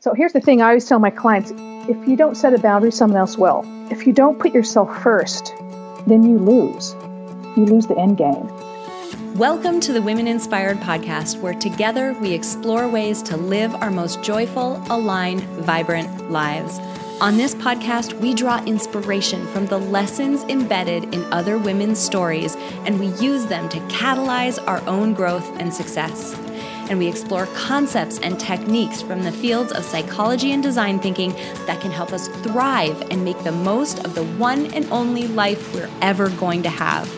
So 0.00 0.14
here's 0.14 0.32
the 0.32 0.40
thing 0.40 0.62
I 0.62 0.68
always 0.68 0.86
tell 0.86 1.00
my 1.00 1.10
clients 1.10 1.50
if 1.88 2.06
you 2.06 2.16
don't 2.16 2.36
set 2.36 2.54
a 2.54 2.58
boundary, 2.58 2.92
someone 2.92 3.18
else 3.18 3.36
will. 3.36 3.64
If 3.90 4.06
you 4.06 4.12
don't 4.12 4.38
put 4.38 4.54
yourself 4.54 5.02
first, 5.02 5.52
then 6.06 6.22
you 6.22 6.38
lose. 6.38 6.94
You 7.56 7.64
lose 7.64 7.88
the 7.88 7.98
end 7.98 8.16
game. 8.16 8.48
Welcome 9.36 9.80
to 9.80 9.92
the 9.92 10.00
Women 10.00 10.28
Inspired 10.28 10.76
podcast, 10.76 11.40
where 11.40 11.52
together 11.52 12.12
we 12.20 12.32
explore 12.32 12.86
ways 12.86 13.22
to 13.22 13.36
live 13.36 13.74
our 13.82 13.90
most 13.90 14.22
joyful, 14.22 14.80
aligned, 14.88 15.42
vibrant 15.64 16.30
lives. 16.30 16.78
On 17.20 17.36
this 17.36 17.56
podcast, 17.56 18.12
we 18.20 18.34
draw 18.34 18.62
inspiration 18.66 19.44
from 19.48 19.66
the 19.66 19.78
lessons 19.78 20.44
embedded 20.44 21.12
in 21.12 21.24
other 21.32 21.58
women's 21.58 21.98
stories, 21.98 22.54
and 22.86 23.00
we 23.00 23.08
use 23.20 23.46
them 23.46 23.68
to 23.70 23.80
catalyze 23.88 24.64
our 24.68 24.80
own 24.86 25.12
growth 25.12 25.50
and 25.58 25.74
success. 25.74 26.36
And 26.88 26.98
we 26.98 27.06
explore 27.06 27.46
concepts 27.54 28.18
and 28.20 28.40
techniques 28.40 29.02
from 29.02 29.22
the 29.22 29.32
fields 29.32 29.72
of 29.72 29.84
psychology 29.84 30.52
and 30.52 30.62
design 30.62 30.98
thinking 30.98 31.32
that 31.66 31.80
can 31.80 31.90
help 31.90 32.12
us 32.12 32.28
thrive 32.28 33.00
and 33.10 33.24
make 33.24 33.38
the 33.44 33.52
most 33.52 34.04
of 34.04 34.14
the 34.14 34.24
one 34.24 34.72
and 34.74 34.90
only 34.90 35.26
life 35.26 35.74
we're 35.74 35.90
ever 36.00 36.30
going 36.30 36.62
to 36.62 36.70
have. 36.70 37.08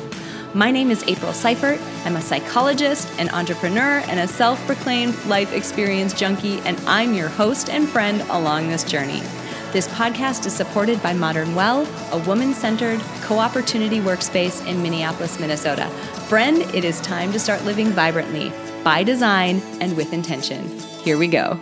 My 0.52 0.72
name 0.72 0.90
is 0.90 1.04
April 1.06 1.32
Seifert. 1.32 1.80
I'm 2.04 2.16
a 2.16 2.20
psychologist, 2.20 3.08
an 3.20 3.28
entrepreneur, 3.28 4.02
and 4.08 4.18
a 4.18 4.26
self 4.26 4.58
proclaimed 4.66 5.14
life 5.26 5.52
experience 5.52 6.12
junkie, 6.12 6.58
and 6.60 6.76
I'm 6.88 7.14
your 7.14 7.28
host 7.28 7.70
and 7.70 7.88
friend 7.88 8.22
along 8.30 8.68
this 8.68 8.82
journey. 8.82 9.22
This 9.70 9.86
podcast 9.86 10.46
is 10.46 10.52
supported 10.52 11.00
by 11.00 11.12
Modern 11.12 11.54
Well, 11.54 11.86
a 12.10 12.18
woman 12.26 12.52
centered 12.52 12.98
co 13.22 13.38
opportunity 13.38 14.00
workspace 14.00 14.66
in 14.66 14.82
Minneapolis, 14.82 15.38
Minnesota. 15.38 15.88
Friend, 16.26 16.62
it 16.74 16.84
is 16.84 17.00
time 17.02 17.30
to 17.30 17.38
start 17.38 17.64
living 17.64 17.90
vibrantly, 17.90 18.52
by 18.82 19.02
design, 19.02 19.60
and 19.80 19.96
with 19.96 20.12
intention. 20.12 20.66
Here 21.02 21.18
we 21.18 21.28
go. 21.28 21.58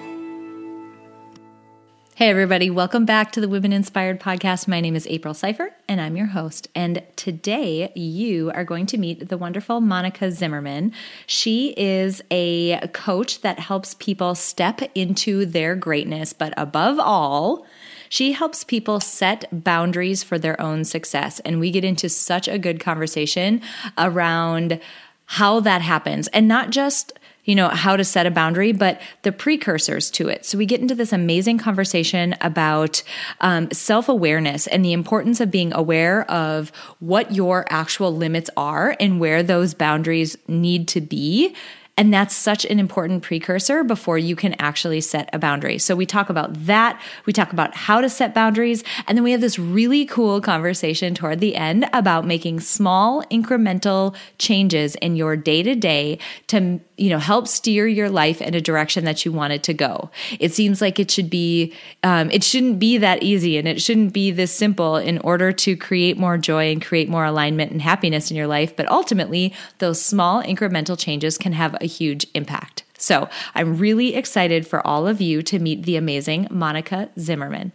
Hey, 2.18 2.30
everybody, 2.30 2.68
welcome 2.68 3.04
back 3.04 3.30
to 3.30 3.40
the 3.40 3.48
Women 3.48 3.72
Inspired 3.72 4.18
Podcast. 4.18 4.66
My 4.66 4.80
name 4.80 4.96
is 4.96 5.06
April 5.06 5.34
Seifert, 5.34 5.72
and 5.86 6.00
I'm 6.00 6.16
your 6.16 6.26
host. 6.26 6.66
And 6.74 7.00
today 7.14 7.92
you 7.94 8.50
are 8.50 8.64
going 8.64 8.86
to 8.86 8.98
meet 8.98 9.28
the 9.28 9.38
wonderful 9.38 9.80
Monica 9.80 10.32
Zimmerman. 10.32 10.92
She 11.28 11.74
is 11.76 12.20
a 12.32 12.88
coach 12.88 13.42
that 13.42 13.60
helps 13.60 13.94
people 13.94 14.34
step 14.34 14.80
into 14.96 15.46
their 15.46 15.76
greatness, 15.76 16.32
but 16.32 16.52
above 16.56 16.98
all, 16.98 17.64
she 18.08 18.32
helps 18.32 18.64
people 18.64 18.98
set 18.98 19.44
boundaries 19.52 20.24
for 20.24 20.40
their 20.40 20.60
own 20.60 20.84
success. 20.84 21.38
And 21.40 21.60
we 21.60 21.70
get 21.70 21.84
into 21.84 22.08
such 22.08 22.48
a 22.48 22.58
good 22.58 22.80
conversation 22.80 23.60
around 23.96 24.80
how 25.26 25.60
that 25.60 25.82
happens 25.82 26.26
and 26.28 26.48
not 26.48 26.70
just 26.70 27.12
you 27.48 27.54
know, 27.54 27.68
how 27.70 27.96
to 27.96 28.04
set 28.04 28.26
a 28.26 28.30
boundary, 28.30 28.72
but 28.72 29.00
the 29.22 29.32
precursors 29.32 30.10
to 30.10 30.28
it. 30.28 30.44
So 30.44 30.58
we 30.58 30.66
get 30.66 30.82
into 30.82 30.94
this 30.94 31.14
amazing 31.14 31.56
conversation 31.56 32.34
about 32.42 33.02
um, 33.40 33.70
self 33.70 34.10
awareness 34.10 34.66
and 34.66 34.84
the 34.84 34.92
importance 34.92 35.40
of 35.40 35.50
being 35.50 35.72
aware 35.72 36.30
of 36.30 36.70
what 37.00 37.32
your 37.32 37.64
actual 37.70 38.14
limits 38.14 38.50
are 38.58 38.94
and 39.00 39.18
where 39.18 39.42
those 39.42 39.72
boundaries 39.72 40.36
need 40.46 40.88
to 40.88 41.00
be 41.00 41.56
and 41.98 42.14
that's 42.14 42.34
such 42.34 42.64
an 42.64 42.78
important 42.78 43.24
precursor 43.24 43.82
before 43.82 44.18
you 44.18 44.36
can 44.36 44.54
actually 44.60 45.00
set 45.00 45.28
a 45.32 45.38
boundary. 45.38 45.78
So 45.78 45.96
we 45.96 46.06
talk 46.06 46.30
about 46.30 46.54
that. 46.66 46.98
We 47.26 47.32
talk 47.32 47.52
about 47.52 47.74
how 47.74 48.00
to 48.00 48.08
set 48.08 48.34
boundaries. 48.34 48.84
And 49.08 49.18
then 49.18 49.24
we 49.24 49.32
have 49.32 49.40
this 49.40 49.58
really 49.58 50.06
cool 50.06 50.40
conversation 50.40 51.12
toward 51.12 51.40
the 51.40 51.56
end 51.56 51.90
about 51.92 52.24
making 52.24 52.60
small 52.60 53.24
incremental 53.24 54.14
changes 54.38 54.94
in 54.94 55.16
your 55.16 55.36
day 55.36 55.64
to 55.64 55.74
day 55.74 56.20
to 56.46 56.80
you 56.98 57.10
know 57.10 57.18
help 57.18 57.46
steer 57.46 57.86
your 57.86 58.10
life 58.10 58.42
in 58.42 58.54
a 58.54 58.60
direction 58.60 59.04
that 59.04 59.24
you 59.24 59.32
want 59.32 59.52
it 59.52 59.62
to 59.62 59.72
go 59.72 60.10
it 60.40 60.52
seems 60.52 60.80
like 60.80 60.98
it 60.98 61.10
should 61.10 61.30
be 61.30 61.72
um, 62.02 62.30
it 62.30 62.42
shouldn't 62.42 62.78
be 62.78 62.98
that 62.98 63.22
easy 63.22 63.56
and 63.56 63.68
it 63.68 63.80
shouldn't 63.80 64.12
be 64.12 64.30
this 64.30 64.52
simple 64.52 64.96
in 64.96 65.18
order 65.18 65.52
to 65.52 65.76
create 65.76 66.18
more 66.18 66.36
joy 66.36 66.70
and 66.70 66.84
create 66.84 67.08
more 67.08 67.24
alignment 67.24 67.70
and 67.70 67.80
happiness 67.80 68.30
in 68.30 68.36
your 68.36 68.48
life 68.48 68.74
but 68.76 68.88
ultimately 68.90 69.54
those 69.78 70.02
small 70.02 70.42
incremental 70.42 70.98
changes 70.98 71.38
can 71.38 71.52
have 71.52 71.76
a 71.80 71.86
huge 71.88 72.26
impact 72.34 72.84
so 72.96 73.28
i'm 73.56 73.76
really 73.76 74.14
excited 74.14 74.64
for 74.66 74.86
all 74.86 75.08
of 75.08 75.20
you 75.20 75.42
to 75.42 75.58
meet 75.58 75.82
the 75.82 75.96
amazing 75.96 76.46
monica 76.50 77.10
zimmerman 77.18 77.72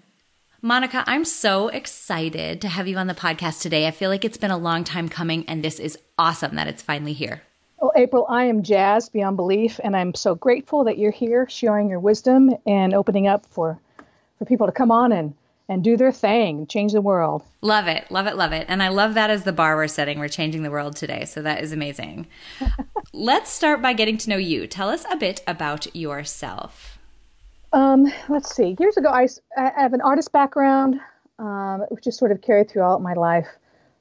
Monica, 0.65 1.03
I'm 1.07 1.25
so 1.25 1.67
excited 1.67 2.61
to 2.61 2.69
have 2.69 2.87
you 2.87 2.95
on 2.95 3.07
the 3.07 3.13
podcast 3.13 3.61
today. 3.61 3.85
I 3.85 3.91
feel 3.91 4.09
like 4.09 4.23
it's 4.23 4.37
been 4.37 4.49
a 4.49 4.57
long 4.57 4.85
time 4.85 5.09
coming, 5.09 5.43
and 5.49 5.61
this 5.61 5.77
is 5.77 5.99
awesome 6.17 6.55
that 6.55 6.69
it's 6.69 6.81
finally 6.81 7.11
here. 7.11 7.41
Well, 7.81 7.91
April, 7.97 8.25
I 8.29 8.45
am 8.45 8.63
jazzed 8.63 9.11
beyond 9.11 9.35
belief, 9.35 9.77
and 9.83 9.93
I'm 9.93 10.15
so 10.15 10.35
grateful 10.35 10.85
that 10.85 10.97
you're 10.97 11.11
here 11.11 11.49
sharing 11.49 11.89
your 11.89 11.99
wisdom 11.99 12.55
and 12.65 12.93
opening 12.93 13.27
up 13.27 13.45
for, 13.47 13.77
for 14.39 14.45
people 14.45 14.65
to 14.65 14.71
come 14.71 14.89
on 14.89 15.11
and, 15.11 15.33
and 15.67 15.83
do 15.83 15.97
their 15.97 16.13
thing, 16.13 16.59
and 16.59 16.69
change 16.69 16.93
the 16.93 17.01
world. 17.01 17.43
Love 17.59 17.89
it, 17.89 18.09
love 18.09 18.25
it, 18.25 18.37
love 18.37 18.53
it. 18.53 18.65
And 18.69 18.81
I 18.81 18.87
love 18.87 19.15
that 19.15 19.29
as 19.29 19.43
the 19.43 19.51
bar 19.51 19.75
we're 19.75 19.89
setting. 19.89 20.17
We're 20.17 20.29
changing 20.29 20.63
the 20.63 20.71
world 20.71 20.95
today. 20.95 21.25
So 21.25 21.41
that 21.41 21.61
is 21.61 21.73
amazing. 21.73 22.27
let's 23.13 23.49
start 23.51 23.81
by 23.81 23.93
getting 23.93 24.17
to 24.17 24.29
know 24.29 24.37
you. 24.37 24.67
Tell 24.67 24.89
us 24.89 25.05
a 25.09 25.15
bit 25.15 25.41
about 25.47 25.95
yourself. 25.95 26.97
Um, 27.71 28.11
let's 28.29 28.53
see. 28.55 28.75
Years 28.79 28.97
ago, 28.97 29.09
I, 29.09 29.27
I 29.57 29.81
have 29.81 29.93
an 29.93 30.01
artist 30.01 30.31
background, 30.31 30.99
um, 31.39 31.85
which 31.89 32.07
is 32.07 32.17
sort 32.17 32.31
of 32.31 32.41
carried 32.41 32.69
throughout 32.69 33.01
my 33.01 33.13
life. 33.13 33.47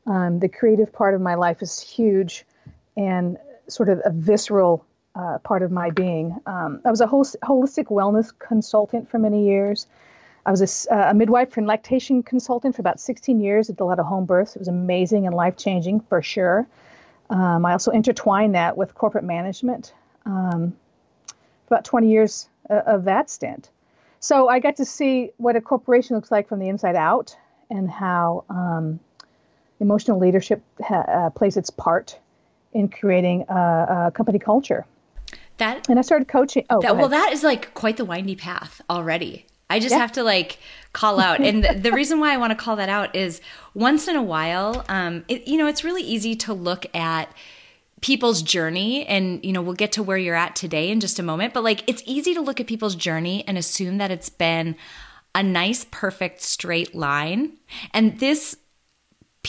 Um, 0.06 0.40
the 0.40 0.48
creative 0.48 0.92
part 0.92 1.14
of 1.14 1.20
my 1.20 1.36
life 1.36 1.62
is 1.62 1.80
huge. 1.80 2.44
And 2.96 3.38
sort 3.68 3.88
of 3.88 4.00
a 4.04 4.10
visceral 4.10 4.84
uh, 5.14 5.38
part 5.38 5.62
of 5.62 5.70
my 5.70 5.90
being. 5.90 6.36
Um, 6.46 6.80
I 6.84 6.90
was 6.90 7.00
a 7.00 7.06
hol- 7.06 7.24
holistic 7.24 7.86
wellness 7.86 8.32
consultant 8.38 9.10
for 9.10 9.18
many 9.18 9.46
years. 9.46 9.86
I 10.44 10.50
was 10.50 10.86
a, 10.88 10.94
uh, 10.94 11.10
a, 11.10 11.14
midwife 11.14 11.56
and 11.56 11.66
lactation 11.66 12.22
consultant 12.22 12.74
for 12.74 12.82
about 12.82 12.98
16 12.98 13.40
years. 13.40 13.70
I 13.70 13.74
did 13.74 13.80
a 13.80 13.84
lot 13.84 13.98
of 13.98 14.06
home 14.06 14.24
births. 14.24 14.56
It 14.56 14.58
was 14.58 14.68
amazing 14.68 15.26
and 15.26 15.34
life 15.34 15.56
changing 15.56 16.00
for 16.00 16.20
sure. 16.22 16.66
Um, 17.32 17.64
I 17.64 17.72
also 17.72 17.90
intertwined 17.90 18.54
that 18.54 18.76
with 18.76 18.94
corporate 18.94 19.24
management. 19.24 19.94
Um, 20.26 20.74
about 21.72 21.84
20 21.84 22.10
years 22.10 22.48
uh, 22.68 22.82
of 22.86 23.04
that 23.04 23.30
stint. 23.30 23.70
So 24.20 24.48
I 24.48 24.60
got 24.60 24.76
to 24.76 24.84
see 24.84 25.30
what 25.38 25.56
a 25.56 25.60
corporation 25.60 26.14
looks 26.14 26.30
like 26.30 26.48
from 26.48 26.60
the 26.60 26.68
inside 26.68 26.96
out 26.96 27.36
and 27.70 27.90
how 27.90 28.44
um, 28.50 29.00
emotional 29.80 30.18
leadership 30.18 30.62
ha- 30.80 31.06
uh, 31.08 31.30
plays 31.30 31.56
its 31.56 31.70
part 31.70 32.18
in 32.72 32.88
creating 32.88 33.46
a, 33.48 33.54
a 34.06 34.12
company 34.14 34.38
culture. 34.38 34.84
That 35.56 35.88
and 35.88 35.98
I 35.98 36.02
started 36.02 36.28
coaching. 36.28 36.66
Oh, 36.70 36.80
that, 36.82 36.96
well, 36.96 37.08
that 37.08 37.32
is 37.32 37.42
like 37.42 37.74
quite 37.74 37.96
the 37.96 38.04
windy 38.04 38.36
path 38.36 38.80
already. 38.88 39.46
I 39.72 39.78
just 39.78 39.92
yeah. 39.92 39.98
have 39.98 40.12
to 40.12 40.22
like 40.22 40.58
call 40.92 41.20
out, 41.20 41.40
and 41.40 41.64
the, 41.64 41.74
the, 41.74 41.92
reason 41.92 42.20
why 42.20 42.34
I 42.34 42.36
want 42.36 42.50
to 42.50 42.56
call 42.56 42.76
that 42.76 42.88
out 42.88 43.16
is 43.16 43.40
once 43.74 44.08
in 44.08 44.16
a 44.16 44.22
while, 44.22 44.84
um, 44.88 45.24
it, 45.28 45.48
you 45.48 45.56
know, 45.56 45.66
it's 45.66 45.84
really 45.84 46.02
easy 46.02 46.36
to 46.36 46.52
look 46.52 46.84
at 46.94 47.32
people's 48.02 48.42
journey 48.42 49.06
and 49.06 49.42
you 49.44 49.52
know 49.52 49.62
we'll 49.62 49.74
get 49.74 49.92
to 49.92 50.02
where 50.02 50.18
you're 50.18 50.34
at 50.34 50.56
today 50.56 50.90
in 50.90 50.98
just 50.98 51.20
a 51.20 51.22
moment 51.22 51.54
but 51.54 51.62
like 51.62 51.88
it's 51.88 52.02
easy 52.04 52.34
to 52.34 52.40
look 52.40 52.58
at 52.58 52.66
people's 52.66 52.96
journey 52.96 53.44
and 53.46 53.56
assume 53.56 53.98
that 53.98 54.10
it's 54.10 54.28
been 54.28 54.74
a 55.36 55.42
nice 55.42 55.86
perfect 55.92 56.42
straight 56.42 56.96
line 56.96 57.52
and 57.94 58.18
this 58.18 58.56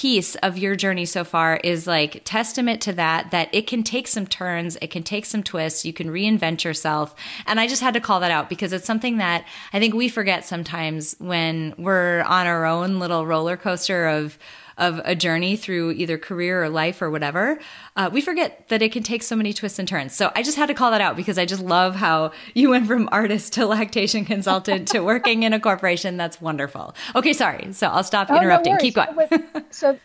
piece 0.04 0.36
of 0.44 0.58
your 0.58 0.76
journey 0.76 1.06
so 1.06 1.24
far 1.24 1.56
is 1.64 1.88
like 1.88 2.22
testament 2.26 2.82
to 2.82 2.92
that 2.92 3.32
that 3.32 3.48
it 3.54 3.66
can 3.66 3.84
take 3.84 4.06
some 4.06 4.28
turns 4.28 4.76
it 4.82 4.92
can 4.92 5.02
take 5.02 5.24
some 5.24 5.42
twists 5.42 5.86
you 5.86 5.94
can 5.94 6.10
reinvent 6.10 6.62
yourself. 6.66 7.16
And 7.48 7.58
i 7.58 7.68
just 7.68 7.82
had 7.82 7.94
to 7.94 8.02
call 8.02 8.20
that 8.20 8.30
out 8.30 8.50
because 8.50 8.74
it's 8.74 8.86
something 8.86 9.20
that 9.20 9.46
i 9.72 9.80
think 9.80 9.94
we 9.94 10.10
forget 10.10 10.44
sometimes 10.44 11.16
when 11.20 11.74
we're 11.78 12.22
on 12.24 12.48
our 12.48 12.66
own 12.66 13.00
little 13.00 13.26
roller 13.26 13.56
coaster 13.56 14.06
of 14.10 14.38
of 14.78 15.00
a 15.04 15.16
journey 15.16 15.56
through 15.56 15.92
either 15.92 16.18
career 16.18 16.64
or 16.64 16.70
life 16.70 17.02
or 17.02 17.10
whatever, 17.10 17.60
uh, 17.96 18.10
we 18.12 18.22
forget 18.22 18.68
that 18.70 18.82
it 18.82 18.92
can 18.92 19.04
take 19.04 19.24
so 19.24 19.36
many 19.36 19.54
twists 19.54 19.80
and 19.80 19.88
turns. 19.88 20.16
So 20.16 20.32
I 20.36 20.44
just 20.44 20.58
had 20.58 20.68
to 20.68 20.74
call 20.74 20.92
that 20.92 21.02
out 21.02 21.16
because 21.16 21.38
I 21.38 21.46
just 21.46 21.62
love 21.62 21.96
how 21.96 22.32
you 22.54 22.70
went 22.70 22.88
from 22.88 23.10
artist 23.12 23.54
to 23.54 23.66
lactation 23.66 24.26
consultant 24.26 24.88
to 24.90 25.00
working 25.04 25.44
in 25.44 25.54
a 25.54 25.60
corporation. 25.60 26.18
That's 26.18 26.42
wonderful. 26.42 26.96
Okay, 27.16 27.34
sorry. 27.34 27.74
So 27.74 27.88
I'll 27.88 28.04
stop 28.04 28.30
interrupting. 28.30 28.74
Oh, 28.74 28.76
no 28.76 28.82
Keep 28.82 28.96
going. 28.96 29.44
so 29.70 30.00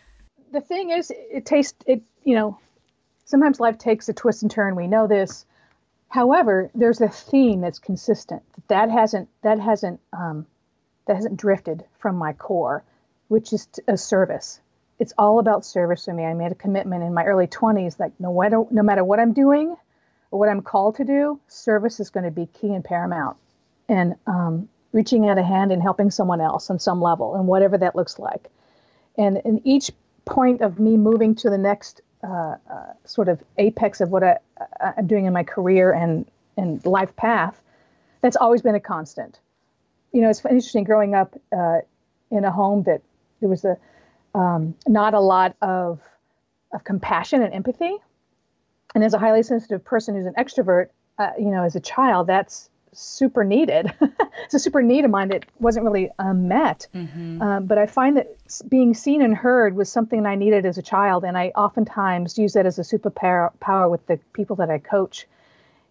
the 0.51 0.61
thing 0.61 0.91
is, 0.91 1.11
it 1.11 1.45
tastes 1.45 1.77
it. 1.85 2.01
You 2.23 2.35
know, 2.35 2.59
sometimes 3.25 3.59
life 3.59 3.77
takes 3.77 4.09
a 4.09 4.13
twist 4.13 4.43
and 4.43 4.51
turn. 4.51 4.75
We 4.75 4.87
know 4.87 5.07
this. 5.07 5.45
However, 6.09 6.69
there's 6.73 7.01
a 7.01 7.09
theme 7.09 7.61
that's 7.61 7.79
consistent. 7.79 8.41
That 8.67 8.89
hasn't 8.89 9.29
that 9.41 9.59
hasn't 9.59 9.99
um, 10.13 10.45
that 11.05 11.15
hasn't 11.15 11.37
drifted 11.37 11.85
from 11.99 12.15
my 12.15 12.33
core 12.33 12.83
which 13.29 13.53
is 13.53 13.67
a 13.87 13.95
service. 13.95 14.59
It's 14.99 15.13
all 15.17 15.39
about 15.39 15.65
service 15.65 16.05
for 16.05 16.13
me. 16.13 16.25
I 16.25 16.33
made 16.33 16.51
a 16.51 16.55
commitment 16.55 17.03
in 17.03 17.13
my 17.13 17.23
early 17.23 17.47
20s 17.47 17.97
that 17.97 18.11
no 18.19 18.37
matter 18.37 18.63
no 18.69 18.83
matter 18.83 19.03
what 19.03 19.19
I'm 19.19 19.33
doing 19.33 19.75
or 20.31 20.39
what 20.39 20.49
I'm 20.49 20.61
called 20.61 20.95
to 20.97 21.05
do, 21.05 21.39
service 21.47 21.99
is 21.99 22.09
going 22.09 22.25
to 22.25 22.31
be 22.31 22.45
key 22.47 22.73
and 22.73 22.83
paramount. 22.83 23.37
And 23.87 24.15
um, 24.27 24.69
reaching 24.91 25.27
out 25.27 25.37
a 25.37 25.43
hand 25.43 25.71
and 25.71 25.81
helping 25.81 26.11
someone 26.11 26.41
else 26.41 26.69
on 26.69 26.79
some 26.79 27.01
level, 27.01 27.35
and 27.35 27.47
whatever 27.47 27.77
that 27.77 27.95
looks 27.95 28.19
like. 28.19 28.49
And 29.17 29.41
in 29.45 29.61
each 29.65 29.91
point 30.25 30.61
of 30.61 30.79
me 30.79 30.97
moving 30.97 31.35
to 31.35 31.49
the 31.49 31.57
next 31.57 32.01
uh, 32.23 32.55
uh, 32.69 32.93
sort 33.05 33.29
of 33.29 33.41
apex 33.57 34.01
of 34.01 34.09
what 34.09 34.23
I, 34.23 34.37
am 34.97 35.07
doing 35.07 35.25
in 35.25 35.33
my 35.33 35.43
career 35.43 35.91
and 35.91 36.25
and 36.57 36.85
life 36.85 37.15
path, 37.15 37.61
that's 38.21 38.35
always 38.35 38.61
been 38.61 38.75
a 38.75 38.79
constant. 38.79 39.39
you 40.11 40.21
know, 40.21 40.29
it's 40.29 40.43
interesting 40.43 40.83
growing 40.83 41.15
up 41.15 41.35
uh, 41.55 41.79
in 42.31 42.43
a 42.43 42.51
home 42.51 42.83
that 42.83 43.01
there 43.39 43.49
was 43.49 43.63
a 43.63 43.77
um, 44.33 44.75
not 44.87 45.13
a 45.13 45.19
lot 45.19 45.55
of 45.61 45.99
of 46.71 46.83
compassion 46.83 47.41
and 47.41 47.53
empathy. 47.53 47.97
And 48.95 49.03
as 49.03 49.13
a 49.13 49.19
highly 49.19 49.43
sensitive 49.43 49.83
person 49.83 50.15
who's 50.15 50.25
an 50.25 50.33
extrovert, 50.37 50.89
uh, 51.17 51.31
you 51.37 51.49
know, 51.49 51.63
as 51.63 51.75
a 51.75 51.79
child, 51.79 52.27
that's 52.27 52.69
super 52.91 53.43
needed. 53.43 53.93
it's 54.45 54.53
a 54.53 54.59
super 54.59 54.81
need 54.81 55.05
of 55.05 55.11
mine 55.11 55.29
that 55.29 55.45
wasn't 55.59 55.85
really 55.85 56.09
um, 56.17 56.47
met. 56.47 56.87
Mm-hmm. 56.93 57.41
Um, 57.41 57.65
but 57.65 57.77
I 57.77 57.85
find 57.85 58.17
that 58.17 58.35
being 58.67 58.93
seen 58.93 59.21
and 59.21 59.35
heard 59.35 59.75
was 59.75 59.91
something 59.91 60.25
I 60.25 60.35
needed 60.35 60.65
as 60.65 60.77
a 60.77 60.81
child, 60.81 61.23
and 61.23 61.37
I 61.37 61.49
oftentimes 61.55 62.37
use 62.37 62.53
that 62.53 62.65
as 62.65 62.79
a 62.79 62.83
superpower 62.83 63.51
power 63.59 63.89
with 63.89 64.05
the 64.07 64.19
people 64.33 64.55
that 64.57 64.69
I 64.69 64.79
coach 64.79 65.27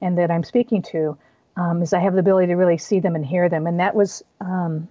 and 0.00 0.19
that 0.19 0.31
I'm 0.31 0.44
speaking 0.44 0.82
to. 0.82 1.17
Um, 1.56 1.82
is 1.82 1.93
I 1.93 1.99
have 1.99 2.12
the 2.12 2.20
ability 2.20 2.49
to 2.49 2.55
really 2.55 2.79
see 2.79 3.00
them 3.00 3.17
and 3.17 3.26
hear 3.26 3.49
them, 3.49 3.67
and 3.67 3.81
that 3.81 3.94
was 3.96 4.23
um, 4.40 4.87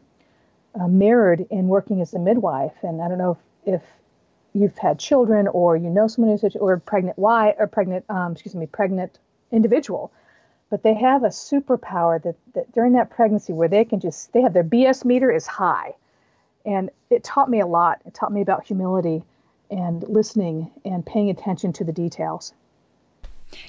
uh, 0.80 0.88
mirrored 0.88 1.46
in 1.50 1.68
working 1.68 2.02
as 2.02 2.14
a 2.14 2.20
midwife. 2.20 2.74
And 2.84 3.02
I 3.02 3.08
don't 3.08 3.18
know 3.18 3.38
if, 3.66 3.76
if 3.76 3.84
you've 4.54 4.78
had 4.78 5.00
children 5.00 5.48
or 5.48 5.78
you 5.78 5.90
know 5.90 6.08
someone 6.08 6.38
who's 6.38 6.56
or 6.56 6.78
pregnant 6.78 7.18
wife 7.18 7.56
or 7.60 7.68
pregnant 7.68 8.06
um, 8.10 8.32
excuse 8.32 8.56
me 8.56 8.66
pregnant 8.66 9.20
individual 9.52 10.12
but 10.70 10.84
they 10.84 10.94
have 10.94 11.24
a 11.24 11.30
superpower 11.30 12.22
that, 12.22 12.36
that 12.54 12.72
during 12.74 12.94
that 12.94 13.10
pregnancy 13.10 13.54
where 13.54 13.68
they 13.68 13.86
can 13.86 14.00
just 14.00 14.34
they 14.34 14.42
have 14.42 14.54
their 14.54 14.64
bs 14.64 15.06
meter 15.06 15.32
is 15.32 15.48
high. 15.48 15.94
And 16.66 16.90
it 17.10 17.24
taught 17.24 17.50
me 17.50 17.62
a 17.62 17.66
lot. 17.66 18.02
It 18.06 18.14
taught 18.14 18.32
me 18.32 18.42
about 18.42 18.66
humility 18.66 19.24
and 19.72 20.04
listening 20.04 20.72
and 20.84 21.06
paying 21.06 21.30
attention 21.30 21.72
to 21.74 21.86
the 21.86 21.94
details 21.94 22.54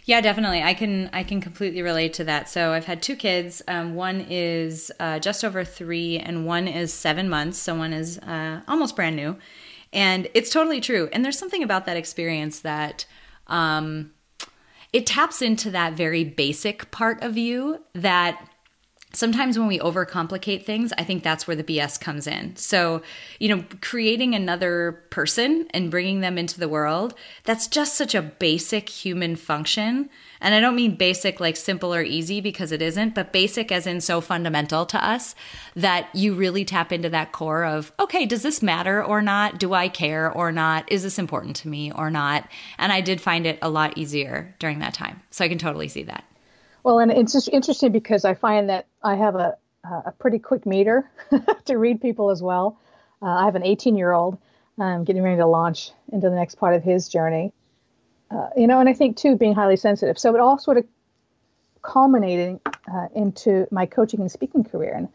yeah, 0.04 0.20
definitely. 0.20 0.62
I 0.62 0.74
can 0.74 1.10
I 1.12 1.22
can 1.22 1.40
completely 1.40 1.82
relate 1.82 2.14
to 2.14 2.24
that. 2.24 2.48
So 2.48 2.72
I've 2.72 2.86
had 2.86 3.02
two 3.02 3.16
kids. 3.16 3.62
Um, 3.68 3.94
one 3.94 4.26
is 4.28 4.90
uh, 4.98 5.18
just 5.18 5.44
over 5.44 5.64
three, 5.64 6.18
and 6.18 6.46
one 6.46 6.66
is 6.66 6.92
seven 6.92 7.28
months. 7.28 7.58
So 7.58 7.74
one 7.74 7.92
is 7.92 8.18
uh, 8.18 8.62
almost 8.66 8.96
brand 8.96 9.16
new, 9.16 9.36
and 9.92 10.28
it's 10.34 10.50
totally 10.50 10.80
true. 10.80 11.08
And 11.12 11.24
there's 11.24 11.38
something 11.38 11.62
about 11.62 11.86
that 11.86 11.96
experience 11.96 12.60
that 12.60 13.06
um, 13.46 14.12
it 14.92 15.06
taps 15.06 15.42
into 15.42 15.70
that 15.70 15.92
very 15.92 16.24
basic 16.24 16.90
part 16.90 17.22
of 17.22 17.36
you 17.36 17.84
that 17.94 18.47
sometimes 19.12 19.58
when 19.58 19.68
we 19.68 19.78
overcomplicate 19.78 20.64
things, 20.64 20.92
I 20.98 21.04
think 21.04 21.22
that's 21.22 21.46
where 21.46 21.56
the 21.56 21.64
BS 21.64 22.00
comes 22.00 22.26
in. 22.26 22.56
So, 22.56 23.02
you 23.38 23.54
know, 23.54 23.64
creating 23.80 24.34
another 24.34 25.02
person 25.10 25.66
and 25.70 25.90
bringing 25.90 26.20
them 26.20 26.36
into 26.36 26.60
the 26.60 26.68
world, 26.68 27.14
that's 27.44 27.66
just 27.66 27.94
such 27.94 28.14
a 28.14 28.22
basic 28.22 28.88
human 28.88 29.36
function. 29.36 30.10
And 30.40 30.54
I 30.54 30.60
don't 30.60 30.76
mean 30.76 30.94
basic 30.94 31.40
like 31.40 31.56
simple 31.56 31.94
or 31.94 32.02
easy 32.02 32.40
because 32.40 32.70
it 32.70 32.82
isn't, 32.82 33.14
but 33.14 33.32
basic 33.32 33.72
as 33.72 33.86
in 33.86 34.00
so 34.00 34.20
fundamental 34.20 34.86
to 34.86 35.04
us 35.04 35.34
that 35.74 36.08
you 36.14 36.34
really 36.34 36.64
tap 36.64 36.92
into 36.92 37.08
that 37.08 37.32
core 37.32 37.64
of, 37.64 37.92
okay, 37.98 38.26
does 38.26 38.42
this 38.42 38.62
matter 38.62 39.02
or 39.02 39.22
not? 39.22 39.58
Do 39.58 39.72
I 39.72 39.88
care 39.88 40.30
or 40.30 40.52
not? 40.52 40.90
Is 40.92 41.02
this 41.02 41.18
important 41.18 41.56
to 41.56 41.68
me 41.68 41.90
or 41.92 42.10
not? 42.10 42.48
And 42.76 42.92
I 42.92 43.00
did 43.00 43.20
find 43.20 43.46
it 43.46 43.58
a 43.62 43.70
lot 43.70 43.96
easier 43.96 44.54
during 44.58 44.78
that 44.80 44.94
time. 44.94 45.22
So 45.30 45.44
I 45.44 45.48
can 45.48 45.58
totally 45.58 45.88
see 45.88 46.04
that. 46.04 46.24
Well, 46.84 47.00
and 47.00 47.10
it's 47.10 47.32
just 47.32 47.48
interesting 47.48 47.92
because 47.92 48.24
I 48.24 48.34
find 48.34 48.68
that 48.68 48.86
I 49.02 49.16
have 49.16 49.34
a 49.34 49.56
a 49.84 50.12
pretty 50.12 50.38
quick 50.38 50.66
meter 50.66 51.10
to 51.64 51.78
read 51.78 52.00
people 52.00 52.30
as 52.30 52.42
well. 52.42 52.78
Uh, 53.22 53.26
I 53.26 53.44
have 53.44 53.54
an 53.54 53.64
18 53.64 53.96
year 53.96 54.12
old 54.12 54.38
um, 54.78 55.04
getting 55.04 55.22
ready 55.22 55.36
to 55.38 55.46
launch 55.46 55.92
into 56.12 56.28
the 56.28 56.36
next 56.36 56.56
part 56.56 56.74
of 56.74 56.82
his 56.82 57.08
journey. 57.08 57.52
Uh, 58.30 58.50
you 58.56 58.66
know, 58.66 58.80
and 58.80 58.88
I 58.88 58.92
think 58.92 59.16
too 59.16 59.36
being 59.36 59.54
highly 59.54 59.76
sensitive. 59.76 60.18
So 60.18 60.34
it 60.34 60.40
all 60.40 60.58
sort 60.58 60.76
of 60.76 60.86
culminating 61.82 62.60
uh, 62.66 63.08
into 63.14 63.66
my 63.70 63.86
coaching 63.86 64.20
and 64.20 64.30
speaking 64.30 64.64
career, 64.64 64.94
and 64.94 65.08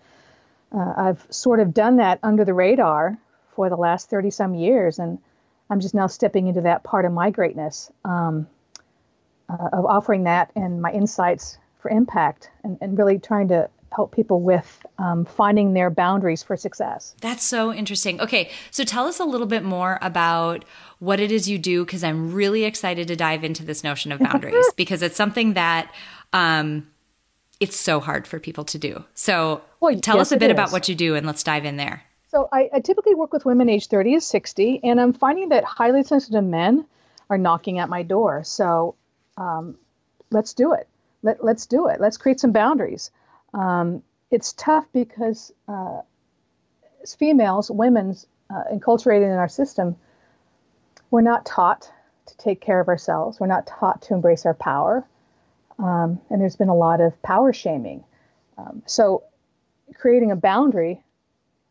uh, 0.72 0.94
I've 0.98 1.28
sort 1.30 1.60
of 1.60 1.74
done 1.74 1.98
that 1.98 2.20
under 2.24 2.44
the 2.44 2.54
radar 2.54 3.18
for 3.56 3.70
the 3.70 3.76
last 3.76 4.10
30 4.10 4.32
some 4.32 4.56
years, 4.56 4.98
and 4.98 5.20
I'm 5.70 5.80
just 5.80 5.94
now 5.94 6.08
stepping 6.08 6.48
into 6.48 6.62
that 6.62 6.84
part 6.84 7.06
of 7.06 7.12
my 7.12 7.30
greatness 7.30 7.92
um, 8.04 8.48
uh, 9.48 9.70
of 9.74 9.86
offering 9.86 10.24
that 10.24 10.52
and 10.56 10.82
my 10.82 10.92
insights 10.92 11.60
for 11.84 11.92
impact 11.92 12.50
and, 12.64 12.80
and 12.82 12.98
really 12.98 13.20
trying 13.20 13.50
to 13.50 13.70
help 13.94 14.16
people 14.16 14.42
with 14.42 14.84
um, 14.98 15.26
finding 15.26 15.74
their 15.74 15.92
boundaries 15.92 16.42
for 16.42 16.58
success. 16.58 17.14
That's 17.22 17.44
so 17.44 17.72
interesting. 17.72 18.20
Okay, 18.20 18.50
so 18.72 18.84
tell 18.84 19.06
us 19.06 19.20
a 19.20 19.26
little 19.26 19.46
bit 19.46 19.64
more 19.64 20.00
about 20.02 20.66
what 20.98 21.20
it 21.20 21.32
is 21.32 21.48
you 21.48 21.60
do 21.60 21.86
because 21.86 22.04
I'm 22.04 22.34
really 22.34 22.64
excited 22.64 23.08
to 23.10 23.16
dive 23.16 23.44
into 23.44 23.64
this 23.64 23.84
notion 23.84 24.12
of 24.12 24.20
boundaries 24.32 24.66
because 24.76 25.04
it's 25.04 25.16
something 25.16 25.54
that 25.54 25.94
um, 26.32 26.88
it's 27.60 27.80
so 27.80 28.00
hard 28.00 28.26
for 28.26 28.40
people 28.40 28.64
to 28.66 28.80
do. 28.80 29.04
So 29.14 29.62
well, 29.80 29.96
tell 30.00 30.18
yes, 30.18 30.28
us 30.28 30.32
a 30.32 30.38
bit 30.38 30.50
about 30.50 30.72
what 30.72 30.90
you 30.90 30.96
do 30.96 31.14
and 31.14 31.28
let's 31.28 31.44
dive 31.44 31.66
in 31.66 31.78
there. 31.78 32.04
So 32.30 32.50
I, 32.52 32.70
I 32.74 32.80
typically 32.80 33.14
work 33.14 33.32
with 33.32 33.46
women 33.46 33.70
age 33.70 33.88
30 33.88 34.16
to 34.16 34.22
60, 34.22 34.80
and 34.84 35.00
I'm 35.00 35.14
finding 35.14 35.50
that 35.50 35.64
highly 35.64 36.02
sensitive 36.02 36.44
men 36.44 36.88
are 37.30 37.38
knocking 37.38 37.78
at 37.78 37.90
my 37.90 38.02
door. 38.02 38.44
So 38.44 38.96
um, 39.38 39.78
let's 40.32 40.56
do 40.56 40.74
it 40.74 40.88
let, 41.24 41.42
us 41.42 41.66
do 41.66 41.88
it. 41.88 42.00
Let's 42.00 42.18
create 42.18 42.40
some 42.40 42.52
boundaries. 42.52 43.12
Um, 43.54 44.04
it's 44.30 44.54
tough 44.54 44.86
because 44.94 45.52
uh, 45.68 46.02
as 47.02 47.16
females, 47.16 47.72
women's 47.72 48.28
uh, 48.50 48.64
enculturated 48.72 49.26
in 49.26 49.38
our 49.38 49.48
system, 49.48 49.96
we're 51.10 51.22
not 51.22 51.46
taught 51.46 51.92
to 52.26 52.38
take 52.38 52.62
care 52.62 52.80
of 52.80 52.88
ourselves. 52.88 53.40
We're 53.40 53.48
not 53.48 53.68
taught 53.68 54.02
to 54.04 54.14
embrace 54.14 54.46
our 54.46 54.54
power. 54.54 55.08
Um, 55.80 56.20
and 56.30 56.42
there's 56.42 56.56
been 56.56 56.70
a 56.70 56.76
lot 56.76 57.02
of 57.02 57.20
power 57.24 57.54
shaming. 57.54 58.04
Um, 58.58 58.84
so 58.86 59.24
creating 59.96 60.32
a 60.32 60.36
boundary 60.36 61.04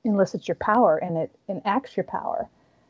elicits 0.05 0.49
your 0.49 0.57
power 0.57 0.97
and 0.97 1.17
it 1.17 1.31
enacts 1.49 1.97
your 1.97 2.05
power 2.05 2.49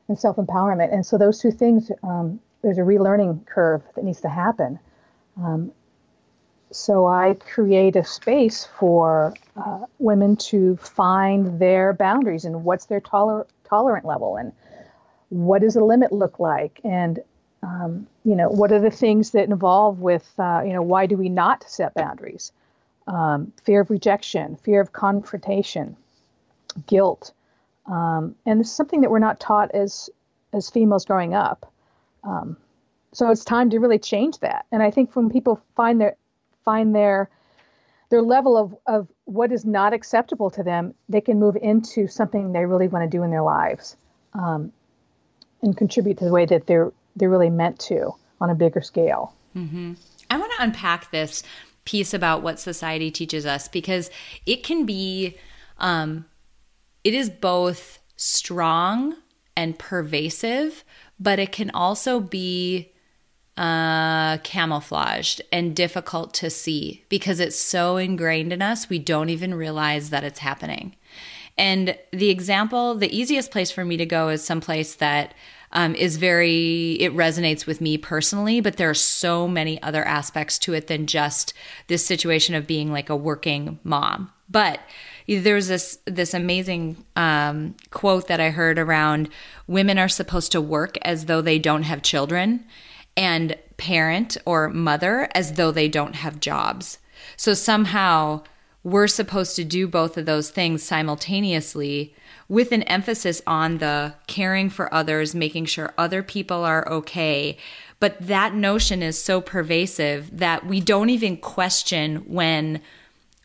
and 0.09 0.19
self 0.19 0.37
empowerment. 0.37 0.93
And 0.93 1.05
so 1.05 1.19
those 1.19 1.39
two 1.39 1.51
things, 1.51 1.91
um, 2.03 2.41
there's 2.63 2.79
a 2.79 2.83
relearning 2.83 3.47
curve 3.47 3.83
that 3.95 4.05
needs 4.05 4.21
to 4.23 4.29
happen. 4.29 4.79
Um, 5.37 5.73
so 6.73 7.07
I 7.07 7.35
create 7.35 7.97
a 7.97 8.05
space 8.05 8.67
for 8.79 9.35
uh, 9.57 9.81
women 9.99 10.37
to 10.37 10.77
find 10.77 11.61
their 11.61 11.93
boundaries 11.93 12.45
and 12.45 12.65
what's 12.65 12.87
their 12.87 13.01
toler- 13.01 13.47
tolerant 13.65 14.05
level 14.05 14.37
and 14.37 14.53
what 15.29 15.63
does 15.63 15.77
a 15.77 15.85
limit 15.85 16.13
look 16.13 16.39
like? 16.39 16.81
And 16.85 17.21
um, 17.63 18.07
you 18.25 18.35
know 18.35 18.49
what 18.49 18.73
are 18.73 18.81
the 18.81 18.91
things 18.91 19.31
that 19.31 19.49
involve 19.49 20.01
with 20.01 20.29
uh, 20.39 20.63
you 20.65 20.73
know 20.73 20.83
why 20.83 21.07
do 21.07 21.17
we 21.17 21.29
not 21.29 21.65
set 21.69 21.95
boundaries? 21.95 22.53
Um, 23.07 23.53
fear 23.65 23.81
of 23.83 23.91
rejection 23.91 24.57
fear 24.57 24.81
of 24.81 24.93
confrontation 24.93 25.97
guilt. 26.87 27.33
Um, 27.87 28.35
and 28.47 28.61
it's 28.61 28.71
something 28.71 29.01
that 29.03 29.11
we're 29.11 29.19
not 29.19 29.41
taught 29.41 29.71
as 29.73 30.11
as 30.53 30.71
females 30.71 31.05
growing 31.05 31.35
up. 31.35 31.73
Um, 32.25 32.57
so 33.13 33.31
it's 33.31 33.45
time 33.45 33.71
to 33.71 33.79
really 33.79 33.99
change 33.99 34.39
that. 34.39 34.67
And 34.73 34.83
i 34.83 34.91
think 34.91 35.15
when 35.15 35.31
people 35.31 35.61
find 35.77 36.01
their 36.01 36.17
find 36.65 36.95
their 36.95 37.29
their 38.11 38.23
level 38.23 38.59
of, 38.59 38.75
of 38.87 39.09
what 39.25 39.53
is 39.53 39.65
not 39.65 39.95
acceptable 39.95 40.51
to 40.51 40.63
them, 40.63 40.95
they 41.09 41.21
can 41.23 41.41
move 41.41 41.57
into 41.57 42.07
something 42.07 42.53
they 42.53 42.67
really 42.67 42.87
want 42.87 43.11
to 43.11 43.17
do 43.17 43.23
in 43.23 43.31
their 43.31 43.43
lives 43.43 43.97
um, 44.35 44.71
and 45.63 45.75
contribute 45.79 46.19
to 46.19 46.27
the 46.27 46.31
way 46.31 46.45
that 46.45 46.67
they're 46.67 46.93
they're 47.17 47.31
really 47.31 47.51
meant 47.51 47.79
to 47.79 48.15
on 48.41 48.51
a 48.51 48.55
bigger 48.55 48.83
scale. 48.83 49.35
Mm-hmm. 49.57 49.95
I 50.31 50.39
want 50.39 50.53
to 50.57 50.63
unpack 50.63 51.11
this 51.11 51.43
piece 51.85 52.15
about 52.15 52.43
what 52.43 52.61
society 52.61 53.11
teaches 53.11 53.45
us 53.45 53.69
because 53.69 54.11
it 54.47 54.63
can 54.63 54.87
be, 54.87 55.37
um, 55.79 56.27
it 57.05 57.15
is 57.15 57.29
both 57.29 57.99
strong 58.17 59.17
and 59.57 59.79
pervasive, 59.79 60.85
but 61.19 61.39
it 61.39 61.53
can 61.53 61.71
also 61.71 62.21
be 62.21 62.92
uh, 63.57 64.39
camouflaged 64.39 65.43
and 65.53 65.77
difficult 65.77 66.33
to 66.35 66.51
see 66.51 67.05
because 67.09 67.41
it's 67.41 67.59
so 67.59 67.97
ingrained 67.97 68.53
in 68.53 68.63
us, 68.63 68.89
we 68.89 68.99
don't 68.99 69.29
even 69.29 69.55
realize 69.55 70.11
that 70.11 70.25
it's 70.25 70.39
happening. 70.39 70.97
And 71.59 71.99
the 72.13 72.31
example, 72.31 72.95
the 72.95 73.15
easiest 73.15 73.51
place 73.51 73.71
for 73.71 73.85
me 73.85 73.97
to 73.99 74.07
go 74.07 74.31
is 74.31 74.43
someplace 74.43 74.95
that 74.97 75.35
um, 75.73 75.95
is 75.95 76.17
very, 76.17 76.93
it 77.01 77.15
resonates 77.15 77.67
with 77.67 77.81
me 77.81 77.99
personally, 77.99 78.61
but 78.61 78.77
there 78.77 78.91
are 78.91 78.95
so 78.95 79.47
many 79.47 79.83
other 79.83 80.05
aspects 80.05 80.59
to 80.61 80.75
it 80.75 80.87
than 80.87 81.07
just 81.07 81.55
this 81.89 82.05
situation 82.05 82.55
of 82.55 82.67
being 82.67 82.91
like 82.91 83.11
a 83.11 83.17
working 83.17 83.79
mom. 83.85 84.31
But 84.51 84.81
there's 85.27 85.69
this 85.69 85.99
this 86.05 86.35
amazing 86.35 87.05
um, 87.17 87.75
quote 87.91 88.29
that 88.29 88.41
I 88.41 88.51
heard 88.51 88.79
around 88.79 89.29
women 89.67 89.99
are 89.99 90.09
supposed 90.09 90.53
to 90.53 90.61
work 90.61 90.99
as 91.03 91.27
though 91.27 91.41
they 91.41 91.59
don't 91.59 91.85
have 91.85 92.03
children, 92.03 92.65
and 93.17 93.57
parent 93.77 94.37
or 94.45 94.69
mother 94.69 95.29
as 95.35 95.55
though 95.55 95.71
they 95.71 95.89
don't 95.89 96.17
have 96.17 96.41
jobs. 96.41 96.99
So 97.37 97.55
somehow 97.55 98.43
we're 98.85 99.09
supposed 99.09 99.57
to 99.57 99.65
do 99.65 99.87
both 99.87 100.17
of 100.17 100.27
those 100.27 100.51
things 100.51 100.83
simultaneously 100.83 102.15
with 102.49 102.73
an 102.73 102.83
emphasis 102.85 103.41
on 103.47 103.79
the 103.79 104.15
caring 104.27 104.69
for 104.69 104.93
others, 104.93 105.35
making 105.35 105.67
sure 105.67 105.95
other 105.97 106.23
people 106.23 106.65
are 106.65 106.89
okay. 106.89 107.57
But 108.01 108.17
that 108.21 108.55
notion 108.55 109.03
is 109.03 109.23
so 109.23 109.41
pervasive 109.41 110.39
that 110.39 110.67
we 110.67 110.81
don't 110.81 111.11
even 111.11 111.37
question 111.37 112.17
when 112.27 112.81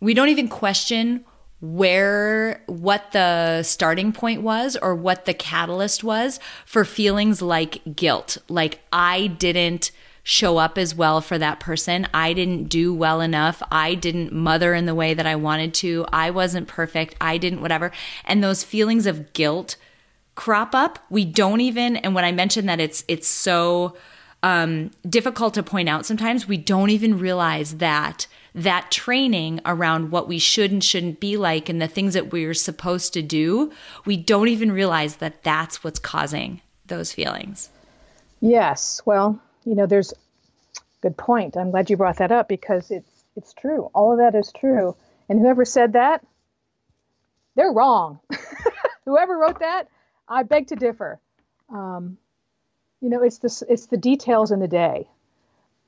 we 0.02 0.14
don't 0.14 0.30
even 0.30 0.48
question 0.48 1.24
where 1.60 2.62
what 2.68 3.12
the 3.14 3.64
starting 3.64 4.12
point 4.14 4.42
was 4.42 4.76
or 4.76 4.94
what 4.94 5.26
the 5.26 5.34
catalyst 5.34 6.04
was 6.04 6.40
for 6.66 6.86
feelings 6.86 7.42
like 7.42 7.82
guilt. 7.96 8.38
Like 8.48 8.80
i 8.94 9.28
didn't 9.28 9.92
show 10.24 10.58
up 10.58 10.78
as 10.78 10.94
well 10.94 11.22
for 11.22 11.38
that 11.38 11.60
person. 11.62 12.06
I 12.14 12.34
didn't 12.34 12.66
do 12.66 12.94
well 12.94 13.22
enough. 13.22 13.64
I 13.72 13.96
didn't 13.96 14.34
mother 14.34 14.74
in 14.74 14.86
the 14.86 14.94
way 14.94 15.14
that 15.14 15.26
i 15.26 15.36
wanted 15.36 15.74
to. 15.76 16.06
I 16.12 16.32
wasn't 16.32 16.68
perfect. 16.68 17.16
I 17.22 17.38
didn't 17.38 17.62
whatever. 17.62 17.92
And 18.26 18.44
those 18.44 18.64
feelings 18.64 19.08
of 19.08 19.32
guilt 19.34 19.78
crop 20.36 20.76
up. 20.76 21.00
We 21.10 21.26
don't 21.26 21.62
even 21.62 21.98
and 21.98 22.14
when 22.14 22.24
i 22.24 22.32
mentioned 22.32 22.70
that 22.70 22.80
it's 22.80 23.04
it's 23.08 23.28
so 23.28 23.96
um, 24.44 24.92
difficult 25.10 25.56
to 25.56 25.64
point 25.64 25.90
out 25.90 26.06
sometimes 26.06 26.48
we 26.48 26.58
don't 26.58 26.92
even 26.92 27.18
realize 27.18 27.78
that 27.78 28.28
that 28.58 28.90
training 28.90 29.62
around 29.66 30.10
what 30.10 30.28
we 30.28 30.40
should 30.40 30.72
and 30.72 30.84
shouldn't 30.84 31.20
be 31.20 31.38
like 31.38 31.70
and 31.70 31.80
the 31.80 31.88
things 31.88 32.16
that 32.16 32.32
we're 32.32 32.56
supposed 32.56 33.14
to 33.14 33.22
do, 33.22 33.72
we 34.04 34.18
don't 34.18 34.48
even 34.48 34.72
realize 34.72 35.18
that 35.18 35.44
that's 35.44 35.84
what's 35.84 36.00
causing 36.00 36.62
those 36.88 37.14
feelings. 37.14 37.70
Yes. 38.42 39.00
Well, 39.06 39.40
you 39.64 39.76
know, 39.76 39.86
there's 39.86 40.12
good 41.02 41.16
point. 41.16 41.56
I'm 41.56 41.70
glad 41.70 41.92
you 41.92 41.98
brought 41.98 42.18
that 42.18 42.32
up 42.32 42.50
because 42.50 42.90
it's 42.90 43.24
it's 43.36 43.54
true. 43.54 43.92
All 43.94 44.12
of 44.12 44.18
that 44.18 44.34
is 44.34 44.52
true. 44.52 44.96
And 45.30 45.40
whoever 45.40 45.64
said 45.64 45.94
that, 45.94 46.26
they're 47.56 47.72
wrong. 47.72 48.20
whoever 49.06 49.38
wrote 49.38 49.60
that, 49.60 49.88
I 50.28 50.42
beg 50.42 50.68
to 50.68 50.76
differ. 50.76 51.20
Um, 51.70 52.18
you 53.02 53.10
know, 53.10 53.22
it's 53.22 53.38
the 53.38 53.66
it's 53.70 53.86
the 53.86 53.98
details 53.98 54.52
in 54.52 54.60
the 54.60 54.68
day 54.68 55.08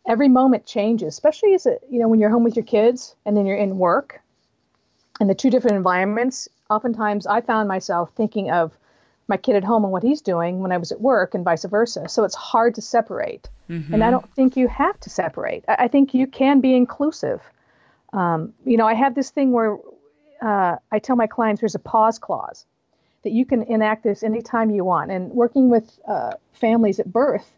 every 0.09 0.27
moment 0.27 0.65
changes, 0.65 1.07
especially 1.13 1.53
as 1.53 1.65
a, 1.65 1.77
you 1.89 1.99
know 1.99 2.09
when 2.09 2.19
you're 2.19 2.29
home 2.29 2.43
with 2.43 2.57
your 2.57 2.65
kids 2.65 3.15
and 3.25 3.37
then 3.37 3.45
you're 3.45 3.55
in 3.57 3.77
work, 3.77 4.21
and 5.21 5.29
the 5.29 5.35
two 5.35 5.49
different 5.49 5.77
environments. 5.77 6.49
Oftentimes, 6.69 7.25
I 7.25 7.41
found 7.41 7.67
myself 7.67 8.11
thinking 8.15 8.51
of 8.51 8.73
my 9.27 9.37
kid 9.37 9.55
at 9.55 9.63
home 9.63 9.83
and 9.83 9.93
what 9.93 10.03
he's 10.03 10.21
doing 10.21 10.59
when 10.59 10.71
I 10.71 10.77
was 10.77 10.91
at 10.91 10.99
work, 10.99 11.35
and 11.35 11.45
vice 11.45 11.63
versa. 11.63 12.09
So 12.09 12.23
it's 12.25 12.35
hard 12.35 12.75
to 12.75 12.81
separate, 12.81 13.47
mm-hmm. 13.69 13.93
and 13.93 14.03
I 14.03 14.11
don't 14.11 14.29
think 14.35 14.57
you 14.57 14.67
have 14.67 14.99
to 15.01 15.09
separate. 15.09 15.63
I, 15.67 15.85
I 15.85 15.87
think 15.87 16.13
you 16.13 16.27
can 16.27 16.59
be 16.59 16.73
inclusive. 16.73 17.41
Um, 18.11 18.53
you 18.65 18.75
know, 18.75 18.87
I 18.87 18.95
have 18.95 19.13
this 19.15 19.29
thing 19.29 19.51
where 19.51 19.77
uh, 20.41 20.77
I 20.91 20.99
tell 20.99 21.15
my 21.15 21.27
clients 21.27 21.61
there's 21.61 21.75
a 21.75 21.79
pause 21.79 22.17
clause 22.17 22.65
that 23.23 23.31
you 23.31 23.45
can 23.45 23.63
enact 23.63 24.03
this 24.03 24.23
anytime 24.23 24.71
you 24.71 24.83
want. 24.83 25.11
And 25.11 25.29
working 25.31 25.69
with 25.69 25.99
uh, 26.07 26.33
families 26.53 26.99
at 26.99 27.11
birth, 27.11 27.51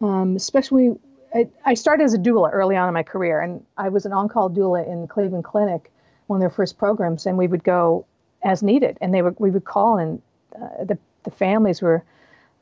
um, 0.00 0.36
especially 0.36 0.98
I, 1.34 1.48
I 1.64 1.74
started 1.74 2.04
as 2.04 2.14
a 2.14 2.18
doula 2.18 2.50
early 2.52 2.76
on 2.76 2.88
in 2.88 2.94
my 2.94 3.02
career, 3.02 3.40
and 3.40 3.64
I 3.76 3.88
was 3.88 4.06
an 4.06 4.12
on-call 4.12 4.50
doula 4.50 4.86
in 4.86 5.06
Cleveland 5.08 5.44
Clinic, 5.44 5.90
one 6.26 6.38
of 6.38 6.40
their 6.40 6.50
first 6.50 6.78
programs, 6.78 7.26
and 7.26 7.36
we 7.36 7.46
would 7.46 7.64
go 7.64 8.06
as 8.42 8.62
needed, 8.62 8.98
and 9.00 9.12
they 9.12 9.22
would 9.22 9.36
we 9.38 9.50
would 9.50 9.64
call, 9.64 9.98
and 9.98 10.22
uh, 10.54 10.84
the 10.84 10.98
the 11.24 11.30
families 11.30 11.82
were 11.82 12.04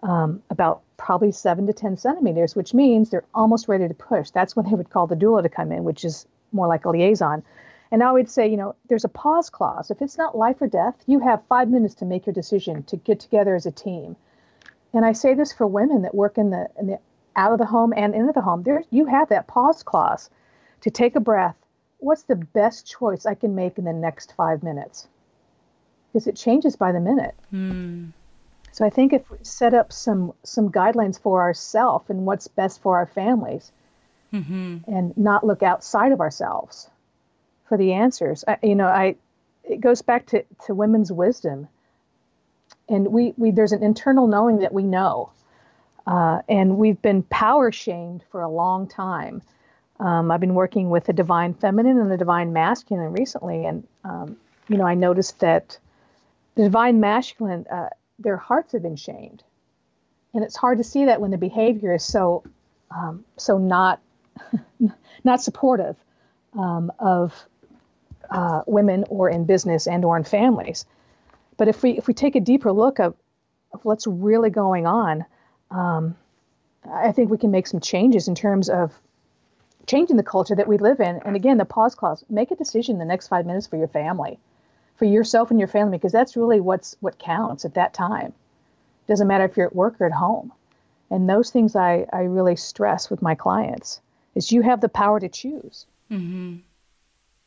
um, 0.02 0.42
about 0.50 0.82
probably 0.96 1.32
seven 1.32 1.66
to 1.66 1.72
ten 1.72 1.96
centimeters, 1.96 2.56
which 2.56 2.74
means 2.74 3.10
they're 3.10 3.24
almost 3.34 3.68
ready 3.68 3.86
to 3.86 3.94
push. 3.94 4.30
That's 4.30 4.56
when 4.56 4.66
they 4.66 4.74
would 4.74 4.90
call 4.90 5.06
the 5.06 5.16
doula 5.16 5.42
to 5.42 5.48
come 5.48 5.72
in, 5.72 5.84
which 5.84 6.04
is 6.04 6.26
more 6.52 6.66
like 6.66 6.84
a 6.84 6.90
liaison. 6.90 7.42
And 7.92 8.02
I 8.02 8.10
would 8.10 8.28
say, 8.28 8.48
you 8.48 8.56
know, 8.56 8.74
there's 8.88 9.04
a 9.04 9.08
pause 9.08 9.48
clause. 9.48 9.90
If 9.90 10.02
it's 10.02 10.18
not 10.18 10.36
life 10.36 10.60
or 10.60 10.66
death, 10.66 10.94
you 11.06 11.20
have 11.20 11.42
five 11.48 11.68
minutes 11.68 11.94
to 11.96 12.04
make 12.04 12.26
your 12.26 12.34
decision 12.34 12.82
to 12.84 12.96
get 12.96 13.20
together 13.20 13.54
as 13.54 13.66
a 13.66 13.70
team. 13.70 14.16
And 14.92 15.04
I 15.04 15.12
say 15.12 15.34
this 15.34 15.52
for 15.52 15.66
women 15.66 16.02
that 16.02 16.14
work 16.14 16.38
in 16.38 16.50
the 16.50 16.68
in 16.78 16.86
the 16.88 16.98
out 17.36 17.52
of 17.52 17.58
the 17.58 17.66
home 17.66 17.92
and 17.96 18.14
into 18.14 18.32
the 18.32 18.40
home, 18.40 18.62
there 18.62 18.82
you 18.90 19.06
have 19.06 19.28
that 19.28 19.46
pause 19.46 19.82
clause 19.82 20.30
to 20.80 20.90
take 20.90 21.16
a 21.16 21.20
breath. 21.20 21.56
What's 21.98 22.24
the 22.24 22.36
best 22.36 22.86
choice 22.86 23.26
I 23.26 23.34
can 23.34 23.54
make 23.54 23.78
in 23.78 23.84
the 23.84 23.92
next 23.92 24.34
five 24.36 24.62
minutes? 24.62 25.08
Because 26.12 26.26
it 26.26 26.36
changes 26.36 26.76
by 26.76 26.92
the 26.92 27.00
minute. 27.00 27.34
Mm. 27.52 28.12
So 28.72 28.84
I 28.84 28.90
think 28.90 29.12
if 29.12 29.30
we 29.30 29.38
set 29.42 29.72
up 29.74 29.92
some 29.92 30.32
some 30.42 30.70
guidelines 30.70 31.20
for 31.20 31.40
ourselves 31.40 32.10
and 32.10 32.26
what's 32.26 32.48
best 32.48 32.82
for 32.82 32.96
our 32.96 33.06
families, 33.06 33.72
mm-hmm. 34.32 34.78
and 34.86 35.16
not 35.16 35.46
look 35.46 35.62
outside 35.62 36.12
of 36.12 36.20
ourselves 36.20 36.90
for 37.68 37.78
the 37.78 37.92
answers. 37.92 38.44
I, 38.46 38.58
you 38.62 38.74
know, 38.74 38.86
I 38.86 39.16
it 39.64 39.80
goes 39.80 40.02
back 40.02 40.26
to, 40.26 40.44
to 40.66 40.74
women's 40.74 41.10
wisdom, 41.10 41.68
and 42.88 43.08
we, 43.08 43.34
we 43.36 43.50
there's 43.50 43.72
an 43.72 43.82
internal 43.82 44.26
knowing 44.26 44.58
that 44.58 44.72
we 44.72 44.82
know 44.82 45.30
uh, 46.06 46.40
and 46.48 46.76
we've 46.76 47.00
been 47.02 47.22
power 47.24 47.72
shamed 47.72 48.22
for 48.30 48.42
a 48.42 48.48
long 48.48 48.86
time. 48.86 49.42
Um, 49.98 50.30
I've 50.30 50.40
been 50.40 50.54
working 50.54 50.90
with 50.90 51.04
the 51.04 51.12
divine 51.12 51.54
feminine 51.54 51.98
and 51.98 52.10
the 52.10 52.16
divine 52.16 52.52
masculine 52.52 53.12
recently, 53.12 53.64
and 53.64 53.86
um, 54.04 54.36
you 54.68 54.76
know 54.76 54.84
I 54.84 54.94
noticed 54.94 55.40
that 55.40 55.78
the 56.54 56.64
divine 56.64 57.00
masculine, 57.00 57.66
uh, 57.70 57.88
their 58.18 58.36
hearts 58.36 58.72
have 58.72 58.82
been 58.82 58.96
shamed, 58.96 59.42
and 60.34 60.44
it's 60.44 60.56
hard 60.56 60.78
to 60.78 60.84
see 60.84 61.06
that 61.06 61.20
when 61.20 61.30
the 61.30 61.38
behavior 61.38 61.94
is 61.94 62.04
so 62.04 62.44
um, 62.90 63.24
so 63.36 63.58
not 63.58 64.00
not 65.24 65.42
supportive 65.42 65.96
um, 66.58 66.92
of 66.98 67.46
uh, 68.30 68.62
women 68.66 69.04
or 69.08 69.30
in 69.30 69.44
business 69.44 69.86
and 69.86 70.04
or 70.04 70.16
in 70.16 70.24
families. 70.24 70.84
But 71.56 71.68
if 71.68 71.82
we 71.82 71.96
if 71.96 72.06
we 72.06 72.14
take 72.14 72.36
a 72.36 72.40
deeper 72.40 72.72
look 72.72 72.98
of, 72.98 73.14
of 73.72 73.84
what's 73.84 74.06
really 74.06 74.50
going 74.50 74.86
on, 74.86 75.24
um, 75.70 76.16
I 76.90 77.12
think 77.12 77.30
we 77.30 77.38
can 77.38 77.50
make 77.50 77.66
some 77.66 77.80
changes 77.80 78.28
in 78.28 78.34
terms 78.34 78.68
of 78.68 78.92
changing 79.86 80.16
the 80.16 80.22
culture 80.22 80.54
that 80.54 80.68
we 80.68 80.78
live 80.78 81.00
in. 81.00 81.20
And 81.24 81.36
again, 81.36 81.58
the 81.58 81.64
pause 81.64 81.94
clause: 81.94 82.24
make 82.28 82.50
a 82.50 82.56
decision 82.56 82.98
the 82.98 83.04
next 83.04 83.28
five 83.28 83.46
minutes 83.46 83.66
for 83.66 83.76
your 83.76 83.88
family, 83.88 84.38
for 84.96 85.04
yourself 85.04 85.50
and 85.50 85.60
your 85.60 85.68
family, 85.68 85.98
because 85.98 86.12
that's 86.12 86.36
really 86.36 86.60
what's 86.60 86.96
what 87.00 87.18
counts 87.18 87.64
at 87.64 87.74
that 87.74 87.94
time. 87.94 88.32
Doesn't 89.08 89.28
matter 89.28 89.44
if 89.44 89.56
you're 89.56 89.66
at 89.66 89.76
work 89.76 90.00
or 90.00 90.06
at 90.06 90.12
home. 90.12 90.52
And 91.10 91.28
those 91.28 91.50
things 91.50 91.76
I, 91.76 92.06
I 92.12 92.22
really 92.22 92.56
stress 92.56 93.10
with 93.10 93.22
my 93.22 93.34
clients 93.34 94.00
is 94.34 94.50
you 94.50 94.62
have 94.62 94.80
the 94.80 94.88
power 94.88 95.20
to 95.20 95.28
choose. 95.28 95.86
Mm-hmm. 96.10 96.56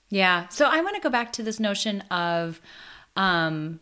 Yeah. 0.09 0.47
So 0.47 0.65
I 0.65 0.81
want 0.81 0.95
to 0.95 1.01
go 1.01 1.09
back 1.09 1.33
to 1.33 1.43
this 1.43 1.59
notion 1.59 2.01
of 2.09 2.61
um, 3.15 3.79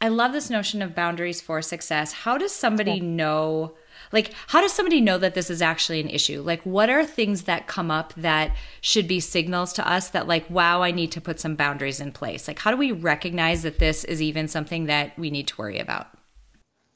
I 0.00 0.08
love 0.08 0.32
this 0.32 0.50
notion 0.50 0.82
of 0.82 0.94
boundaries 0.94 1.40
for 1.40 1.62
success. 1.62 2.12
How 2.12 2.36
does 2.36 2.52
somebody 2.52 3.00
know? 3.00 3.74
Like, 4.12 4.32
how 4.48 4.60
does 4.60 4.72
somebody 4.72 5.00
know 5.00 5.16
that 5.18 5.34
this 5.34 5.48
is 5.48 5.62
actually 5.62 6.00
an 6.00 6.10
issue? 6.10 6.42
Like, 6.42 6.62
what 6.64 6.90
are 6.90 7.04
things 7.04 7.42
that 7.42 7.66
come 7.66 7.90
up 7.90 8.12
that 8.14 8.54
should 8.82 9.08
be 9.08 9.20
signals 9.20 9.72
to 9.74 9.88
us 9.90 10.10
that, 10.10 10.28
like, 10.28 10.48
wow, 10.50 10.82
I 10.82 10.90
need 10.90 11.12
to 11.12 11.20
put 11.20 11.40
some 11.40 11.56
boundaries 11.56 11.98
in 11.98 12.12
place? 12.12 12.46
Like, 12.46 12.58
how 12.58 12.70
do 12.70 12.76
we 12.76 12.92
recognize 12.92 13.62
that 13.62 13.78
this 13.78 14.04
is 14.04 14.20
even 14.20 14.48
something 14.48 14.84
that 14.84 15.18
we 15.18 15.30
need 15.30 15.48
to 15.48 15.56
worry 15.56 15.78
about? 15.78 16.08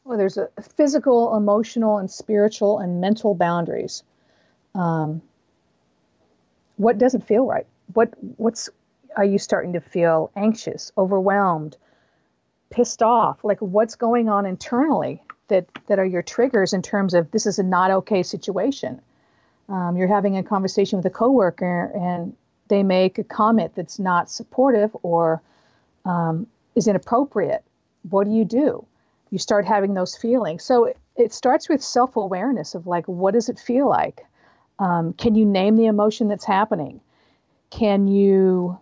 Well, 0.04 0.18
there's 0.18 0.36
a 0.36 0.48
physical, 0.76 1.36
emotional, 1.36 1.98
and 1.98 2.10
spiritual 2.10 2.80
and 2.80 3.00
mental 3.00 3.34
boundaries. 3.34 4.02
Um, 4.74 5.22
what 6.76 6.98
doesn't 6.98 7.26
feel 7.26 7.46
right? 7.46 7.66
What 7.94 8.12
what's 8.36 8.68
are 9.16 9.24
you 9.24 9.38
starting 9.38 9.72
to 9.72 9.80
feel 9.80 10.30
anxious, 10.36 10.92
overwhelmed? 10.96 11.76
Pissed 12.70 13.02
off. 13.02 13.44
Like 13.44 13.60
what's 13.60 13.96
going 13.96 14.28
on 14.28 14.46
internally 14.46 15.22
that 15.48 15.66
that 15.88 15.98
are 15.98 16.04
your 16.04 16.22
triggers 16.22 16.72
in 16.72 16.82
terms 16.82 17.14
of 17.14 17.30
this 17.30 17.46
is 17.46 17.58
a 17.58 17.62
not 17.62 17.90
okay 17.90 18.22
situation? 18.22 19.00
Um, 19.68 19.96
you're 19.96 20.08
having 20.08 20.36
a 20.36 20.42
conversation 20.42 20.98
with 20.98 21.06
a 21.06 21.10
coworker 21.10 21.92
and 21.94 22.34
they 22.68 22.82
make 22.82 23.18
a 23.18 23.24
comment 23.24 23.72
that's 23.74 23.98
not 23.98 24.30
supportive 24.30 24.96
or 25.02 25.42
um, 26.04 26.46
is 26.74 26.88
inappropriate. 26.88 27.64
What 28.08 28.24
do 28.24 28.30
you 28.30 28.44
do? 28.44 28.84
You 29.30 29.38
start 29.38 29.64
having 29.66 29.94
those 29.94 30.16
feelings. 30.16 30.64
So 30.64 30.92
it, 31.16 31.32
starts 31.32 31.68
with 31.68 31.82
self-awareness 31.82 32.74
of 32.74 32.86
like 32.86 33.06
what 33.06 33.34
does 33.34 33.48
it 33.48 33.58
feel 33.58 33.88
like? 33.88 34.24
Um, 34.78 35.12
can 35.12 35.34
you 35.34 35.44
name 35.44 35.76
the 35.76 35.86
emotion 35.86 36.28
that's 36.28 36.44
happening? 36.44 37.00
Can 37.68 38.08
you 38.08 38.78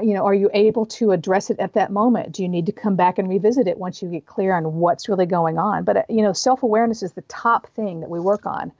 you 0.00 0.14
know, 0.14 0.24
are 0.24 0.34
you 0.34 0.50
able 0.54 0.86
to 0.86 1.10
address 1.10 1.50
it 1.50 1.58
at 1.58 1.74
that 1.74 1.92
moment? 1.92 2.32
Do 2.32 2.42
you 2.42 2.48
need 2.48 2.66
to 2.66 2.72
come 2.72 2.96
back 2.96 3.18
and 3.18 3.28
revisit 3.28 3.66
it 3.66 3.76
once 3.76 4.00
you 4.00 4.08
get 4.08 4.24
clear 4.24 4.54
on 4.54 4.76
what's 4.76 5.08
really 5.08 5.26
going 5.26 5.58
on? 5.58 5.84
But 5.84 5.96
uh, 5.96 6.02
you 6.08 6.22
know, 6.22 6.32
self 6.32 6.62
awareness 6.62 7.02
is 7.02 7.12
the 7.12 7.22
top 7.22 7.66
thing 7.74 8.00
that 8.00 8.08
we 8.08 8.18
work 8.18 8.46
on, 8.46 8.72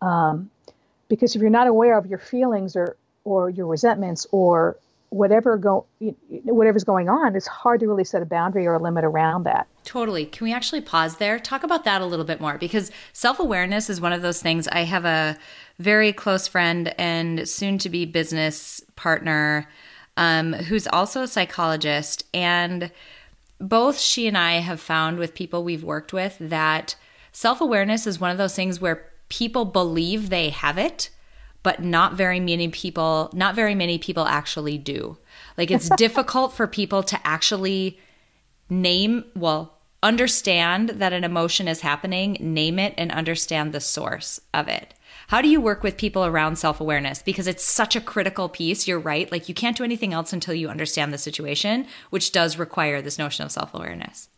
um, 0.00 0.50
because 1.08 1.36
if 1.36 1.42
you're 1.42 1.50
not 1.50 1.66
aware 1.66 1.98
of 1.98 2.06
your 2.06 2.18
feelings 2.18 2.74
or 2.74 2.96
or 3.24 3.50
your 3.50 3.66
resentments 3.66 4.26
or 4.30 4.76
whatever 5.10 5.58
go 5.58 5.84
whatever's 6.44 6.84
going 6.84 7.08
on, 7.08 7.36
it's 7.36 7.46
hard 7.46 7.80
to 7.80 7.86
really 7.86 8.04
set 8.04 8.22
a 8.22 8.26
boundary 8.26 8.66
or 8.66 8.74
a 8.74 8.82
limit 8.82 9.04
around 9.04 9.44
that. 9.44 9.66
Totally. 9.84 10.24
Can 10.24 10.46
we 10.46 10.54
actually 10.54 10.80
pause 10.80 11.18
there? 11.18 11.38
Talk 11.38 11.62
about 11.64 11.84
that 11.84 12.00
a 12.00 12.06
little 12.06 12.24
bit 12.24 12.40
more 12.40 12.56
because 12.56 12.90
self 13.12 13.38
awareness 13.38 13.90
is 13.90 14.00
one 14.00 14.12
of 14.14 14.22
those 14.22 14.40
things. 14.40 14.68
I 14.68 14.84
have 14.84 15.04
a 15.04 15.36
very 15.78 16.14
close 16.14 16.48
friend 16.48 16.94
and 16.98 17.46
soon 17.46 17.76
to 17.78 17.90
be 17.90 18.06
business 18.06 18.80
partner 18.96 19.68
um, 20.16 20.52
who's 20.52 20.86
also 20.86 21.22
a 21.22 21.28
psychologist. 21.28 22.24
And 22.32 22.90
both 23.60 23.98
she 23.98 24.26
and 24.26 24.36
I 24.36 24.58
have 24.58 24.80
found 24.80 25.18
with 25.18 25.34
people 25.34 25.64
we've 25.64 25.84
worked 25.84 26.12
with 26.12 26.36
that 26.40 26.96
self 27.32 27.60
awareness 27.60 28.06
is 28.06 28.20
one 28.20 28.30
of 28.30 28.38
those 28.38 28.54
things 28.54 28.80
where 28.80 29.10
people 29.28 29.64
believe 29.64 30.30
they 30.30 30.50
have 30.50 30.78
it, 30.78 31.10
but 31.62 31.82
not 31.82 32.14
very 32.14 32.40
many 32.40 32.68
people, 32.68 33.30
not 33.34 33.54
very 33.54 33.74
many 33.74 33.98
people 33.98 34.26
actually 34.26 34.78
do. 34.78 35.18
Like 35.56 35.70
it's 35.70 35.88
difficult 35.96 36.52
for 36.52 36.66
people 36.66 37.02
to 37.04 37.26
actually 37.26 37.98
name, 38.68 39.24
well, 39.34 39.78
understand 40.02 40.90
that 40.90 41.12
an 41.12 41.24
emotion 41.24 41.66
is 41.66 41.80
happening, 41.80 42.36
name 42.40 42.78
it, 42.78 42.94
and 42.96 43.10
understand 43.10 43.72
the 43.72 43.80
source 43.80 44.40
of 44.54 44.68
it. 44.68 44.94
How 45.28 45.42
do 45.42 45.48
you 45.48 45.60
work 45.60 45.82
with 45.82 45.96
people 45.96 46.24
around 46.24 46.56
self 46.56 46.80
awareness? 46.80 47.20
Because 47.20 47.48
it's 47.48 47.64
such 47.64 47.96
a 47.96 48.00
critical 48.00 48.48
piece. 48.48 48.86
You're 48.86 49.00
right. 49.00 49.30
Like, 49.32 49.48
you 49.48 49.54
can't 49.54 49.76
do 49.76 49.82
anything 49.82 50.12
else 50.12 50.32
until 50.32 50.54
you 50.54 50.68
understand 50.68 51.12
the 51.12 51.18
situation, 51.18 51.86
which 52.10 52.30
does 52.30 52.58
require 52.58 53.02
this 53.02 53.18
notion 53.18 53.44
of 53.44 53.50
self 53.50 53.74
awareness. 53.74 54.28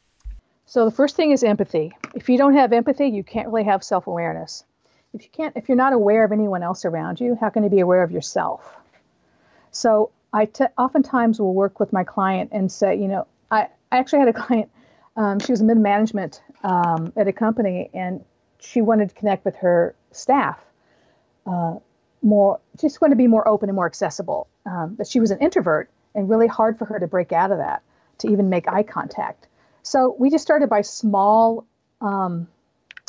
So, 0.65 0.87
the 0.87 0.91
first 0.91 1.15
thing 1.15 1.31
is 1.31 1.45
empathy. 1.45 1.93
If 2.15 2.31
you 2.31 2.39
don't 2.39 2.55
have 2.55 2.73
empathy, 2.73 3.09
you 3.09 3.23
can't 3.23 3.49
really 3.49 3.65
have 3.65 3.85
self 3.85 4.07
awareness. 4.07 4.65
If 5.13 5.25
you 5.25 5.29
can't, 5.31 5.55
if 5.57 5.69
you're 5.69 5.77
not 5.77 5.93
aware 5.93 6.25
of 6.25 6.33
anyone 6.33 6.63
else 6.63 6.87
around 6.87 7.21
you, 7.21 7.37
how 7.39 7.51
can 7.51 7.65
you 7.65 7.71
be 7.71 7.81
aware 7.81 8.03
of 8.03 8.11
yourself? 8.11 8.75
So, 9.73 10.11
I 10.33 10.47
t- 10.47 10.65
oftentimes 10.79 11.39
will 11.39 11.55
work 11.55 11.81
with 11.81 11.93
my 11.93 12.05
client 12.05 12.51
and 12.53 12.73
say, 12.73 12.97
you 12.97 13.09
know, 13.09 13.27
I, 13.51 13.69
I 13.93 13.99
actually 13.99 14.21
had 14.21 14.29
a 14.29 14.33
client, 14.47 14.71
um, 15.17 15.39
she 15.39 15.53
was 15.53 15.63
mid 15.63 15.77
management 15.77 16.41
um, 16.65 17.13
at 17.15 17.29
a 17.29 17.33
company, 17.33 17.91
and 17.93 18.25
she 18.59 18.81
wanted 18.81 19.11
to 19.11 19.15
connect 19.15 19.45
with 19.45 19.57
her 19.57 19.95
staff 20.13 20.59
uh, 21.49 21.77
more, 22.23 22.61
just 22.81 23.01
wanted 23.01 23.15
to 23.15 23.17
be 23.17 23.27
more 23.27 23.47
open 23.49 23.69
and 23.69 23.77
more 23.77 23.87
accessible. 23.87 24.47
Um, 24.67 24.95
but 24.97 25.07
she 25.07 25.21
was 25.21 25.31
an 25.31 25.39
introvert, 25.39 25.89
and 26.15 26.29
really 26.29 26.47
hard 26.47 26.79
for 26.79 26.85
her 26.85 26.99
to 26.99 27.07
break 27.07 27.33
out 27.33 27.51
of 27.51 27.59
that, 27.59 27.83
to 28.19 28.29
even 28.29 28.49
make 28.49 28.69
eye 28.69 28.83
contact. 28.83 29.47
So 29.83 30.15
we 30.19 30.31
just 30.31 30.43
started 30.43 30.69
by 30.69 30.83
small, 30.83 31.65
um, 32.01 32.49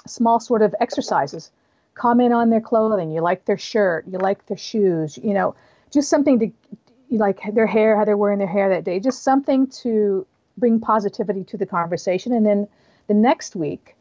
small 0.07 0.39
sort 0.39 0.61
of 0.61 0.73
exercises. 0.79 1.51
Comment 1.95 2.33
on 2.33 2.49
their 2.49 2.61
clothing. 2.61 3.11
You 3.11 3.21
like 3.21 3.45
their 3.45 3.57
shirt. 3.57 4.05
You 4.07 4.19
like 4.19 4.45
their 4.45 4.57
shoes. 4.57 5.17
You 5.17 5.33
know, 5.33 5.55
just 5.91 6.09
something 6.09 6.39
to, 6.39 6.51
like 7.11 7.41
their 7.53 7.67
hair, 7.67 7.97
how 7.97 8.05
they're 8.05 8.15
wearing 8.15 8.39
their 8.39 8.47
hair 8.47 8.69
that 8.69 8.85
day. 8.85 8.99
Just 8.99 9.23
something 9.23 9.67
to 9.83 10.25
bring 10.57 10.79
positivity 10.79 11.43
to 11.45 11.57
the 11.57 11.65
conversation. 11.65 12.31
And 12.33 12.45
then 12.45 12.67
the 13.07 13.13
next 13.13 13.55
week, 13.55 13.95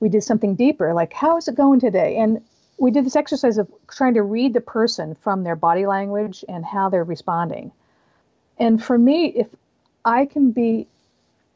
we 0.00 0.08
did 0.08 0.22
something 0.22 0.54
deeper, 0.54 0.92
like 0.94 1.12
how 1.12 1.36
is 1.36 1.46
it 1.46 1.54
going 1.54 1.78
today? 1.78 2.16
And 2.16 2.42
we 2.80 2.90
did 2.90 3.04
this 3.04 3.14
exercise 3.14 3.58
of 3.58 3.70
trying 3.88 4.14
to 4.14 4.22
read 4.22 4.54
the 4.54 4.60
person 4.60 5.14
from 5.14 5.44
their 5.44 5.54
body 5.54 5.84
language 5.84 6.42
and 6.48 6.64
how 6.64 6.88
they're 6.88 7.04
responding. 7.04 7.70
And 8.58 8.82
for 8.82 8.96
me, 8.96 9.26
if 9.26 9.48
I 10.02 10.24
can 10.24 10.50
be 10.50 10.88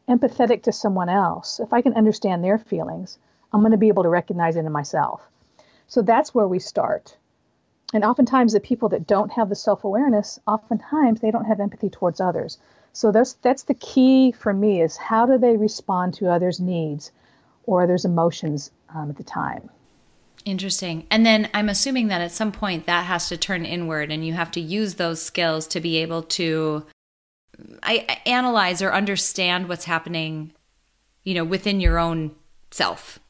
empathetic 0.07 0.65
to 0.65 0.73
someone 0.73 1.09
else, 1.09 1.61
if 1.61 1.73
I 1.73 1.81
can 1.81 1.95
understand 1.95 2.45
their 2.45 2.59
feelings, 2.59 3.19
I'm 3.53 3.61
going 3.61 3.73
to 3.73 3.79
be 3.79 3.89
able 3.89 4.03
to 4.03 4.11
recognize 4.11 4.57
it 4.57 4.67
in 4.67 4.73
myself. 4.73 5.27
So 5.87 6.03
that's 6.03 6.35
where 6.35 6.47
we 6.47 6.59
start. 6.59 7.17
And 7.95 8.05
oftentimes, 8.05 8.53
the 8.53 8.61
people 8.61 8.91
that 8.91 9.07
don't 9.07 9.33
have 9.33 9.49
the 9.49 9.55
self 9.55 9.85
awareness, 9.85 10.39
oftentimes 10.47 11.21
they 11.21 11.31
don't 11.31 11.47
have 11.47 11.61
empathy 11.61 11.89
towards 11.89 12.21
others. 12.21 12.59
So 12.93 13.13
that's 13.13 13.33
that's 13.35 13.63
the 13.63 13.75
key 13.75 14.33
for 14.33 14.53
me 14.53 14.83
is 14.83 14.99
how 14.99 15.25
do 15.25 15.39
they 15.39 15.57
respond 15.57 16.15
to 16.15 16.31
others' 16.31 16.61
needs 16.61 17.13
or 17.65 17.83
others' 17.83 18.05
emotions 18.05 18.71
um, 18.95 19.09
at 19.09 19.17
the 19.17 19.25
time. 19.25 19.71
Interesting. 20.45 21.07
And 21.11 21.25
then 21.25 21.49
I'm 21.55 21.69
assuming 21.69 22.09
that 22.09 22.21
at 22.21 22.33
some 22.33 22.53
point 22.53 22.87
that 22.87 23.07
has 23.07 23.29
to 23.31 23.37
turn 23.37 23.65
inward 23.65 24.13
and 24.13 24.27
you 24.27 24.35
have 24.35 24.51
to 24.53 24.61
use 24.61 24.95
those 24.95 25.23
skills 25.23 25.67
to 25.69 25.81
be 25.81 25.97
able 25.99 26.23
to 26.23 26.85
I, 27.83 28.21
analyze 28.27 28.83
or 28.83 28.93
understand 28.93 29.69
what's 29.69 29.85
happening, 29.85 30.53
you 31.23 31.35
know, 31.35 31.45
within 31.45 31.81
your 31.81 31.99
own 31.99 32.35
self. 32.71 33.21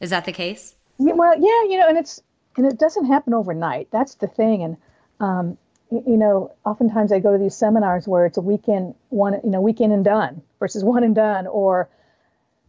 Is 0.00 0.10
that 0.10 0.24
the 0.24 0.32
case? 0.32 0.74
Yeah, 0.98 1.12
well, 1.14 1.34
yeah, 1.34 1.70
you 1.70 1.78
know, 1.78 1.88
and 1.88 1.98
it's 1.98 2.22
and 2.56 2.66
it 2.66 2.78
doesn't 2.78 3.06
happen 3.06 3.34
overnight. 3.34 3.88
That's 3.90 4.14
the 4.14 4.28
thing. 4.28 4.62
And 4.62 4.76
um, 5.20 5.58
you 5.90 6.16
know, 6.16 6.54
oftentimes 6.64 7.12
I 7.12 7.20
go 7.20 7.32
to 7.32 7.38
these 7.38 7.54
seminars 7.54 8.06
where 8.06 8.26
it's 8.26 8.38
a 8.38 8.42
weekend 8.42 8.94
one, 9.10 9.34
you 9.44 9.50
know, 9.50 9.60
weekend 9.60 9.92
and 9.92 10.04
done 10.04 10.42
versus 10.60 10.84
one 10.84 11.04
and 11.04 11.14
done, 11.14 11.46
or 11.46 11.88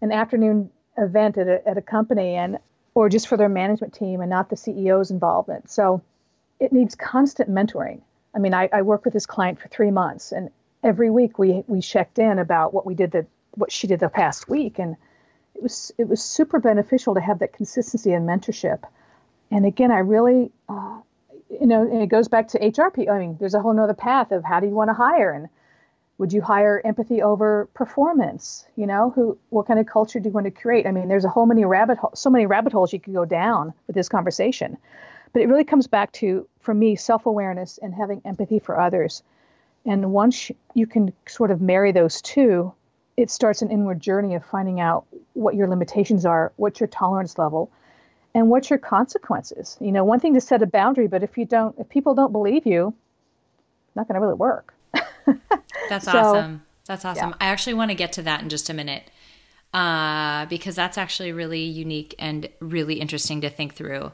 an 0.02 0.12
afternoon 0.12 0.70
event 0.98 1.38
at 1.38 1.48
a, 1.48 1.68
at 1.68 1.78
a 1.78 1.82
company, 1.82 2.36
and 2.36 2.60
or 2.96 3.10
just 3.10 3.28
for 3.28 3.38
their 3.38 3.50
management 3.50 3.94
team 3.94 4.22
and 4.22 4.30
not 4.30 4.50
the 4.50 4.56
CEO's 4.56 5.12
involvement. 5.12 5.70
So 5.70 6.02
it 6.60 6.72
needs 6.72 6.96
constant 6.96 7.50
mentoring. 7.50 8.02
I 8.34 8.40
mean, 8.40 8.54
I, 8.54 8.70
I 8.72 8.82
worked 8.82 9.06
with 9.06 9.14
this 9.14 9.26
client 9.26 9.60
for 9.60 9.68
three 9.68 9.92
months, 9.92 10.32
and 10.32 10.50
every 10.84 11.10
week 11.10 11.38
we 11.38 11.64
we 11.68 11.82
checked 11.82 12.18
in 12.20 12.40
about 12.40 12.74
what 12.74 12.86
we 12.86 12.96
did 12.96 13.12
the 13.12 13.28
what 13.52 13.72
she 13.72 13.88
did 13.88 14.00
the 14.00 14.10
past 14.10 14.50
week, 14.50 14.80
and 14.80 14.96
it 15.54 15.62
was 15.62 15.92
it 15.98 16.08
was 16.08 16.24
super 16.24 16.60
beneficial 16.60 17.16
to 17.16 17.22
have 17.22 17.40
that 17.40 17.54
consistency 17.54 18.14
and 18.14 18.28
mentorship. 18.28 18.84
And 19.52 19.66
again, 19.66 19.92
I 19.92 20.00
really, 20.00 20.52
uh, 20.68 21.00
you 21.50 21.68
know, 21.68 21.84
and 21.84 22.02
it 22.02 22.08
goes 22.08 22.28
back 22.28 22.50
to 22.50 22.60
HRP. 22.60 23.10
I 23.10 23.20
mean, 23.20 23.38
there's 23.40 23.54
a 23.54 23.62
whole 23.62 23.74
nother 23.74 23.94
path 23.94 24.32
of 24.32 24.44
how 24.44 24.60
do 24.60 24.68
you 24.68 24.74
want 24.74 24.90
to 24.90 24.94
hire 24.94 25.32
and 25.32 25.50
would 26.18 26.32
you 26.32 26.42
hire 26.42 26.82
empathy 26.86 27.22
over 27.22 27.68
performance? 27.74 28.66
You 28.76 28.88
know 28.88 29.12
who 29.16 29.38
what 29.50 29.68
kind 29.68 29.80
of 29.80 29.86
culture 29.86 30.20
do 30.20 30.30
you 30.30 30.34
want 30.34 30.46
to 30.46 30.52
create? 30.52 30.88
I 30.88 30.92
mean 30.92 31.08
there's 31.08 31.26
a 31.26 31.30
whole 31.30 31.46
many 31.46 31.66
rabbit 31.66 31.98
ho- 31.98 32.12
so 32.14 32.30
many 32.30 32.46
rabbit 32.46 32.74
holes 32.74 32.94
you 32.94 33.00
could 33.00 33.14
go 33.14 33.26
down 33.26 33.74
with 33.88 33.96
this 33.96 34.10
conversation. 34.10 34.78
But 35.34 35.42
it 35.42 35.48
really 35.48 35.66
comes 35.66 35.88
back 35.88 36.12
to 36.14 36.48
for 36.60 36.74
me 36.74 36.96
self-awareness 36.96 37.80
and 37.80 37.94
having 37.94 38.22
empathy 38.24 38.60
for 38.60 38.80
others. 38.80 39.24
And 39.86 40.12
once 40.14 40.52
you 40.74 40.88
can 40.88 41.14
sort 41.28 41.52
of 41.52 41.62
marry 41.62 41.92
those 41.92 42.22
two 42.22 42.74
it 43.18 43.30
starts 43.30 43.62
an 43.62 43.72
inward 43.72 44.02
journey 44.02 44.36
of 44.36 44.46
finding 44.46 44.80
out 44.80 45.06
what 45.34 45.56
your 45.56 45.68
limitations 45.68 46.26
are 46.26 46.54
what's 46.56 46.80
your 46.80 46.88
tolerance 46.88 47.38
level 47.38 47.72
and 48.34 48.50
what's 48.50 48.70
your 48.70 48.80
consequences. 48.80 49.78
You 49.82 49.92
know 49.92 50.06
one 50.06 50.22
thing 50.22 50.34
to 50.36 50.42
set 50.42 50.62
a 50.62 50.68
boundary 50.68 51.08
but 51.08 51.24
if 51.24 51.38
you 51.38 51.44
don't 51.44 51.76
if 51.78 51.90
people 51.90 52.16
don't 52.16 52.32
believe 52.32 52.66
you 52.66 52.94
not 53.96 54.08
going 54.08 54.16
to 54.16 54.22
really 54.22 54.36
work 54.36 54.74
That's 55.90 56.06
so, 56.06 56.18
awesome. 56.18 56.64
That's 56.86 57.06
awesome. 57.06 57.30
Yeah. 57.30 57.36
I 57.42 57.48
actually 57.48 57.74
want 57.74 57.92
to 57.92 57.96
get 57.96 58.14
to 58.14 58.22
that 58.24 58.42
in 58.42 58.50
just 58.50 58.70
a 58.70 58.74
minute 58.74 59.10
uh, 59.74 60.46
because 60.46 60.76
that's 60.76 60.98
actually 60.98 61.32
really 61.32 61.64
unique 61.64 62.16
and 62.18 62.48
really 62.60 62.96
interesting 62.96 63.42
to 63.42 63.50
think 63.50 63.76
through. 63.76 64.12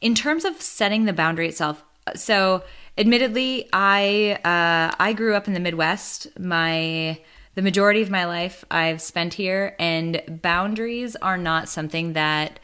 In 0.00 0.14
terms 0.14 0.44
of 0.44 0.60
setting 0.60 1.04
the 1.04 1.12
boundary 1.12 1.48
itself, 1.48 1.84
so 2.14 2.62
admittedly, 2.96 3.68
I 3.72 4.38
uh, 4.44 4.94
I 4.98 5.12
grew 5.12 5.34
up 5.34 5.46
in 5.46 5.54
the 5.54 5.60
Midwest. 5.60 6.26
My 6.38 7.18
the 7.54 7.62
majority 7.62 8.02
of 8.02 8.10
my 8.10 8.24
life 8.24 8.64
I've 8.70 9.00
spent 9.00 9.34
here, 9.34 9.76
and 9.78 10.22
boundaries 10.42 11.16
are 11.16 11.38
not 11.38 11.68
something 11.68 12.14
that 12.14 12.58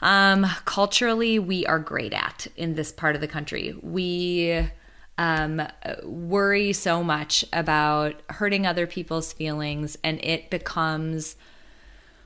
um, 0.00 0.46
culturally 0.64 1.38
we 1.38 1.66
are 1.66 1.78
great 1.78 2.12
at 2.12 2.46
in 2.56 2.74
this 2.74 2.92
part 2.92 3.14
of 3.14 3.20
the 3.20 3.28
country. 3.28 3.74
We 3.82 4.68
um, 5.18 5.62
worry 6.04 6.72
so 6.72 7.02
much 7.02 7.44
about 7.52 8.20
hurting 8.30 8.66
other 8.66 8.86
people's 8.86 9.32
feelings, 9.32 9.96
and 10.04 10.22
it 10.22 10.50
becomes 10.50 11.36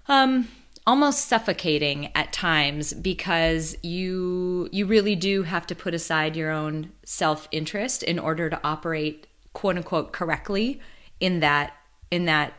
um, 0.09 0.49
almost 0.87 1.29
suffocating 1.29 2.11
at 2.17 2.33
times 2.33 2.93
because 2.93 3.77
you 3.83 4.69
you 4.73 4.87
really 4.87 5.15
do 5.15 5.45
have 5.45 5.67
to 5.69 5.75
put 5.75 5.95
aside 5.95 6.35
your 6.35 6.51
own 6.51 6.91
self 7.05 7.47
interest 7.53 8.03
in 8.03 8.19
order 8.19 8.51
to 8.51 8.61
operate 8.65 9.27
quote 9.53 9.77
unquote 9.77 10.13
correctly 10.13 10.81
in 11.21 11.41
that 11.41 11.75
in 12.11 12.25
that 12.25 12.55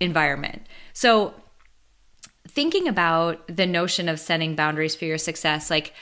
environment. 0.00 0.66
So 0.92 1.34
thinking 2.48 2.88
about 2.88 3.46
the 3.46 3.66
notion 3.66 4.08
of 4.08 4.18
setting 4.18 4.54
boundaries 4.54 4.94
for 4.94 5.04
your 5.04 5.18
success, 5.18 5.70
like 5.70 5.94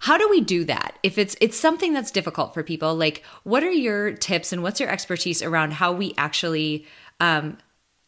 how 0.00 0.18
do 0.18 0.28
we 0.28 0.40
do 0.40 0.64
that? 0.64 0.98
If 1.02 1.18
it's 1.18 1.36
it's 1.40 1.58
something 1.58 1.92
that's 1.92 2.10
difficult 2.10 2.54
for 2.54 2.62
people, 2.62 2.94
like 2.94 3.22
what 3.44 3.62
are 3.62 3.70
your 3.70 4.12
tips 4.12 4.52
and 4.52 4.62
what's 4.62 4.80
your 4.80 4.90
expertise 4.90 5.42
around 5.42 5.72
how 5.72 5.92
we 5.92 6.14
actually 6.18 6.86
um, 7.20 7.58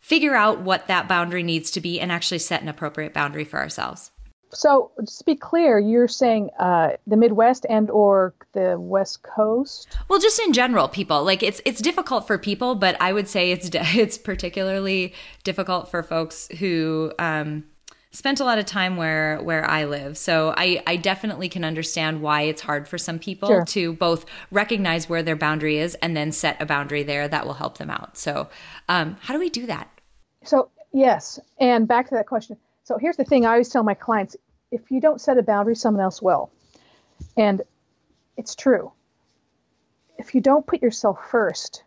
figure 0.01 0.35
out 0.35 0.61
what 0.61 0.87
that 0.87 1.09
boundary 1.09 1.43
needs 1.43 1.71
to 1.73 1.81
be 1.81 2.01
and 2.01 2.13
actually 2.13 2.39
set 2.39 2.63
an 2.63 2.69
appropriate 2.69 3.13
boundary 3.13 3.45
for 3.45 3.59
ourselves? 3.59 4.11
So, 4.51 4.93
just 5.01 5.19
to 5.19 5.25
be 5.25 5.37
clear, 5.37 5.79
you're 5.79 6.09
saying 6.09 6.51
uh, 6.59 6.93
the 7.07 7.17
Midwest 7.17 7.67
and 7.69 7.91
or 7.91 8.35
the 8.53 8.79
West 8.79 9.23
Coast? 9.23 9.95
Well, 10.09 10.19
just 10.19 10.41
in 10.41 10.53
general, 10.53 10.89
people 10.89 11.23
like 11.23 11.43
it's 11.43 11.61
it's 11.65 11.81
difficult 11.81 12.27
for 12.27 12.39
people, 12.39 12.75
but 12.75 12.97
I 13.01 13.13
would 13.13 13.29
say 13.29 13.51
it's 13.51 13.69
it's 13.73 14.17
particularly 14.17 15.15
difficult 15.45 15.91
for 15.91 16.03
folks 16.03 16.49
who 16.59 17.13
um, 17.19 17.65
spent 18.11 18.41
a 18.41 18.45
lot 18.45 18.59
of 18.59 18.67
time 18.67 18.97
where 18.97 19.39
where 19.43 19.69
I 19.69 19.85
live. 19.85 20.17
So 20.17 20.55
I 20.57 20.83
I 20.87 20.97
definitely 20.97 21.49
can 21.49 21.65
understand 21.65 22.23
why 22.23 22.43
it's 22.43 22.63
hard 22.63 22.89
for 22.89 22.99
some 22.99 23.19
people 23.19 23.49
sure. 23.49 23.65
to 23.67 23.93
both 23.93 24.25
recognize 24.51 25.09
where 25.09 25.23
their 25.23 25.37
boundary 25.37 25.79
is 25.79 25.95
and 25.97 26.17
then 26.17 26.33
set 26.33 26.61
a 26.61 26.67
boundary 26.67 27.03
there 27.03 27.29
that 27.29 27.47
will 27.47 27.55
help 27.55 27.79
them 27.79 27.91
out. 27.91 28.17
So 28.17 28.49
um, 28.89 29.17
how 29.21 29.35
do 29.35 29.41
we 29.41 29.51
do 29.51 29.67
that? 29.67 29.89
So 30.45 30.71
yes, 30.93 31.39
and 31.61 31.87
back 31.87 32.09
to 32.09 32.15
that 32.15 32.27
question. 32.27 32.57
So 32.85 32.99
here's 32.99 33.17
the 33.17 33.25
thing: 33.25 33.45
I 33.45 33.53
always 33.53 33.69
tell 33.69 33.83
my 33.83 33.95
clients, 33.95 34.37
if 34.71 34.91
you 34.91 35.01
don't 35.01 35.21
set 35.21 35.39
a 35.39 35.43
boundary, 35.43 35.77
someone 35.77 36.03
else 36.03 36.23
will, 36.23 36.51
and 37.37 37.63
it's 38.37 38.55
true. 38.55 38.93
If 40.17 40.35
you 40.35 40.41
don't 40.41 40.67
put 40.67 40.83
yourself 40.83 41.19
first 41.31 41.85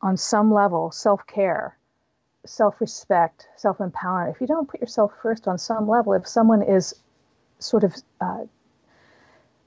on 0.00 0.16
some 0.16 0.52
level, 0.52 0.92
self 0.92 1.26
care, 1.26 1.76
self 2.44 2.80
respect, 2.80 3.48
self 3.56 3.78
empowerment, 3.78 4.34
if 4.34 4.40
you 4.40 4.46
don't 4.46 4.68
put 4.68 4.80
yourself 4.80 5.12
first 5.22 5.48
on 5.48 5.58
some 5.58 5.88
level, 5.88 6.12
if 6.12 6.26
someone 6.26 6.62
is 6.62 6.94
sort 7.58 7.84
of 7.84 7.94
uh, 8.20 8.44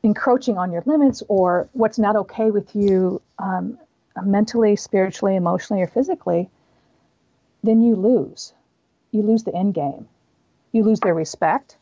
encroaching 0.03 0.57
on 0.57 0.71
your 0.71 0.83
limits 0.85 1.23
or 1.27 1.69
what's 1.73 1.99
not 1.99 2.15
okay 2.15 2.51
with 2.51 2.75
you, 2.75 3.21
um, 3.39 3.77
mentally, 4.23 4.75
spiritually, 4.75 5.35
emotionally, 5.35 5.81
or 5.81 5.87
physically, 5.87 6.49
then 7.63 7.81
you 7.81 7.95
lose. 7.95 8.53
You 9.11 9.21
lose 9.21 9.43
the 9.43 9.55
end 9.55 9.73
game. 9.73 10.07
You 10.71 10.83
lose 10.83 10.99
their 10.99 11.13
respect. 11.13 11.77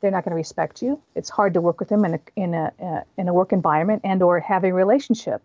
They're 0.00 0.10
not 0.10 0.24
going 0.24 0.30
to 0.32 0.36
respect 0.36 0.82
you. 0.82 1.00
It's 1.14 1.30
hard 1.30 1.54
to 1.54 1.60
work 1.60 1.78
with 1.78 1.88
them 1.88 2.04
in 2.04 2.14
a, 2.14 2.20
in 2.34 2.54
a, 2.54 2.72
uh, 2.82 3.02
in 3.16 3.28
a 3.28 3.34
work 3.34 3.52
environment 3.52 4.02
and 4.04 4.22
or 4.22 4.40
have 4.40 4.64
a 4.64 4.72
relationship. 4.72 5.42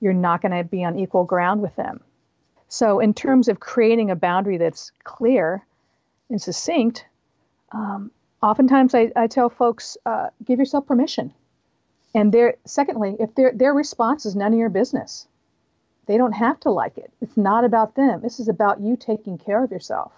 You're 0.00 0.12
not 0.12 0.40
going 0.40 0.52
to 0.52 0.64
be 0.64 0.84
on 0.84 0.98
equal 0.98 1.24
ground 1.24 1.62
with 1.62 1.74
them. 1.76 2.00
So, 2.68 3.00
in 3.00 3.14
terms 3.14 3.48
of 3.48 3.60
creating 3.60 4.10
a 4.10 4.16
boundary 4.16 4.58
that's 4.58 4.90
clear 5.04 5.64
and 6.30 6.40
succinct, 6.40 7.04
um, 7.72 8.10
oftentimes 8.42 8.94
I, 8.94 9.12
I, 9.14 9.26
tell 9.26 9.48
folks 9.48 9.96
uh, 10.06 10.28
give 10.44 10.58
yourself 10.58 10.86
permission. 10.86 11.32
And 12.14 12.32
their 12.32 12.54
secondly, 12.64 13.16
if 13.18 13.34
their 13.34 13.52
their 13.52 13.74
response 13.74 14.26
is 14.26 14.36
none 14.36 14.52
of 14.52 14.58
your 14.58 14.68
business, 14.70 15.26
they 16.06 16.16
don't 16.16 16.32
have 16.32 16.60
to 16.60 16.70
like 16.70 16.98
it. 16.98 17.12
It's 17.20 17.36
not 17.36 17.64
about 17.64 17.94
them. 17.94 18.20
This 18.20 18.40
is 18.40 18.48
about 18.48 18.80
you 18.80 18.96
taking 18.96 19.38
care 19.38 19.62
of 19.62 19.70
yourself. 19.70 20.12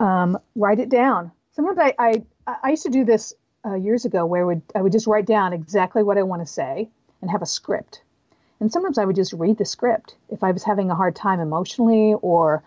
Um, 0.00 0.38
write 0.56 0.78
it 0.78 0.88
down. 0.88 1.32
Sometimes 1.52 1.78
I, 1.78 1.94
I 1.98 2.22
I 2.46 2.70
used 2.70 2.84
to 2.84 2.90
do 2.90 3.04
this 3.04 3.34
uh, 3.64 3.74
years 3.74 4.04
ago 4.04 4.26
where 4.26 4.42
I 4.42 4.44
would 4.44 4.62
I 4.74 4.82
would 4.82 4.92
just 4.92 5.06
write 5.06 5.26
down 5.26 5.52
exactly 5.52 6.02
what 6.02 6.18
I 6.18 6.22
want 6.22 6.42
to 6.42 6.52
say 6.52 6.88
and 7.20 7.30
have 7.30 7.42
a 7.42 7.46
script. 7.46 8.02
And 8.62 8.70
sometimes 8.70 8.96
I 8.96 9.04
would 9.04 9.16
just 9.16 9.32
read 9.32 9.58
the 9.58 9.64
script 9.64 10.14
if 10.28 10.44
I 10.44 10.52
was 10.52 10.62
having 10.62 10.88
a 10.88 10.94
hard 10.94 11.16
time 11.16 11.40
emotionally 11.40 12.14
or 12.22 12.62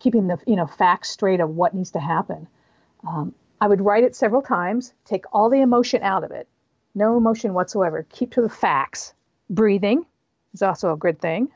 keeping 0.00 0.26
the 0.26 0.40
you 0.44 0.56
know 0.56 0.66
facts 0.66 1.08
straight 1.08 1.38
of 1.38 1.50
what 1.50 1.72
needs 1.72 1.92
to 1.92 2.00
happen. 2.00 2.48
Um, 3.06 3.32
I 3.60 3.68
would 3.68 3.80
write 3.80 4.02
it 4.02 4.16
several 4.16 4.42
times, 4.42 4.92
take 5.04 5.26
all 5.32 5.48
the 5.48 5.60
emotion 5.60 6.02
out 6.02 6.24
of 6.24 6.32
it, 6.32 6.48
no 6.96 7.16
emotion 7.16 7.54
whatsoever. 7.54 8.04
Keep 8.10 8.32
to 8.32 8.42
the 8.42 8.48
facts. 8.48 9.14
Breathing 9.48 10.04
is 10.52 10.62
also 10.62 10.92
a 10.92 10.96
good 10.96 11.20
thing. 11.20 11.46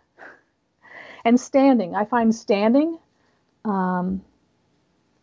And 1.24 1.40
standing. 1.40 1.96
I 1.96 2.04
find 2.04 2.32
standing 2.32 2.96
um, 3.64 4.22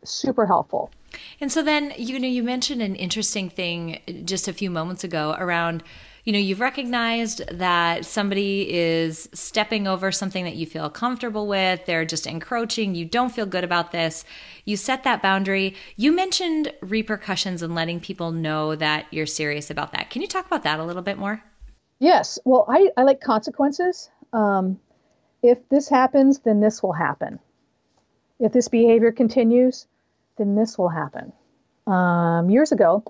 super 0.03 0.45
helpful. 0.45 0.91
And 1.39 1.49
so 1.49 1.63
then, 1.63 1.93
you 1.97 2.19
know, 2.19 2.27
you 2.27 2.43
mentioned 2.43 2.81
an 2.81 2.97
interesting 2.97 3.49
thing 3.49 4.01
just 4.25 4.49
a 4.49 4.53
few 4.53 4.69
moments 4.69 5.05
ago 5.05 5.37
around 5.39 5.83
you 6.23 6.33
know, 6.33 6.39
you've 6.39 6.59
recognized 6.59 7.41
that 7.51 8.05
somebody 8.05 8.71
is 8.71 9.27
stepping 9.33 9.87
over 9.87 10.11
something 10.11 10.45
that 10.45 10.55
you 10.55 10.65
feel 10.65 10.89
comfortable 10.89 11.47
with, 11.47 11.85
they're 11.85 12.05
just 12.05 12.27
encroaching, 12.27 12.95
you 12.95 13.05
don't 13.05 13.31
feel 13.31 13.45
good 13.45 13.63
about 13.63 13.91
this. 13.91 14.23
You 14.65 14.77
set 14.77 15.03
that 15.03 15.21
boundary. 15.21 15.75
You 15.95 16.11
mentioned 16.11 16.71
repercussions 16.81 17.61
and 17.61 17.73
letting 17.73 17.99
people 17.99 18.31
know 18.31 18.75
that 18.75 19.07
you're 19.11 19.25
serious 19.25 19.71
about 19.71 19.91
that. 19.93 20.09
Can 20.09 20.21
you 20.21 20.27
talk 20.27 20.45
about 20.45 20.63
that 20.63 20.79
a 20.79 20.83
little 20.83 21.01
bit 21.01 21.17
more? 21.17 21.43
Yes. 21.99 22.39
Well, 22.45 22.65
I, 22.67 22.89
I 22.97 23.03
like 23.03 23.21
consequences. 23.21 24.09
Um, 24.33 24.79
if 25.43 25.57
this 25.69 25.89
happens, 25.89 26.39
then 26.39 26.59
this 26.59 26.83
will 26.83 26.93
happen. 26.93 27.39
If 28.39 28.53
this 28.53 28.67
behavior 28.67 29.11
continues, 29.11 29.87
then 30.37 30.55
this 30.55 30.77
will 30.77 30.89
happen. 30.89 31.33
Um, 31.87 32.49
years 32.49 32.71
ago, 32.71 33.03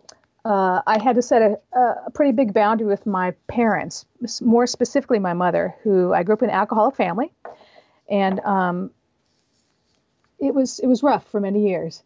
uh, 0.44 0.82
I 0.88 1.02
had 1.02 1.16
to 1.16 1.22
set 1.22 1.42
a, 1.42 1.80
a, 1.80 2.12
pretty 2.12 2.32
big 2.32 2.54
boundary 2.54 2.88
with 2.88 3.06
my 3.06 3.32
parents, 3.48 4.06
more 4.42 4.66
specifically 4.66 5.20
my 5.20 5.34
mother, 5.34 5.76
who 5.84 6.14
I 6.14 6.24
grew 6.24 6.34
up 6.34 6.42
in 6.42 6.50
an 6.50 6.56
alcoholic 6.56 6.96
family, 6.96 7.32
and 8.10 8.40
um, 8.40 8.92
it 10.40 10.56
was 10.56 10.80
it 10.80 10.88
was 10.88 11.04
rough 11.04 11.28
for 11.28 11.40
many 11.40 11.68
years, 11.68 12.02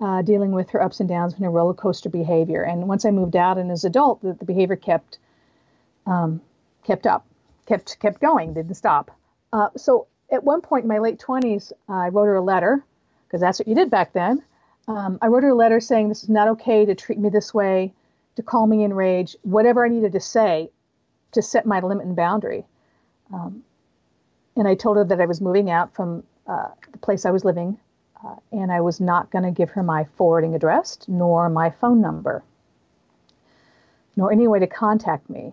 uh, 0.00 0.22
dealing 0.22 0.52
with 0.52 0.70
her 0.70 0.80
ups 0.80 1.00
and 1.00 1.08
downs 1.08 1.34
and 1.34 1.44
her 1.44 1.50
roller 1.50 1.74
coaster 1.74 2.08
behavior. 2.08 2.62
And 2.62 2.86
once 2.86 3.04
I 3.04 3.10
moved 3.10 3.34
out 3.34 3.58
and 3.58 3.72
as 3.72 3.84
an 3.84 3.90
adult, 3.90 4.22
the, 4.22 4.34
the 4.34 4.44
behavior 4.44 4.76
kept 4.76 5.18
um, 6.06 6.40
kept 6.84 7.06
up, 7.06 7.26
kept 7.66 7.98
kept 7.98 8.20
going, 8.20 8.54
didn't 8.54 8.74
stop. 8.74 9.10
Uh, 9.52 9.70
so 9.76 10.06
at 10.30 10.44
one 10.44 10.60
point 10.60 10.84
in 10.84 10.88
my 10.88 10.98
late 10.98 11.18
20s, 11.18 11.72
I 11.88 12.08
wrote 12.10 12.26
her 12.26 12.36
a 12.36 12.40
letter 12.40 12.84
because 13.26 13.40
that's 13.40 13.58
what 13.58 13.66
you 13.66 13.74
did 13.74 13.90
back 13.90 14.12
then 14.12 14.44
um, 14.88 15.18
I 15.22 15.26
wrote 15.26 15.42
her 15.42 15.50
a 15.50 15.54
letter 15.54 15.80
saying 15.80 16.08
this 16.08 16.22
is 16.22 16.28
not 16.28 16.48
okay 16.48 16.84
to 16.84 16.94
treat 16.94 17.18
me 17.18 17.28
this 17.28 17.54
way, 17.54 17.92
to 18.36 18.42
call 18.42 18.66
me 18.66 18.84
in 18.84 18.94
rage, 18.94 19.36
whatever 19.42 19.84
I 19.84 19.88
needed 19.88 20.12
to 20.12 20.20
say 20.20 20.70
to 21.32 21.42
set 21.42 21.66
my 21.66 21.80
limit 21.80 22.06
and 22.06 22.16
boundary. 22.16 22.64
Um, 23.32 23.62
and 24.56 24.66
I 24.66 24.74
told 24.74 24.96
her 24.96 25.04
that 25.04 25.20
I 25.20 25.26
was 25.26 25.40
moving 25.40 25.70
out 25.70 25.94
from 25.94 26.24
uh, 26.46 26.68
the 26.90 26.98
place 26.98 27.24
I 27.24 27.30
was 27.30 27.44
living, 27.44 27.78
uh, 28.24 28.36
and 28.50 28.72
I 28.72 28.80
was 28.80 29.00
not 29.00 29.30
going 29.30 29.44
to 29.44 29.52
give 29.52 29.70
her 29.70 29.82
my 29.82 30.04
forwarding 30.16 30.54
address, 30.54 30.98
nor 31.06 31.48
my 31.48 31.70
phone 31.70 32.00
number, 32.00 32.42
nor 34.16 34.32
any 34.32 34.48
way 34.48 34.58
to 34.58 34.66
contact 34.66 35.30
me. 35.30 35.52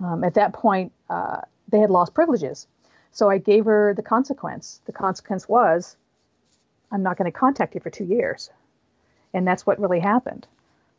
Um, 0.00 0.22
at 0.22 0.34
that 0.34 0.52
point, 0.52 0.92
uh, 1.08 1.40
they 1.68 1.78
had 1.78 1.90
lost 1.90 2.12
privileges. 2.12 2.66
So 3.12 3.30
I 3.30 3.38
gave 3.38 3.64
her 3.64 3.94
the 3.94 4.02
consequence. 4.02 4.82
The 4.84 4.92
consequence 4.92 5.48
was 5.48 5.96
I'm 6.90 7.02
not 7.02 7.16
going 7.16 7.30
to 7.30 7.38
contact 7.38 7.74
you 7.74 7.80
for 7.80 7.90
two 7.90 8.04
years. 8.04 8.50
And 9.34 9.46
that's 9.46 9.66
what 9.66 9.80
really 9.80 10.00
happened. 10.00 10.46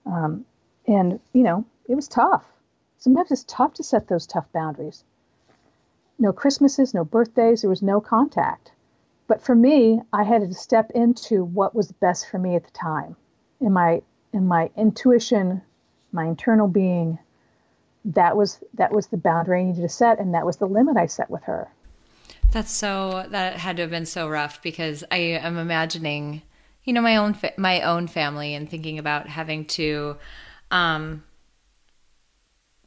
Um, 0.06 0.46
and, 0.86 1.20
you 1.34 1.44
know, 1.44 1.66
it 1.88 1.96
was 1.96 2.08
tough. 2.08 2.46
Sometimes 2.98 3.32
it's 3.32 3.46
tough 3.48 3.74
to 3.76 3.84
set 3.84 4.08
those 4.08 4.28
tough 4.28 4.52
boundaries. 4.54 5.04
No 6.20 6.34
Christmases, 6.34 6.94
no 6.94 7.06
birthdays, 7.06 7.62
there 7.62 7.70
was 7.70 7.82
no 7.82 8.02
contact. 8.02 8.72
But 9.28 9.42
for 9.42 9.56
me, 9.56 10.02
I 10.14 10.24
had 10.24 10.42
to 10.42 10.54
step 10.54 10.92
into 10.92 11.44
what 11.44 11.76
was 11.76 11.92
best 11.92 12.30
for 12.30 12.40
me 12.40 12.56
at 12.56 12.64
the 12.64 12.72
time. 12.72 13.16
In 13.60 13.74
my 13.74 14.02
in 14.34 14.48
my 14.48 14.70
intuition, 14.76 15.62
my 16.12 16.26
internal 16.26 16.68
being, 16.68 17.18
that 18.06 18.38
was 18.38 18.64
that 18.76 18.92
was 18.92 19.08
the 19.08 19.18
boundary 19.18 19.62
I 19.62 19.64
needed 19.66 19.82
to 19.82 19.90
set 19.90 20.20
and 20.20 20.34
that 20.34 20.46
was 20.46 20.58
the 20.58 20.68
limit 20.68 20.98
I 20.98 21.08
set 21.08 21.30
with 21.30 21.44
her. 21.44 21.70
That's 22.52 22.72
so 22.72 23.26
that 23.30 23.58
had 23.58 23.76
to 23.78 23.84
have 23.84 23.92
been 23.92 24.06
so 24.06 24.28
rough 24.30 24.62
because 24.62 25.04
I 25.12 25.18
am 25.18 25.58
imagining, 25.58 26.42
you 26.84 26.94
know, 26.94 27.02
my 27.02 27.18
own 27.18 27.34
fa- 27.34 27.54
my 27.58 27.82
own 27.82 28.08
family 28.08 28.54
and 28.56 28.70
thinking 28.70 28.98
about 28.98 29.28
having 29.28 29.66
to 29.66 30.18
um 30.72 31.24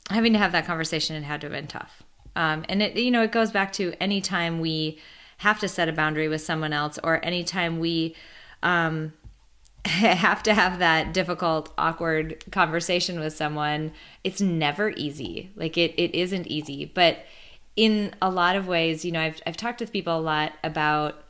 having 0.09 0.33
to 0.33 0.39
have 0.39 0.53
that 0.53 0.67
conversation 0.67 1.15
it 1.17 1.23
had 1.23 1.41
to 1.43 1.47
have 1.47 1.53
been 1.53 1.67
tough. 1.67 2.03
Um 2.37 2.65
and 2.69 2.83
it 2.83 2.97
you 2.97 3.11
know, 3.11 3.23
it 3.23 3.33
goes 3.33 3.51
back 3.51 3.73
to 3.75 3.93
anytime 4.01 4.61
we 4.61 4.99
have 5.39 5.61
to 5.61 5.69
set 5.69 5.89
a 5.89 5.93
boundary 5.93 6.29
with 6.29 6.41
someone 6.41 6.73
else 6.73 6.99
or 7.05 7.25
anytime 7.25 7.79
we 7.79 8.15
um 8.63 9.13
have 9.85 10.43
to 10.43 10.55
have 10.55 10.79
that 10.79 11.13
difficult 11.15 11.73
awkward 11.79 12.45
conversation 12.51 13.19
with 13.19 13.33
someone 13.35 13.93
it's 14.23 14.41
never 14.41 14.91
easy 14.91 15.51
like 15.57 15.79
it 15.79 15.95
it 15.97 16.15
isn't 16.15 16.47
easy 16.49 16.85
but 16.85 17.25
in 17.81 18.13
a 18.21 18.29
lot 18.29 18.57
of 18.57 18.69
ways, 18.69 19.07
you 19.07 19.11
know, 19.11 19.23
I've 19.23 19.41
I've 19.47 19.57
talked 19.57 19.81
with 19.81 19.91
people 19.91 20.19
a 20.19 20.21
lot 20.21 20.53
about 20.63 21.23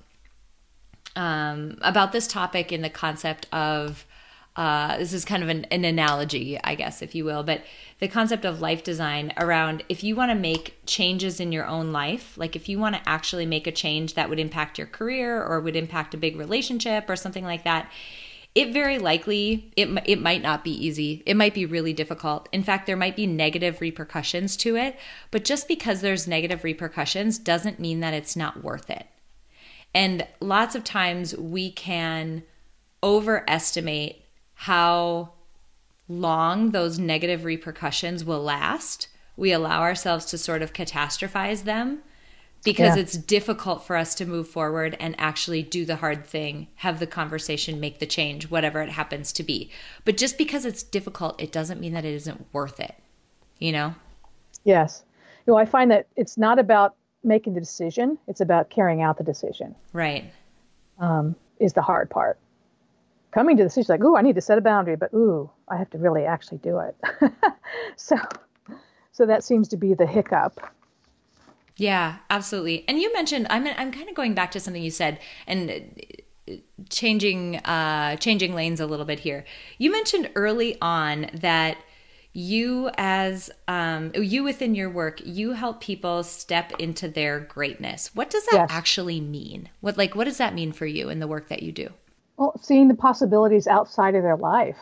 um, 1.14 1.78
about 1.80 2.10
this 2.10 2.26
topic 2.26 2.72
in 2.72 2.82
the 2.82 2.90
concept 2.90 3.46
of 3.52 4.04
uh, 4.56 4.98
this 4.98 5.12
is 5.12 5.24
kind 5.24 5.44
of 5.44 5.48
an, 5.48 5.64
an 5.66 5.84
analogy, 5.84 6.58
I 6.64 6.74
guess, 6.74 7.02
if 7.02 7.14
you 7.14 7.24
will, 7.24 7.44
but 7.44 7.62
the 8.00 8.08
concept 8.08 8.44
of 8.44 8.60
life 8.60 8.82
design 8.82 9.32
around 9.36 9.84
if 9.88 10.02
you 10.02 10.16
want 10.16 10.32
to 10.32 10.34
make 10.34 10.76
changes 10.86 11.38
in 11.38 11.52
your 11.52 11.66
own 11.66 11.92
life, 11.92 12.36
like 12.36 12.56
if 12.56 12.68
you 12.68 12.80
want 12.80 12.96
to 12.96 13.08
actually 13.08 13.46
make 13.46 13.68
a 13.68 13.72
change 13.72 14.14
that 14.14 14.28
would 14.28 14.40
impact 14.40 14.76
your 14.76 14.88
career 14.88 15.40
or 15.40 15.60
would 15.60 15.76
impact 15.76 16.14
a 16.14 16.18
big 16.18 16.36
relationship 16.36 17.08
or 17.08 17.14
something 17.14 17.44
like 17.44 17.62
that, 17.62 17.88
it 18.54 18.72
very 18.72 18.98
likely 18.98 19.72
it 19.76 19.88
it 20.06 20.20
might 20.20 20.42
not 20.42 20.64
be 20.64 20.72
easy. 20.72 21.22
It 21.24 21.36
might 21.36 21.54
be 21.54 21.66
really 21.66 21.92
difficult. 21.92 22.48
In 22.52 22.62
fact, 22.62 22.86
there 22.86 22.96
might 22.96 23.16
be 23.16 23.26
negative 23.26 23.80
repercussions 23.80 24.56
to 24.58 24.76
it, 24.76 24.98
but 25.30 25.44
just 25.44 25.68
because 25.68 26.00
there's 26.00 26.26
negative 26.26 26.64
repercussions 26.64 27.38
doesn't 27.38 27.78
mean 27.78 28.00
that 28.00 28.14
it's 28.14 28.36
not 28.36 28.64
worth 28.64 28.90
it. 28.90 29.06
And 29.94 30.26
lots 30.40 30.74
of 30.74 30.84
times 30.84 31.36
we 31.36 31.70
can 31.70 32.42
overestimate 33.02 34.24
how 34.54 35.32
long 36.08 36.70
those 36.70 36.98
negative 36.98 37.44
repercussions 37.44 38.24
will 38.24 38.42
last. 38.42 39.08
We 39.36 39.52
allow 39.52 39.80
ourselves 39.80 40.26
to 40.26 40.38
sort 40.38 40.62
of 40.62 40.72
catastrophize 40.72 41.62
them 41.64 42.02
because 42.62 42.96
yeah. 42.96 43.02
it's 43.02 43.16
difficult 43.16 43.84
for 43.84 43.96
us 43.96 44.14
to 44.16 44.26
move 44.26 44.46
forward 44.48 44.96
and 45.00 45.14
actually 45.18 45.62
do 45.62 45.84
the 45.84 45.96
hard 45.96 46.26
thing, 46.26 46.68
have 46.76 47.00
the 47.00 47.06
conversation, 47.06 47.80
make 47.80 47.98
the 47.98 48.06
change, 48.06 48.50
whatever 48.50 48.82
it 48.82 48.90
happens 48.90 49.32
to 49.32 49.42
be. 49.42 49.70
But 50.04 50.16
just 50.16 50.36
because 50.36 50.64
it's 50.64 50.82
difficult, 50.82 51.40
it 51.40 51.52
doesn't 51.52 51.80
mean 51.80 51.94
that 51.94 52.04
it 52.04 52.14
isn't 52.14 52.46
worth 52.52 52.78
it, 52.78 52.94
you 53.58 53.72
know? 53.72 53.94
Yes. 54.64 55.04
You 55.46 55.54
know, 55.54 55.58
I 55.58 55.64
find 55.64 55.90
that 55.90 56.06
it's 56.16 56.36
not 56.36 56.58
about 56.58 56.96
making 57.24 57.54
the 57.54 57.60
decision, 57.60 58.18
it's 58.28 58.40
about 58.40 58.70
carrying 58.70 59.02
out 59.02 59.16
the 59.16 59.24
decision. 59.24 59.74
Right. 59.92 60.30
Um, 60.98 61.34
is 61.60 61.72
the 61.72 61.82
hard 61.82 62.10
part. 62.10 62.38
Coming 63.30 63.56
to 63.56 63.62
the 63.62 63.68
decision, 63.68 63.92
like, 63.94 64.04
ooh, 64.04 64.16
I 64.16 64.22
need 64.22 64.34
to 64.34 64.40
set 64.40 64.58
a 64.58 64.60
boundary, 64.60 64.96
but 64.96 65.12
ooh, 65.14 65.48
I 65.68 65.76
have 65.76 65.88
to 65.90 65.98
really 65.98 66.24
actually 66.24 66.58
do 66.58 66.78
it. 66.78 66.96
so, 67.96 68.16
so 69.12 69.24
that 69.24 69.44
seems 69.44 69.68
to 69.68 69.76
be 69.76 69.94
the 69.94 70.06
hiccup 70.06 70.60
yeah, 71.76 72.16
absolutely. 72.28 72.84
And 72.88 72.98
you 73.00 73.12
mentioned 73.12 73.46
I'm 73.50 73.66
I'm 73.66 73.92
kind 73.92 74.08
of 74.08 74.14
going 74.14 74.34
back 74.34 74.50
to 74.52 74.60
something 74.60 74.82
you 74.82 74.90
said 74.90 75.18
and 75.46 75.70
uh, 76.48 76.54
changing 76.88 77.56
uh 77.58 78.16
changing 78.16 78.54
lanes 78.54 78.80
a 78.80 78.86
little 78.86 79.06
bit 79.06 79.20
here. 79.20 79.44
You 79.78 79.90
mentioned 79.90 80.30
early 80.34 80.76
on 80.80 81.30
that 81.34 81.78
you 82.32 82.90
as 82.96 83.50
um, 83.66 84.12
you 84.14 84.44
within 84.44 84.74
your 84.74 84.88
work 84.88 85.20
you 85.24 85.52
help 85.52 85.80
people 85.80 86.22
step 86.22 86.72
into 86.78 87.08
their 87.08 87.40
greatness 87.40 88.14
what 88.14 88.30
does 88.30 88.44
that 88.46 88.54
yes. 88.54 88.68
actually 88.70 89.20
mean 89.20 89.68
what 89.80 89.98
like 89.98 90.14
what 90.14 90.24
does 90.24 90.38
that 90.38 90.54
mean 90.54 90.70
for 90.72 90.86
you 90.86 91.08
in 91.08 91.18
the 91.18 91.26
work 91.26 91.48
that 91.48 91.62
you 91.62 91.72
do 91.72 91.88
well 92.36 92.52
seeing 92.62 92.86
the 92.86 92.94
possibilities 92.94 93.66
outside 93.66 94.14
of 94.14 94.22
their 94.22 94.36
life 94.36 94.78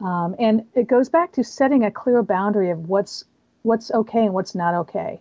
um, 0.00 0.36
and 0.38 0.64
it 0.74 0.86
goes 0.86 1.08
back 1.08 1.32
to 1.32 1.42
setting 1.42 1.84
a 1.84 1.90
clear 1.90 2.22
boundary 2.22 2.70
of 2.70 2.88
what's 2.88 3.24
what's 3.62 3.90
okay 3.90 4.24
and 4.24 4.34
what's 4.34 4.54
not 4.54 4.74
okay 4.74 5.20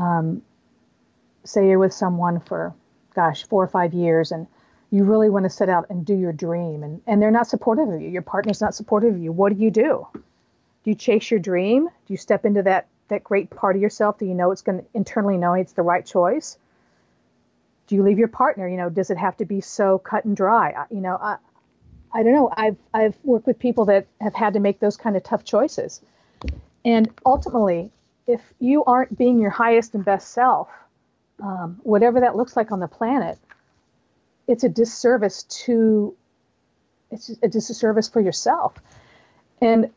um, 0.00 0.42
say 1.44 1.68
you're 1.68 1.78
with 1.78 1.92
someone 1.92 2.40
for 2.40 2.74
gosh 3.14 3.44
four 3.46 3.62
or 3.62 3.68
five 3.68 3.92
years 3.92 4.32
and 4.32 4.46
you 4.90 5.04
really 5.04 5.28
want 5.28 5.44
to 5.44 5.50
set 5.50 5.68
out 5.68 5.86
and 5.90 6.06
do 6.06 6.14
your 6.14 6.32
dream 6.32 6.82
and, 6.82 7.02
and 7.06 7.20
they're 7.20 7.30
not 7.30 7.46
supportive 7.46 7.88
of 7.88 8.00
you 8.00 8.08
your 8.08 8.22
partner's 8.22 8.60
not 8.60 8.74
supportive 8.74 9.14
of 9.14 9.20
you 9.20 9.32
what 9.32 9.52
do 9.52 9.62
you 9.62 9.70
do 9.70 10.06
do 10.88 10.92
you 10.92 10.94
chase 10.94 11.30
your 11.30 11.40
dream? 11.40 11.84
Do 11.84 12.14
you 12.14 12.16
step 12.16 12.46
into 12.46 12.62
that 12.62 12.86
that 13.08 13.22
great 13.22 13.50
part 13.50 13.76
of 13.76 13.82
yourself 13.82 14.18
that 14.18 14.24
you 14.24 14.32
know 14.32 14.52
it's 14.52 14.62
going 14.62 14.78
to 14.78 14.84
internally 14.94 15.36
know 15.36 15.52
it's 15.52 15.72
the 15.72 15.82
right 15.82 16.04
choice? 16.04 16.56
Do 17.86 17.94
you 17.94 18.02
leave 18.02 18.18
your 18.18 18.28
partner? 18.28 18.66
You 18.66 18.78
know, 18.78 18.88
does 18.88 19.10
it 19.10 19.18
have 19.18 19.36
to 19.38 19.44
be 19.44 19.60
so 19.60 19.98
cut 19.98 20.24
and 20.24 20.36
dry? 20.36 20.86
You 20.90 21.00
know, 21.00 21.18
I, 21.20 21.36
I 22.12 22.22
don't 22.22 22.32
know. 22.32 22.50
I've 22.56 22.76
I've 22.94 23.16
worked 23.22 23.46
with 23.46 23.58
people 23.58 23.84
that 23.86 24.06
have 24.20 24.34
had 24.34 24.54
to 24.54 24.60
make 24.60 24.80
those 24.80 24.96
kind 24.96 25.14
of 25.14 25.22
tough 25.22 25.44
choices, 25.44 26.00
and 26.84 27.08
ultimately, 27.26 27.90
if 28.28 28.42
you 28.60 28.84
aren't 28.84 29.16
being 29.16 29.40
your 29.40 29.50
highest 29.50 29.94
and 29.94 30.04
best 30.04 30.32
self, 30.32 30.68
um, 31.42 31.80
whatever 31.82 32.20
that 32.20 32.36
looks 32.36 32.56
like 32.56 32.70
on 32.70 32.78
the 32.78 32.86
planet, 32.86 33.38
it's 34.46 34.62
a 34.62 34.68
disservice 34.68 35.42
to 35.44 36.14
it's 37.10 37.30
a 37.42 37.48
disservice 37.48 38.08
for 38.08 38.20
yourself. 38.20 38.74
And 39.62 39.90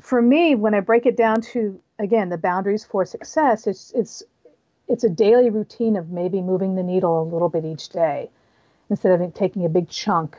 for 0.00 0.22
me, 0.22 0.54
when 0.54 0.72
I 0.72 0.80
break 0.80 1.04
it 1.04 1.16
down 1.16 1.40
to 1.52 1.80
again 1.98 2.28
the 2.28 2.38
boundaries 2.38 2.84
for 2.84 3.04
success, 3.04 3.66
it's 3.66 3.92
it's 3.92 4.22
it's 4.86 5.02
a 5.02 5.10
daily 5.10 5.50
routine 5.50 5.96
of 5.96 6.10
maybe 6.10 6.40
moving 6.40 6.76
the 6.76 6.82
needle 6.82 7.22
a 7.22 7.24
little 7.24 7.48
bit 7.48 7.64
each 7.64 7.88
day 7.88 8.30
instead 8.88 9.20
of 9.20 9.34
taking 9.34 9.64
a 9.64 9.68
big 9.68 9.88
chunk 9.88 10.38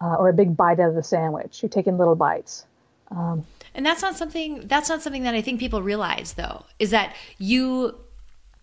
uh, 0.00 0.16
or 0.16 0.30
a 0.30 0.32
big 0.32 0.56
bite 0.56 0.80
out 0.80 0.88
of 0.88 0.94
the 0.96 1.02
sandwich. 1.02 1.62
You're 1.62 1.70
taking 1.70 1.96
little 1.96 2.16
bites. 2.16 2.66
Um, 3.14 3.46
and 3.74 3.84
that's 3.86 4.02
not 4.02 4.16
something 4.16 4.66
that's 4.66 4.88
not 4.88 5.02
something 5.02 5.22
that 5.22 5.34
I 5.34 5.42
think 5.42 5.60
people 5.60 5.82
realize 5.82 6.34
though 6.34 6.64
is 6.78 6.90
that 6.90 7.14
you 7.38 7.96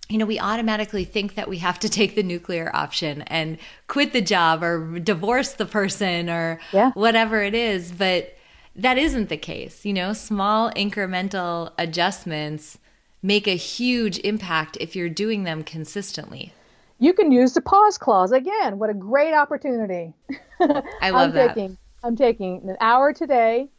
you 0.10 0.18
know, 0.18 0.26
we 0.26 0.40
automatically 0.40 1.06
think 1.06 1.36
that 1.36 1.48
we 1.48 1.60
have 1.60 1.80
to 1.80 1.90
take 2.00 2.16
the 2.16 2.24
nuclear 2.24 2.72
option 2.74 3.22
and 3.24 3.58
quit 3.88 4.12
the 4.12 4.22
job 4.22 4.64
or 4.64 5.00
divorce 5.00 5.54
the 5.54 5.66
person 5.66 6.30
or 6.30 6.60
yeah. 6.74 6.92
whatever 6.94 7.42
it 7.42 7.54
is. 7.54 7.92
But 7.92 8.36
that 8.76 8.98
isn't 8.98 9.30
the 9.30 9.38
case. 9.38 9.86
You 9.86 9.94
know, 9.94 10.14
small 10.14 10.72
incremental 10.72 11.72
adjustments 11.78 12.80
make 13.22 13.48
a 13.48 13.56
huge 13.56 14.18
impact 14.20 14.78
if 14.80 14.96
you're 14.96 15.10
doing 15.10 15.44
them 15.44 15.64
consistently. 15.64 16.54
You 16.98 17.14
can 17.14 17.32
use 17.32 17.54
the 17.54 17.62
pause 17.62 17.98
clause 17.98 18.32
again. 18.32 18.78
What 18.78 18.90
a 18.90 18.94
great 18.94 19.34
opportunity. 19.34 20.14
I 20.60 21.10
love 21.12 21.30
I'm 21.30 21.32
that. 21.34 21.56
Taking, 21.56 21.78
I'm 22.04 22.16
taking 22.16 22.70
an 22.70 22.78
hour 22.82 23.14
today 23.14 23.70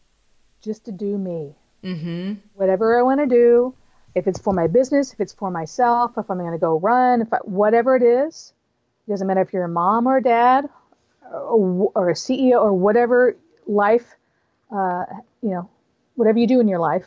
just 0.63 0.85
to 0.87 0.93
do 0.93 1.19
me. 1.19 1.55
Mm-hmm. 1.85 2.35
Whatever 2.55 2.99
I 2.99 3.03
want 3.03 3.21
to 3.21 3.27
do, 3.27 3.75
if 4.15 4.27
it's 4.27 4.41
for 4.41 4.53
my 4.53 4.67
business, 4.67 5.13
if 5.13 5.21
it's 5.21 5.33
for 5.33 5.51
myself, 5.51 6.13
if 6.17 6.31
I'm 6.31 6.39
going 6.39 6.53
to 6.53 6.59
go 6.59 6.79
run, 6.79 7.23
if 7.23 7.33
I, 7.33 7.39
whatever 7.39 7.97
it 7.97 8.03
is, 8.03 8.53
it 9.07 9.11
doesn't 9.11 9.27
matter 9.27 9.41
if 9.41 9.53
you're 9.53 9.65
a 9.65 9.69
mom 9.69 10.07
or 10.07 10.19
a 10.19 10.23
dad 10.23 10.69
or, 11.33 11.93
or 11.95 12.11
a 12.11 12.15
CEO 12.15 12.61
or 12.61 12.73
whatever 12.73 13.37
life 13.67 14.17
uh, 14.71 15.05
you 15.43 15.51
know, 15.51 15.69
whatever 16.15 16.39
you 16.39 16.47
do 16.47 16.61
in 16.61 16.69
your 16.69 16.79
life, 16.79 17.07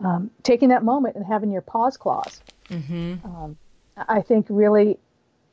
um, 0.00 0.30
taking 0.42 0.68
that 0.70 0.84
moment 0.84 1.16
and 1.16 1.24
having 1.24 1.50
your 1.50 1.62
pause 1.62 1.96
clause. 1.96 2.42
Mm-hmm. 2.68 3.14
Um, 3.24 3.56
I 3.96 4.20
think 4.20 4.46
really 4.48 4.98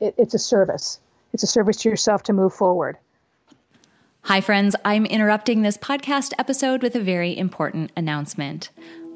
it, 0.00 0.14
it's 0.18 0.34
a 0.34 0.38
service. 0.38 1.00
It's 1.32 1.42
a 1.42 1.46
service 1.46 1.78
to 1.78 1.88
yourself 1.88 2.24
to 2.24 2.32
move 2.32 2.54
forward. 2.54 2.98
Hi, 4.26 4.40
friends. 4.40 4.74
I'm 4.84 5.06
interrupting 5.06 5.62
this 5.62 5.76
podcast 5.76 6.32
episode 6.36 6.82
with 6.82 6.96
a 6.96 7.00
very 7.00 7.38
important 7.38 7.92
announcement. 7.96 8.70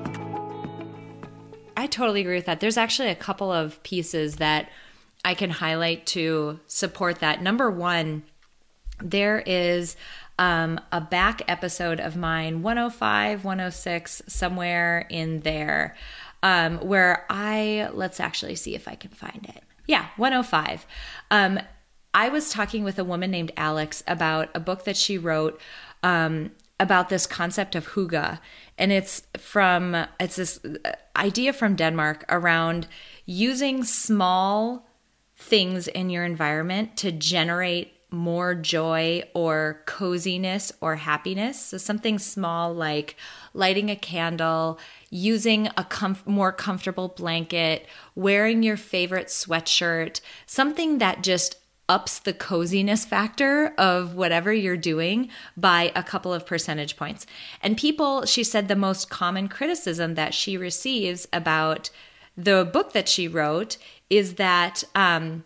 I 1.74 1.86
totally 1.86 2.20
agree 2.20 2.36
with 2.36 2.44
that. 2.44 2.60
There's 2.60 2.76
actually 2.76 3.08
a 3.08 3.14
couple 3.14 3.50
of 3.50 3.82
pieces 3.82 4.36
that 4.36 4.68
I 5.24 5.32
can 5.32 5.48
highlight 5.48 6.04
to 6.08 6.60
support 6.66 7.20
that. 7.20 7.42
Number 7.42 7.70
one, 7.70 8.24
there 9.02 9.42
is 9.46 9.96
um, 10.38 10.80
a 10.90 11.00
back 11.00 11.42
episode 11.48 12.00
of 12.00 12.16
mine, 12.16 12.62
105, 12.62 13.44
106, 13.44 14.22
somewhere 14.26 15.06
in 15.10 15.40
there, 15.40 15.94
um, 16.42 16.78
where 16.78 17.26
I, 17.28 17.90
let's 17.92 18.20
actually 18.20 18.56
see 18.56 18.74
if 18.74 18.88
I 18.88 18.94
can 18.94 19.10
find 19.10 19.44
it. 19.48 19.62
Yeah, 19.86 20.06
105. 20.16 20.86
Um, 21.30 21.60
I 22.14 22.28
was 22.30 22.50
talking 22.50 22.84
with 22.84 22.98
a 22.98 23.04
woman 23.04 23.30
named 23.30 23.52
Alex 23.56 24.02
about 24.06 24.48
a 24.54 24.60
book 24.60 24.84
that 24.84 24.96
she 24.96 25.18
wrote 25.18 25.60
um, 26.02 26.52
about 26.78 27.10
this 27.10 27.26
concept 27.26 27.74
of 27.74 27.88
hygge. 27.88 28.38
And 28.78 28.90
it's 28.90 29.22
from, 29.36 30.06
it's 30.18 30.36
this 30.36 30.58
idea 31.14 31.52
from 31.52 31.76
Denmark 31.76 32.24
around 32.30 32.88
using 33.26 33.84
small 33.84 34.88
things 35.36 35.86
in 35.86 36.08
your 36.08 36.24
environment 36.24 36.96
to 36.98 37.12
generate 37.12 37.92
more 38.10 38.54
joy 38.54 39.22
or 39.34 39.82
coziness 39.86 40.72
or 40.80 40.96
happiness. 40.96 41.60
So, 41.60 41.78
something 41.78 42.18
small 42.18 42.74
like 42.74 43.16
lighting 43.54 43.90
a 43.90 43.96
candle, 43.96 44.78
using 45.10 45.66
a 45.68 45.84
comf- 45.84 46.26
more 46.26 46.52
comfortable 46.52 47.08
blanket, 47.08 47.86
wearing 48.14 48.62
your 48.62 48.76
favorite 48.76 49.28
sweatshirt, 49.28 50.20
something 50.46 50.98
that 50.98 51.22
just 51.22 51.56
ups 51.90 52.20
the 52.20 52.32
coziness 52.32 53.04
factor 53.04 53.74
of 53.76 54.14
whatever 54.14 54.52
you're 54.52 54.76
doing 54.76 55.28
by 55.56 55.90
a 55.96 56.04
couple 56.04 56.32
of 56.32 56.46
percentage 56.46 56.96
points. 56.96 57.26
And 57.60 57.76
people, 57.76 58.24
she 58.26 58.44
said, 58.44 58.68
the 58.68 58.76
most 58.76 59.10
common 59.10 59.48
criticism 59.48 60.14
that 60.14 60.32
she 60.32 60.56
receives 60.56 61.26
about 61.32 61.90
the 62.36 62.68
book 62.72 62.92
that 62.92 63.08
she 63.08 63.26
wrote 63.26 63.76
is 64.08 64.34
that 64.34 64.84
um, 64.94 65.44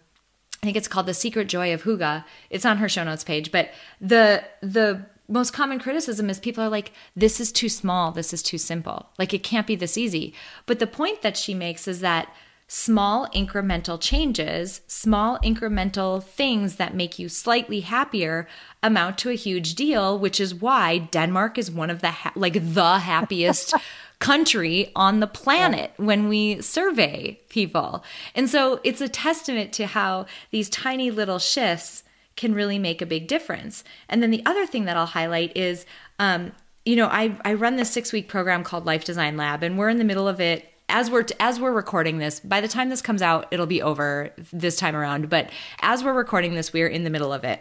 I 0.65 0.67
think 0.67 0.79
it's 0.79 0.89
called 0.89 1.05
The 1.05 1.13
Secret 1.13 1.47
Joy 1.47 1.75
of 1.75 1.83
Hygge. 1.83 2.25
It's 2.49 2.65
on 2.65 2.79
her 2.79 2.89
show 2.89 3.05
notes 3.05 3.23
page, 3.23 3.53
but 3.53 3.69
the 4.01 4.43
the 4.63 5.05
most 5.29 5.53
common 5.53 5.79
criticism 5.79 6.31
is 6.31 6.39
people 6.39 6.65
are 6.65 6.71
like 6.71 6.93
this 7.15 7.39
is 7.39 7.53
too 7.53 7.69
small, 7.69 8.13
this 8.13 8.33
is 8.33 8.43
too 8.43 8.57
simple. 8.57 9.11
Like 9.19 9.35
it 9.35 9.43
can't 9.43 9.67
be 9.67 9.77
this 9.77 9.99
easy. 9.99 10.33
But 10.65 10.79
the 10.79 10.87
point 10.87 11.21
that 11.21 11.37
she 11.37 11.53
makes 11.53 11.87
is 11.87 12.01
that 12.01 12.35
small 12.67 13.29
incremental 13.35 14.01
changes, 14.01 14.81
small 14.87 15.39
incremental 15.41 16.25
things 16.25 16.77
that 16.77 16.95
make 16.95 17.19
you 17.19 17.29
slightly 17.29 17.81
happier 17.81 18.49
amount 18.83 19.19
to 19.19 19.29
a 19.29 19.35
huge 19.35 19.75
deal, 19.75 20.19
which 20.19 20.41
is 20.41 20.55
why 20.55 20.97
Denmark 20.97 21.59
is 21.59 21.71
one 21.71 21.91
of 21.91 22.01
the 22.01 22.11
ha- 22.11 22.33
like 22.35 22.55
the 22.73 23.01
happiest 23.01 23.75
country 24.25 24.91
on 24.97 25.21
the 25.21 25.27
planet 25.27 25.93
when 25.99 26.29
we 26.29 26.59
survey 26.63 27.39
people. 27.51 28.03
And 28.35 28.49
so 28.49 28.81
it's 28.83 29.03
a 29.03 29.09
testament 29.09 29.75
to 29.75 29.87
how 29.87 30.25
these 30.51 30.71
tiny 30.71 31.11
little 31.11 31.39
shifts 31.39 32.05
can 32.35 32.55
really 32.55 32.79
make 32.79 33.03
a 33.03 33.07
big 33.07 33.29
difference. 33.29 33.85
And 34.09 34.23
then 34.23 34.31
the 34.31 34.43
other 34.47 34.65
thing 34.65 34.87
that 34.87 34.97
I'll 34.97 35.05
highlight 35.05 35.55
is 35.55 35.85
um, 36.19 36.53
you 36.87 36.97
know, 36.97 37.07
I, 37.07 37.37
I 37.45 37.53
run 37.53 37.77
this 37.77 37.91
six 37.91 38.15
week 38.15 38.29
program 38.29 38.65
called 38.65 38.87
Life 38.87 39.05
Design 39.05 39.37
Lab, 39.37 39.63
and 39.63 39.77
we're 39.77 39.91
in 39.91 39.99
the 39.99 40.05
middle 40.05 40.27
of 40.27 40.41
it 40.41 40.71
as 40.89 41.11
we're 41.11 41.27
as 41.39 41.61
we're 41.61 41.73
recording 41.73 42.19
this 42.19 42.41
by 42.41 42.61
the 42.61 42.69
time 42.69 42.91
this 42.91 43.01
comes 43.01 43.23
out 43.23 43.49
it'll 43.51 43.65
be 43.65 43.81
over 43.81 44.31
this 44.53 44.77
time 44.77 44.95
around 44.95 45.31
but 45.31 45.49
as 45.81 46.05
we're 46.05 46.13
recording 46.13 46.55
this 46.55 46.75
we're 46.75 46.87
in 46.87 47.05
the 47.05 47.11
middle 47.11 47.33
of 47.33 47.43
it 47.43 47.59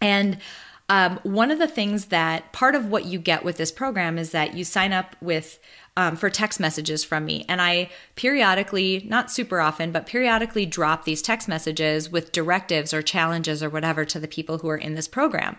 and 0.00 0.38
um, 0.88 1.20
one 1.22 1.50
of 1.50 1.58
the 1.58 1.68
things 1.68 2.06
that 2.06 2.52
part 2.52 2.74
of 2.74 2.86
what 2.86 3.04
you 3.04 3.18
get 3.18 3.44
with 3.44 3.56
this 3.58 3.70
program 3.70 4.18
is 4.18 4.30
that 4.30 4.54
you 4.54 4.64
sign 4.64 4.92
up 4.92 5.16
with 5.20 5.58
um, 5.96 6.16
for 6.16 6.30
text 6.30 6.60
messages 6.60 7.04
from 7.04 7.24
me. 7.24 7.44
And 7.48 7.60
i 7.60 7.90
periodically 8.14 9.04
not 9.08 9.30
super 9.30 9.60
often 9.60 9.92
but 9.92 10.06
periodically 10.06 10.64
drop 10.64 11.04
these 11.04 11.20
text 11.20 11.48
messages 11.48 12.08
with 12.08 12.32
directives 12.32 12.94
or 12.94 13.02
challenges 13.02 13.62
or 13.62 13.68
whatever 13.68 14.04
to 14.04 14.20
the 14.20 14.28
people 14.28 14.58
who 14.58 14.68
are 14.68 14.76
in 14.76 14.94
this 14.94 15.08
program. 15.08 15.58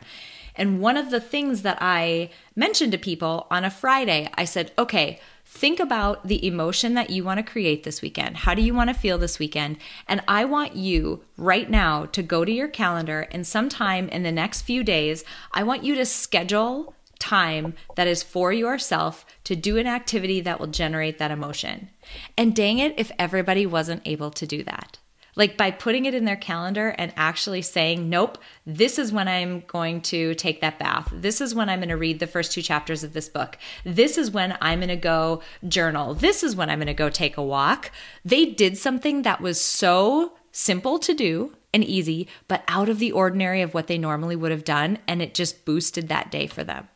And 0.55 0.81
one 0.81 0.97
of 0.97 1.11
the 1.11 1.21
things 1.21 1.61
that 1.61 1.77
i 1.81 2.29
mentioned 2.55 2.91
to 2.93 2.97
people 2.97 3.47
on 3.51 3.63
a 3.63 3.69
friday 3.69 4.29
i 4.35 4.45
said 4.45 4.71
okay 4.77 5.19
Think 5.51 5.79
about 5.79 6.27
the 6.27 6.45
emotion 6.45 6.93
that 6.93 7.09
you 7.09 7.23
want 7.23 7.39
to 7.39 7.51
create 7.51 7.83
this 7.83 8.03
weekend. 8.03 8.37
How 8.37 8.53
do 8.53 8.61
you 8.61 8.71
want 8.71 8.91
to 8.91 8.93
feel 8.93 9.17
this 9.17 9.39
weekend? 9.39 9.77
And 10.07 10.21
I 10.27 10.45
want 10.45 10.75
you 10.75 11.23
right 11.37 11.67
now 11.67 12.05
to 12.05 12.21
go 12.21 12.45
to 12.45 12.51
your 12.51 12.67
calendar 12.67 13.27
and 13.31 13.45
sometime 13.45 14.07
in 14.09 14.21
the 14.21 14.31
next 14.31 14.61
few 14.61 14.83
days, 14.83 15.25
I 15.51 15.63
want 15.63 15.83
you 15.83 15.95
to 15.95 16.05
schedule 16.05 16.93
time 17.17 17.73
that 17.95 18.07
is 18.07 18.21
for 18.21 18.53
yourself 18.53 19.25
to 19.45 19.55
do 19.55 19.77
an 19.77 19.87
activity 19.87 20.39
that 20.39 20.59
will 20.59 20.67
generate 20.67 21.17
that 21.17 21.31
emotion. 21.31 21.89
And 22.37 22.55
dang 22.55 22.77
it, 22.77 22.93
if 22.97 23.11
everybody 23.17 23.65
wasn't 23.65 24.03
able 24.05 24.29
to 24.29 24.45
do 24.45 24.63
that. 24.63 24.98
Like 25.39 25.55
by 25.55 25.71
putting 25.71 26.03
it 26.03 26.13
in 26.13 26.25
their 26.25 26.35
calendar 26.35 26.89
and 26.97 27.13
actually 27.15 27.61
saying, 27.61 28.09
nope, 28.09 28.37
this 28.65 28.99
is 28.99 29.13
when 29.13 29.29
I'm 29.29 29.61
going 29.61 30.01
to 30.01 30.35
take 30.35 30.59
that 30.59 30.77
bath. 30.77 31.09
This 31.13 31.39
is 31.39 31.55
when 31.55 31.69
I'm 31.69 31.79
going 31.79 31.87
to 31.87 31.95
read 31.95 32.19
the 32.19 32.27
first 32.27 32.51
two 32.51 32.61
chapters 32.61 33.05
of 33.05 33.13
this 33.13 33.29
book. 33.29 33.57
This 33.85 34.17
is 34.17 34.31
when 34.31 34.57
I'm 34.59 34.79
going 34.79 34.89
to 34.89 34.97
go 34.97 35.41
journal. 35.65 36.13
This 36.13 36.43
is 36.43 36.57
when 36.57 36.69
I'm 36.69 36.79
going 36.79 36.87
to 36.87 36.93
go 36.93 37.09
take 37.09 37.37
a 37.37 37.41
walk. 37.41 37.89
They 38.25 38.47
did 38.47 38.77
something 38.77 39.21
that 39.21 39.39
was 39.39 39.61
so 39.61 40.33
simple 40.51 40.99
to 40.99 41.13
do 41.13 41.55
and 41.73 41.85
easy, 41.85 42.27
but 42.49 42.65
out 42.67 42.89
of 42.89 42.99
the 42.99 43.13
ordinary 43.13 43.61
of 43.61 43.73
what 43.73 43.87
they 43.87 43.97
normally 43.97 44.35
would 44.35 44.51
have 44.51 44.65
done. 44.65 44.97
And 45.07 45.21
it 45.21 45.33
just 45.33 45.63
boosted 45.63 46.09
that 46.09 46.31
day 46.31 46.47
for 46.47 46.65
them. 46.65 46.89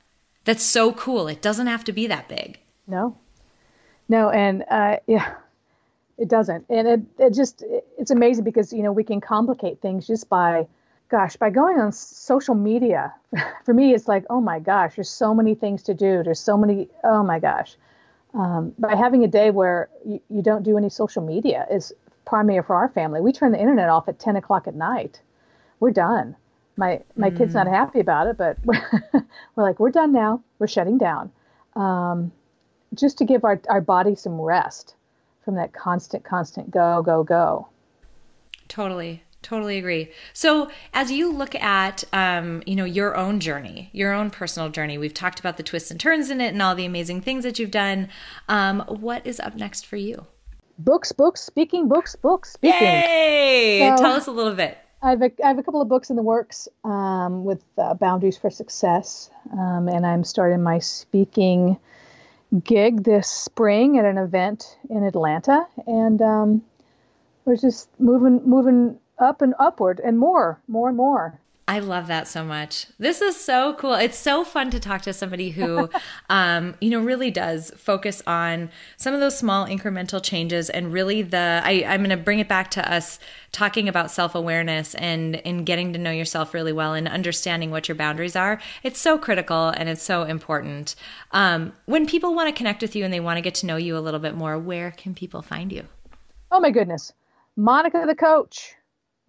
That's 0.43 0.63
so 0.63 0.91
cool. 0.91 1.29
It 1.29 1.41
doesn't 1.41 1.67
have 1.67 1.85
to 1.85 1.93
be 1.93 2.07
that 2.07 2.27
big. 2.27 2.59
No, 2.87 3.17
no. 4.09 4.29
And 4.31 4.65
uh, 4.69 4.97
yeah, 5.07 5.35
it 6.23 6.29
doesn't. 6.29 6.65
And 6.69 6.87
it, 6.87 7.01
it 7.19 7.33
just 7.33 7.65
it's 7.99 8.09
amazing 8.09 8.45
because 8.45 8.71
you 8.71 8.81
know 8.81 8.93
we 8.93 9.03
can 9.03 9.19
complicate 9.19 9.81
things 9.81 10.07
just 10.07 10.29
by 10.29 10.65
gosh 11.09 11.35
by 11.35 11.49
going 11.49 11.77
on 11.77 11.91
social 11.91 12.55
media. 12.55 13.13
For 13.65 13.73
me 13.73 13.93
it's 13.93 14.07
like 14.07 14.23
oh 14.29 14.39
my 14.39 14.59
gosh 14.59 14.95
there's 14.95 15.09
so 15.09 15.35
many 15.35 15.53
things 15.53 15.83
to 15.83 15.93
do. 15.93 16.23
There's 16.23 16.39
so 16.39 16.57
many 16.57 16.87
oh 17.03 17.23
my 17.23 17.39
gosh. 17.39 17.75
Um, 18.33 18.73
by 18.79 18.95
having 18.95 19.25
a 19.25 19.27
day 19.27 19.51
where 19.51 19.89
you, 20.05 20.21
you 20.29 20.41
don't 20.41 20.63
do 20.63 20.77
any 20.77 20.89
social 20.89 21.21
media 21.21 21.67
is 21.69 21.91
primary 22.25 22.63
for 22.63 22.73
our 22.73 22.87
family. 22.87 23.19
We 23.19 23.33
turn 23.33 23.51
the 23.51 23.59
internet 23.59 23.89
off 23.89 24.07
at 24.07 24.17
10 24.17 24.37
o'clock 24.37 24.65
at 24.65 24.75
night. 24.75 25.21
We're 25.81 25.91
done. 25.91 26.37
My 26.77 27.01
my 27.17 27.31
mm. 27.31 27.37
kid's 27.37 27.53
not 27.53 27.67
mm. 27.67 27.71
happy 27.71 27.99
about 27.99 28.27
it 28.27 28.37
but 28.37 28.57
we're, 28.63 28.81
we're 29.55 29.63
like 29.63 29.77
we're 29.77 29.91
done 29.91 30.13
now. 30.13 30.41
We're 30.57 30.67
shutting 30.67 30.97
down. 30.97 31.33
Um, 31.75 32.31
just 32.93 33.17
to 33.17 33.25
give 33.25 33.43
our, 33.43 33.59
our 33.67 33.81
body 33.81 34.15
some 34.15 34.39
rest 34.39 34.95
from 35.43 35.55
that 35.55 35.73
constant, 35.73 36.23
constant 36.23 36.71
go, 36.71 37.01
go, 37.01 37.23
go. 37.23 37.67
Totally. 38.67 39.23
Totally 39.43 39.77
agree. 39.77 40.09
So, 40.31 40.71
as 40.93 41.11
you 41.11 41.31
look 41.31 41.53
at, 41.55 42.05
um, 42.13 42.63
you 42.65 42.77
know, 42.77 42.85
your 42.85 43.17
own 43.17 43.41
journey, 43.41 43.89
your 43.91 44.13
own 44.13 44.29
personal 44.29 44.69
journey, 44.69 44.97
we've 44.97 45.13
talked 45.13 45.39
about 45.39 45.57
the 45.57 45.63
twists 45.63 45.91
and 45.91 45.99
turns 45.99 46.29
in 46.29 46.39
it 46.39 46.53
and 46.53 46.61
all 46.61 46.75
the 46.75 46.85
amazing 46.85 47.19
things 47.21 47.43
that 47.43 47.59
you've 47.59 47.69
done. 47.69 48.07
Um, 48.47 48.79
what 48.87 49.27
is 49.27 49.41
up 49.41 49.55
next 49.55 49.85
for 49.85 49.97
you? 49.97 50.25
Books, 50.79 51.11
books, 51.11 51.41
speaking, 51.41 51.89
books, 51.89 52.15
books, 52.15 52.53
speaking. 52.53 52.87
Yay! 52.87 53.79
So, 53.97 54.01
Tell 54.01 54.13
us 54.13 54.27
a 54.27 54.31
little 54.31 54.53
bit. 54.53 54.77
I 55.01 55.09
have, 55.09 55.21
a, 55.21 55.31
I 55.43 55.49
have 55.49 55.59
a 55.59 55.63
couple 55.63 55.81
of 55.81 55.89
books 55.89 56.09
in 56.09 56.15
the 56.15 56.23
works 56.23 56.69
um, 56.85 57.43
with 57.43 57.61
uh, 57.77 57.93
Boundaries 57.95 58.37
for 58.37 58.49
Success, 58.49 59.29
um, 59.51 59.89
and 59.89 60.05
I'm 60.05 60.23
starting 60.23 60.63
my 60.63 60.79
speaking 60.79 61.77
gig 62.59 63.03
this 63.03 63.27
spring 63.27 63.97
at 63.97 64.05
an 64.05 64.17
event 64.17 64.77
in 64.89 65.03
Atlanta, 65.03 65.65
and 65.87 66.21
um, 66.21 66.63
we're 67.45 67.57
just 67.57 67.89
moving 67.99 68.41
moving 68.45 68.99
up 69.19 69.41
and 69.41 69.53
upward 69.59 69.99
and 70.03 70.17
more, 70.17 70.59
more 70.67 70.89
and 70.89 70.97
more. 70.97 71.39
I 71.65 71.79
love 71.79 72.07
that 72.07 72.27
so 72.27 72.43
much. 72.43 72.87
This 72.99 73.21
is 73.21 73.37
so 73.37 73.73
cool. 73.75 73.93
It's 73.93 74.17
so 74.17 74.43
fun 74.43 74.69
to 74.71 74.81
talk 74.81 75.01
to 75.03 75.13
somebody 75.13 75.51
who, 75.51 75.89
um, 76.29 76.75
you 76.81 76.89
know, 76.89 76.99
really 76.99 77.31
does 77.31 77.71
focus 77.77 78.21
on 78.27 78.69
some 78.97 79.13
of 79.13 79.21
those 79.21 79.37
small 79.37 79.65
incremental 79.65 80.21
changes 80.21 80.69
and 80.69 80.91
really 80.91 81.21
the. 81.21 81.61
I, 81.63 81.85
I'm 81.87 82.01
going 82.01 82.09
to 82.09 82.17
bring 82.17 82.39
it 82.39 82.49
back 82.49 82.69
to 82.71 82.91
us 82.91 83.17
talking 83.53 83.87
about 83.87 84.11
self 84.11 84.35
awareness 84.35 84.93
and 84.95 85.35
in 85.35 85.63
getting 85.63 85.93
to 85.93 85.99
know 85.99 86.11
yourself 86.11 86.53
really 86.53 86.73
well 86.73 86.93
and 86.93 87.07
understanding 87.07 87.71
what 87.71 87.87
your 87.87 87.95
boundaries 87.95 88.35
are. 88.35 88.59
It's 88.83 88.99
so 88.99 89.17
critical 89.17 89.69
and 89.69 89.87
it's 89.87 90.03
so 90.03 90.23
important. 90.23 90.95
Um, 91.31 91.71
when 91.85 92.05
people 92.05 92.35
want 92.35 92.53
to 92.53 92.57
connect 92.57 92.81
with 92.81 92.93
you 92.93 93.05
and 93.05 93.13
they 93.13 93.21
want 93.21 93.37
to 93.37 93.41
get 93.41 93.55
to 93.55 93.65
know 93.65 93.77
you 93.77 93.97
a 93.97 93.99
little 93.99 94.19
bit 94.19 94.35
more, 94.35 94.59
where 94.59 94.91
can 94.91 95.15
people 95.15 95.41
find 95.41 95.71
you? 95.71 95.85
Oh 96.51 96.59
my 96.59 96.71
goodness, 96.71 97.13
Monica 97.55 98.03
the 98.05 98.15
Coach. 98.15 98.75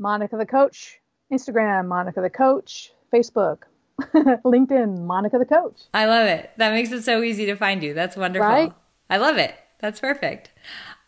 Monica 0.00 0.36
the 0.36 0.46
Coach 0.46 0.98
Instagram, 1.32 1.86
Monica 1.86 2.20
the 2.20 2.30
Coach, 2.30 2.92
Facebook, 3.12 3.58
LinkedIn, 4.00 5.04
Monica 5.04 5.38
the 5.38 5.44
Coach. 5.44 5.82
I 5.92 6.06
love 6.06 6.26
it. 6.26 6.50
That 6.56 6.72
makes 6.72 6.90
it 6.90 7.02
so 7.02 7.22
easy 7.22 7.46
to 7.46 7.56
find 7.56 7.82
you. 7.82 7.94
That's 7.94 8.16
wonderful. 8.16 8.48
Right? 8.48 8.72
I 9.08 9.16
love 9.18 9.36
it. 9.36 9.54
That's 9.80 10.00
perfect. 10.00 10.50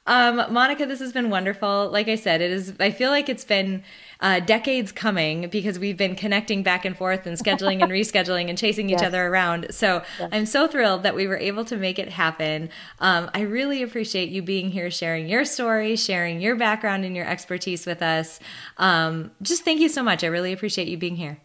Um, 0.07 0.53
Monica, 0.53 0.87
this 0.87 1.01
has 1.01 1.12
been 1.12 1.31
wonderful. 1.31 1.90
Like 1.90 2.09
I 2.09 2.14
said, 2.14 2.40
it 2.40 2.51
is. 2.51 2.75
I 2.79 2.90
feel 2.90 3.11
like 3.11 3.29
it's 3.29 3.45
been 3.45 3.83
uh, 4.21 4.40
decades 4.40 4.92
coming 4.92 5.49
because 5.49 5.79
we've 5.79 5.97
been 5.97 6.14
connecting 6.14 6.62
back 6.62 6.85
and 6.85 6.97
forth 6.97 7.27
and 7.27 7.37
scheduling 7.37 7.83
and 7.83 7.90
rescheduling 7.92 8.49
and 8.49 8.57
chasing 8.57 8.88
yes. 8.88 9.01
each 9.01 9.07
other 9.07 9.27
around. 9.27 9.66
So 9.71 10.03
yes. 10.19 10.29
I'm 10.33 10.47
so 10.47 10.66
thrilled 10.69 11.03
that 11.03 11.14
we 11.14 11.27
were 11.27 11.37
able 11.37 11.64
to 11.66 11.77
make 11.77 11.99
it 11.99 12.09
happen. 12.11 12.71
Um, 13.01 13.31
I 13.35 13.40
really 13.40 13.83
appreciate 13.83 14.29
you 14.29 14.42
being 14.42 14.71
here, 14.71 14.90
sharing 14.90 15.29
your 15.29 15.45
story, 15.45 15.97
sharing 15.97 16.40
your 16.40 16.57
background 16.57 17.05
and 17.05 17.16
your 17.16 17.27
expertise 17.27 17.85
with 17.85 18.01
us. 18.01 18.40
Um, 18.79 19.33
just 19.42 19.64
thank 19.64 19.81
you 19.81 19.88
so 19.88 20.03
much. 20.03 20.23
I 20.23 20.29
really 20.29 20.53
appreciate 20.53 20.88
you 20.88 20.97
being 20.97 21.16
here. 21.16 21.38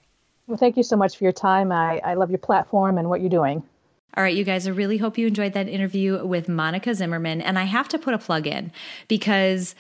Well, 0.48 0.58
thank 0.58 0.78
you 0.78 0.84
so 0.84 0.98
much 0.98 1.18
for 1.18 1.24
your 1.24 1.34
time. 1.34 1.72
I, 1.72 2.00
I 2.04 2.14
love 2.16 2.30
your 2.30 2.40
platform 2.40 2.98
and 2.98 3.10
what 3.10 3.22
you're 3.22 3.30
doing. 3.30 3.64
All 4.16 4.24
right, 4.24 4.36
you 4.36 4.44
guys, 4.44 4.68
I 4.68 4.72
really 4.72 4.98
hope 4.98 5.18
you 5.18 5.28
enjoyed 5.28 5.54
that 5.54 5.70
interview 5.70 6.26
with 6.26 6.50
Monica 6.50 6.94
Zimmerman. 6.94 7.42
And 7.42 7.58
I 7.58 7.64
have 7.64 7.88
to 7.90 7.98
put 7.98 8.14
a 8.14 8.18
plug 8.18 8.46
in 8.46 8.72
because 9.08 9.74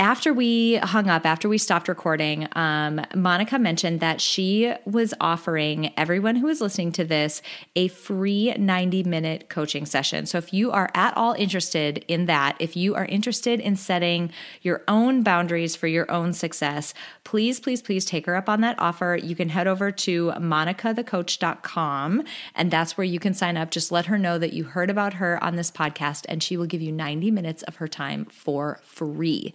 after 0.00 0.32
we 0.32 0.76
hung 0.76 1.10
up, 1.10 1.26
after 1.26 1.46
we 1.46 1.58
stopped 1.58 1.86
recording, 1.86 2.48
um, 2.52 3.02
Monica 3.14 3.58
mentioned 3.58 4.00
that 4.00 4.18
she 4.18 4.72
was 4.86 5.12
offering 5.20 5.92
everyone 5.94 6.36
who 6.36 6.48
is 6.48 6.62
listening 6.62 6.90
to 6.90 7.04
this 7.04 7.42
a 7.76 7.88
free 7.88 8.54
90 8.56 9.04
minute 9.04 9.50
coaching 9.50 9.84
session. 9.84 10.24
So 10.24 10.38
if 10.38 10.54
you 10.54 10.70
are 10.70 10.88
at 10.94 11.14
all 11.18 11.34
interested 11.34 12.02
in 12.08 12.24
that, 12.26 12.56
if 12.58 12.78
you 12.78 12.94
are 12.94 13.04
interested 13.04 13.60
in 13.60 13.76
setting 13.76 14.32
your 14.62 14.82
own 14.88 15.22
boundaries 15.22 15.76
for 15.76 15.86
your 15.86 16.10
own 16.10 16.32
success, 16.32 16.94
please, 17.24 17.60
please, 17.60 17.82
please 17.82 18.06
take 18.06 18.24
her 18.24 18.36
up 18.36 18.48
on 18.48 18.62
that 18.62 18.78
offer. 18.78 19.18
You 19.22 19.36
can 19.36 19.50
head 19.50 19.66
over 19.66 19.90
to 19.90 20.30
monicathecoach.com 20.30 22.24
and 22.54 22.70
that's 22.70 22.96
where 22.96 23.04
you 23.04 23.20
can 23.20 23.34
sign 23.34 23.58
up. 23.58 23.70
Just 23.70 23.92
let 23.92 24.06
her 24.06 24.16
know 24.16 24.38
that 24.38 24.54
you 24.54 24.64
heard 24.64 24.88
about 24.88 25.14
her 25.14 25.42
on 25.44 25.56
this 25.56 25.70
podcast 25.70 26.24
and 26.26 26.42
she 26.42 26.56
will 26.56 26.64
give 26.64 26.80
you 26.80 26.90
90 26.90 27.30
minutes 27.30 27.62
of 27.64 27.76
her 27.76 27.86
time 27.86 28.24
for 28.24 28.80
free. 28.82 29.52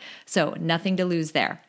Nothing 0.60 0.98
to 0.98 1.06
lose 1.06 1.32
there. 1.32 1.62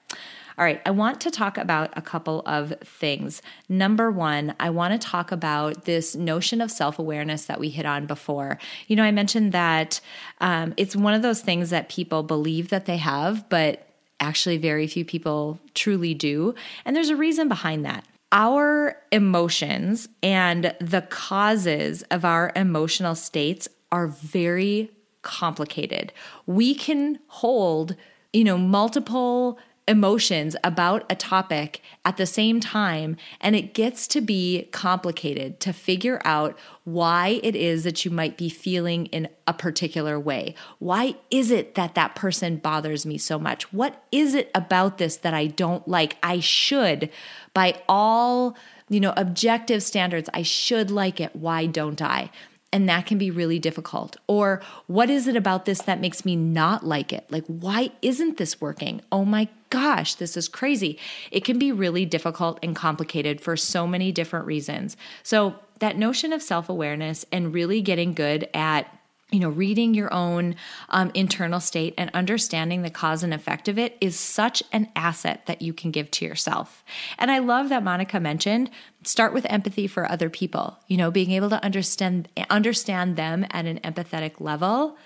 All 0.58 0.64
right, 0.64 0.80
I 0.86 0.90
want 0.90 1.20
to 1.20 1.30
talk 1.30 1.58
about 1.58 1.92
a 1.96 2.02
couple 2.02 2.42
of 2.46 2.72
things. 2.82 3.42
Number 3.68 4.10
one, 4.10 4.54
I 4.58 4.70
want 4.70 4.98
to 4.98 5.08
talk 5.08 5.30
about 5.30 5.84
this 5.84 6.16
notion 6.16 6.62
of 6.62 6.70
self 6.70 6.98
awareness 6.98 7.44
that 7.44 7.60
we 7.60 7.68
hit 7.68 7.84
on 7.84 8.06
before. 8.06 8.58
You 8.86 8.96
know, 8.96 9.04
I 9.04 9.10
mentioned 9.10 9.52
that 9.52 10.00
um, 10.40 10.72
it's 10.78 10.96
one 10.96 11.12
of 11.12 11.20
those 11.20 11.42
things 11.42 11.70
that 11.70 11.90
people 11.90 12.22
believe 12.22 12.70
that 12.70 12.86
they 12.86 12.96
have, 12.96 13.48
but 13.50 13.86
actually, 14.18 14.56
very 14.56 14.86
few 14.86 15.04
people 15.04 15.60
truly 15.74 16.14
do. 16.14 16.54
And 16.86 16.96
there's 16.96 17.10
a 17.10 17.16
reason 17.16 17.48
behind 17.48 17.84
that 17.84 18.06
our 18.32 18.96
emotions 19.12 20.08
and 20.22 20.74
the 20.80 21.02
causes 21.02 22.02
of 22.10 22.24
our 22.24 22.52
emotional 22.56 23.14
states 23.14 23.68
are 23.92 24.08
very 24.08 24.90
complicated. 25.22 26.12
We 26.46 26.74
can 26.74 27.18
hold, 27.28 27.96
you 28.36 28.44
know, 28.44 28.58
multiple 28.58 29.58
emotions 29.88 30.56
about 30.62 31.06
a 31.08 31.14
topic 31.14 31.80
at 32.04 32.18
the 32.18 32.26
same 32.26 32.60
time, 32.60 33.16
and 33.40 33.56
it 33.56 33.72
gets 33.72 34.06
to 34.08 34.20
be 34.20 34.68
complicated 34.72 35.58
to 35.60 35.72
figure 35.72 36.20
out 36.22 36.58
why 36.84 37.40
it 37.42 37.56
is 37.56 37.84
that 37.84 38.04
you 38.04 38.10
might 38.10 38.36
be 38.36 38.50
feeling 38.50 39.06
in 39.06 39.26
a 39.46 39.54
particular 39.54 40.20
way. 40.20 40.54
Why 40.80 41.14
is 41.30 41.50
it 41.50 41.76
that 41.76 41.94
that 41.94 42.14
person 42.14 42.58
bothers 42.58 43.06
me 43.06 43.16
so 43.16 43.38
much? 43.38 43.72
What 43.72 44.04
is 44.12 44.34
it 44.34 44.50
about 44.54 44.98
this 44.98 45.16
that 45.16 45.32
I 45.32 45.46
don't 45.46 45.86
like? 45.88 46.18
I 46.22 46.40
should, 46.40 47.08
by 47.54 47.80
all 47.88 48.54
you 48.88 49.00
know 49.00 49.12
objective 49.16 49.82
standards 49.82 50.30
i 50.32 50.42
should 50.42 50.92
like 50.92 51.20
it 51.20 51.34
why 51.34 51.66
don't 51.66 52.00
i 52.00 52.30
and 52.72 52.88
that 52.88 53.06
can 53.06 53.18
be 53.18 53.30
really 53.30 53.58
difficult. 53.58 54.16
Or 54.26 54.60
what 54.86 55.08
is 55.08 55.26
it 55.28 55.36
about 55.36 55.64
this 55.64 55.82
that 55.82 56.00
makes 56.00 56.24
me 56.24 56.36
not 56.36 56.84
like 56.84 57.12
it? 57.12 57.26
Like, 57.30 57.44
why 57.46 57.90
isn't 58.02 58.36
this 58.36 58.60
working? 58.60 59.00
Oh 59.12 59.24
my 59.24 59.48
gosh, 59.70 60.14
this 60.14 60.36
is 60.36 60.48
crazy. 60.48 60.98
It 61.30 61.44
can 61.44 61.58
be 61.58 61.72
really 61.72 62.04
difficult 62.04 62.58
and 62.62 62.74
complicated 62.74 63.40
for 63.40 63.56
so 63.56 63.86
many 63.86 64.12
different 64.12 64.46
reasons. 64.46 64.96
So, 65.22 65.56
that 65.78 65.98
notion 65.98 66.32
of 66.32 66.42
self 66.42 66.70
awareness 66.70 67.26
and 67.30 67.52
really 67.52 67.82
getting 67.82 68.14
good 68.14 68.48
at 68.54 68.88
you 69.32 69.40
know, 69.40 69.48
reading 69.48 69.92
your 69.92 70.12
own 70.14 70.54
um, 70.88 71.10
internal 71.12 71.58
state 71.58 71.94
and 71.98 72.10
understanding 72.14 72.82
the 72.82 72.90
cause 72.90 73.24
and 73.24 73.34
effect 73.34 73.66
of 73.66 73.76
it 73.76 73.96
is 74.00 74.18
such 74.18 74.62
an 74.72 74.88
asset 74.94 75.46
that 75.46 75.60
you 75.60 75.72
can 75.72 75.90
give 75.90 76.10
to 76.12 76.24
yourself. 76.24 76.84
And 77.18 77.30
I 77.30 77.38
love 77.38 77.68
that 77.70 77.82
Monica 77.82 78.20
mentioned 78.20 78.70
start 79.02 79.32
with 79.32 79.46
empathy 79.48 79.88
for 79.88 80.10
other 80.10 80.30
people. 80.30 80.78
You 80.86 80.96
know, 80.96 81.10
being 81.10 81.32
able 81.32 81.50
to 81.50 81.64
understand 81.64 82.28
understand 82.50 83.16
them 83.16 83.44
at 83.50 83.66
an 83.66 83.80
empathetic 83.80 84.40
level. 84.40 84.96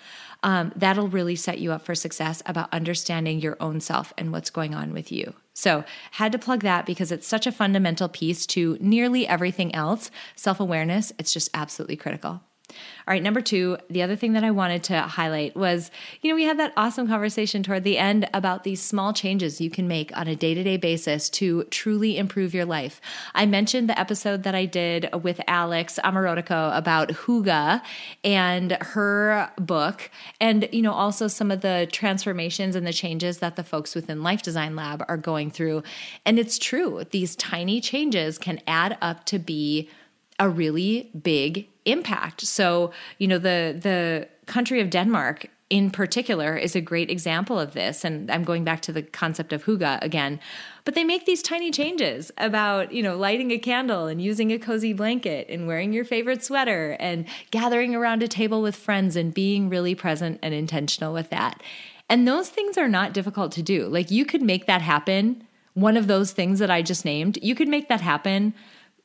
Um, 0.43 0.73
that'll 0.75 1.09
really 1.09 1.37
set 1.37 1.59
you 1.59 1.73
up 1.73 1.85
for 1.85 1.95
success 1.95 2.43
about 2.47 2.73
understanding 2.73 3.41
your 3.41 3.59
own 3.61 3.81
self 3.81 4.13
and 4.17 4.33
what's 4.33 4.49
going 4.49 4.75
on 4.75 4.95
with 4.95 5.13
you. 5.13 5.35
So, 5.53 5.85
had 6.13 6.33
to 6.33 6.39
plug 6.39 6.63
that 6.63 6.87
because 6.87 7.13
it's 7.13 7.27
such 7.27 7.47
a 7.47 7.53
fundamental 7.53 8.09
piece 8.09 8.47
to 8.47 8.79
nearly 8.81 9.27
everything 9.27 9.75
else. 9.75 10.11
Self 10.37 10.59
awareness, 10.59 11.13
it's 11.19 11.33
just 11.35 11.51
absolutely 11.53 11.97
critical. 11.97 12.43
All 12.71 13.13
right, 13.13 13.23
number 13.23 13.41
two, 13.41 13.77
the 13.89 14.03
other 14.03 14.17
thing 14.17 14.35
that 14.35 14.45
I 14.45 14.51
wanted 14.51 14.85
to 14.85 15.01
highlight 15.01 15.57
was 15.57 15.91
you 16.23 16.31
know, 16.31 16.37
we 16.37 16.45
had 16.45 16.59
that 16.59 16.73
awesome 16.77 17.09
conversation 17.09 17.63
toward 17.63 17.85
the 17.85 17.99
end 17.99 18.29
about 18.33 18.65
these 18.65 18.81
small 18.81 19.13
changes 19.13 19.61
you 19.61 19.71
can 19.71 19.89
make 19.89 20.17
on 20.17 20.29
a 20.29 20.37
day 20.37 20.55
to 20.55 20.63
day 20.63 20.77
basis 20.77 21.29
to 21.31 21.65
truly 21.65 22.19
improve 22.19 22.55
your 22.55 22.65
life. 22.65 23.01
I 23.35 23.47
mentioned 23.47 23.89
the 23.89 23.99
episode 23.99 24.43
that 24.45 24.55
I 24.55 24.65
did 24.65 25.09
with 25.23 25.41
Alex 25.49 25.99
Amorotico 26.05 26.77
about 26.77 27.09
Hygge 27.09 27.83
and 28.25 28.73
her 28.81 29.51
book, 29.57 30.11
and, 30.41 30.69
you 30.73 30.83
know, 30.83 30.93
also 30.93 31.29
some 31.29 31.51
of 31.51 31.61
the 31.61 31.89
transformations 31.91 32.77
and 32.77 32.87
the 32.87 32.93
changes 32.93 33.39
that 33.39 33.57
the 33.57 33.65
folks 33.65 33.95
within 33.95 34.23
Life 34.23 34.43
Design 34.43 34.77
Lab 34.77 35.05
are 35.09 35.17
going 35.17 35.51
through. 35.51 35.83
And 36.25 36.39
it's 36.39 36.59
true, 36.59 37.05
these 37.11 37.37
tiny 37.37 37.81
changes 37.81 38.39
can 38.39 38.61
add 38.67 38.97
up 39.01 39.25
to 39.27 39.39
be 39.39 39.89
a 40.39 40.49
really 40.49 41.11
big 41.23 41.69
impact. 41.91 42.47
So, 42.47 42.93
you 43.19 43.29
know, 43.29 43.39
the 43.39 43.79
the 43.81 44.29
country 44.47 44.81
of 44.81 44.91
Denmark 44.91 45.47
in 45.71 45.89
particular 45.89 46.57
is 46.57 46.75
a 46.75 46.81
great 46.81 47.11
example 47.11 47.59
of 47.59 47.75
this 47.75 48.05
and 48.05 48.29
I'm 48.29 48.43
going 48.43 48.65
back 48.65 48.83
to 48.83 48.93
the 48.93 49.03
concept 49.03 49.53
of 49.53 49.65
hygge 49.65 50.03
again. 50.03 50.41
But 50.85 50.97
they 50.97 51.05
make 51.05 51.27
these 51.27 51.43
tiny 51.43 51.71
changes 51.71 52.33
about, 52.39 52.93
you 52.93 53.05
know, 53.05 53.17
lighting 53.17 53.53
a 53.53 53.59
candle 53.59 54.07
and 54.07 54.21
using 54.21 54.51
a 54.51 54.59
cozy 54.59 54.93
blanket 54.93 55.47
and 55.49 55.69
wearing 55.69 55.93
your 55.93 56.05
favorite 56.05 56.43
sweater 56.43 56.97
and 56.99 57.25
gathering 57.53 57.95
around 57.95 58.25
a 58.25 58.29
table 58.29 58.61
with 58.61 58.75
friends 58.75 59.15
and 59.15 59.33
being 59.33 59.69
really 59.69 59.95
present 59.95 60.41
and 60.43 60.53
intentional 60.53 61.15
with 61.15 61.31
that. 61.31 61.63
And 62.09 62.27
those 62.27 62.49
things 62.49 62.77
are 62.77 62.89
not 62.89 63.15
difficult 63.15 63.53
to 63.53 63.63
do. 63.63 63.87
Like 63.87 64.11
you 64.11 64.25
could 64.25 64.43
make 64.43 64.67
that 64.67 64.83
happen. 64.83 65.47
One 65.75 65.97
of 65.97 66.09
those 66.09 66.33
things 66.33 66.59
that 66.59 66.71
I 66.71 66.83
just 66.83 67.05
named, 67.05 67.39
you 67.41 67.55
could 67.55 67.69
make 67.69 67.89
that 67.89 68.01
happen 68.01 68.55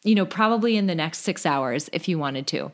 you 0.05 0.15
know, 0.15 0.25
probably 0.25 0.77
in 0.77 0.87
the 0.87 0.95
next 0.95 1.19
six 1.19 1.45
hours 1.45 1.89
if 1.91 2.07
you 2.07 2.17
wanted 2.17 2.47
to. 2.47 2.71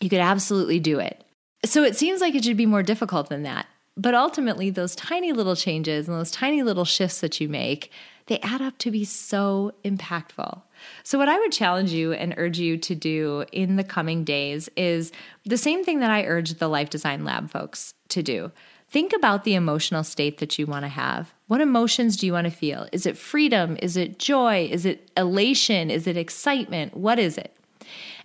You 0.00 0.08
could 0.08 0.18
absolutely 0.18 0.80
do 0.80 0.98
it. 0.98 1.22
So 1.64 1.84
it 1.84 1.96
seems 1.96 2.20
like 2.20 2.34
it 2.34 2.42
should 2.42 2.56
be 2.56 2.66
more 2.66 2.82
difficult 2.82 3.28
than 3.28 3.44
that. 3.44 3.66
But 3.96 4.14
ultimately, 4.14 4.70
those 4.70 4.96
tiny 4.96 5.32
little 5.32 5.54
changes 5.54 6.08
and 6.08 6.16
those 6.16 6.30
tiny 6.30 6.62
little 6.62 6.86
shifts 6.86 7.20
that 7.20 7.40
you 7.40 7.48
make, 7.48 7.92
they 8.26 8.38
add 8.40 8.62
up 8.62 8.78
to 8.78 8.90
be 8.90 9.04
so 9.04 9.72
impactful. 9.84 10.62
So, 11.02 11.18
what 11.18 11.28
I 11.28 11.38
would 11.38 11.52
challenge 11.52 11.92
you 11.92 12.14
and 12.14 12.34
urge 12.38 12.58
you 12.58 12.78
to 12.78 12.94
do 12.94 13.44
in 13.52 13.76
the 13.76 13.84
coming 13.84 14.24
days 14.24 14.70
is 14.78 15.12
the 15.44 15.58
same 15.58 15.84
thing 15.84 16.00
that 16.00 16.10
I 16.10 16.24
urge 16.24 16.54
the 16.54 16.68
Life 16.68 16.88
Design 16.88 17.22
Lab 17.22 17.50
folks 17.50 17.92
to 18.08 18.22
do. 18.22 18.50
Think 18.92 19.14
about 19.14 19.44
the 19.44 19.54
emotional 19.54 20.04
state 20.04 20.36
that 20.36 20.58
you 20.58 20.66
want 20.66 20.84
to 20.84 20.88
have. 20.90 21.32
What 21.46 21.62
emotions 21.62 22.14
do 22.18 22.26
you 22.26 22.34
want 22.34 22.44
to 22.44 22.50
feel? 22.50 22.88
Is 22.92 23.06
it 23.06 23.16
freedom? 23.16 23.78
Is 23.80 23.96
it 23.96 24.18
joy? 24.18 24.68
Is 24.70 24.84
it 24.84 25.10
elation? 25.16 25.90
Is 25.90 26.06
it 26.06 26.18
excitement? 26.18 26.94
What 26.94 27.18
is 27.18 27.38
it? 27.38 27.56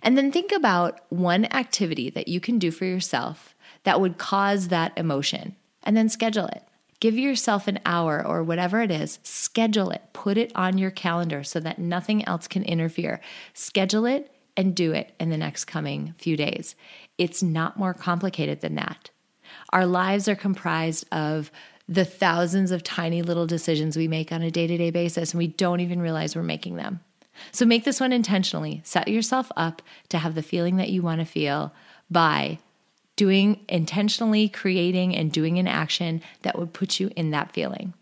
And 0.02 0.18
then 0.18 0.30
think 0.30 0.52
about 0.52 1.00
one 1.08 1.46
activity 1.46 2.10
that 2.10 2.28
you 2.28 2.38
can 2.38 2.58
do 2.58 2.70
for 2.70 2.84
yourself 2.84 3.54
that 3.84 3.98
would 3.98 4.18
cause 4.18 4.68
that 4.68 4.92
emotion, 4.94 5.56
and 5.84 5.96
then 5.96 6.10
schedule 6.10 6.48
it. 6.48 6.62
Give 7.00 7.16
yourself 7.16 7.66
an 7.66 7.78
hour 7.86 8.22
or 8.22 8.44
whatever 8.44 8.82
it 8.82 8.90
is, 8.90 9.20
schedule 9.22 9.88
it, 9.88 10.02
put 10.12 10.36
it 10.36 10.52
on 10.54 10.76
your 10.76 10.90
calendar 10.90 11.44
so 11.44 11.60
that 11.60 11.78
nothing 11.78 12.28
else 12.28 12.46
can 12.46 12.62
interfere. 12.64 13.22
Schedule 13.54 14.04
it 14.04 14.30
and 14.54 14.76
do 14.76 14.92
it 14.92 15.14
in 15.18 15.30
the 15.30 15.38
next 15.38 15.64
coming 15.64 16.14
few 16.18 16.36
days. 16.36 16.74
It's 17.16 17.42
not 17.42 17.78
more 17.78 17.94
complicated 17.94 18.60
than 18.60 18.74
that. 18.74 19.08
Our 19.70 19.86
lives 19.86 20.28
are 20.28 20.36
comprised 20.36 21.06
of 21.12 21.50
the 21.88 22.04
thousands 22.04 22.70
of 22.70 22.82
tiny 22.82 23.22
little 23.22 23.46
decisions 23.46 23.96
we 23.96 24.08
make 24.08 24.30
on 24.30 24.42
a 24.42 24.50
day 24.50 24.66
to 24.66 24.76
day 24.76 24.90
basis, 24.90 25.32
and 25.32 25.38
we 25.38 25.46
don't 25.46 25.80
even 25.80 26.00
realize 26.00 26.36
we're 26.36 26.42
making 26.42 26.76
them. 26.76 27.00
So 27.52 27.64
make 27.64 27.84
this 27.84 28.00
one 28.00 28.12
intentionally. 28.12 28.82
Set 28.84 29.08
yourself 29.08 29.50
up 29.56 29.80
to 30.08 30.18
have 30.18 30.34
the 30.34 30.42
feeling 30.42 30.76
that 30.76 30.90
you 30.90 31.02
want 31.02 31.20
to 31.20 31.24
feel 31.24 31.72
by 32.10 32.58
doing 33.16 33.64
intentionally 33.68 34.48
creating 34.48 35.14
and 35.14 35.32
doing 35.32 35.58
an 35.58 35.66
action 35.66 36.22
that 36.42 36.58
would 36.58 36.72
put 36.72 37.00
you 37.00 37.10
in 37.16 37.30
that 37.30 37.52
feeling. 37.52 37.94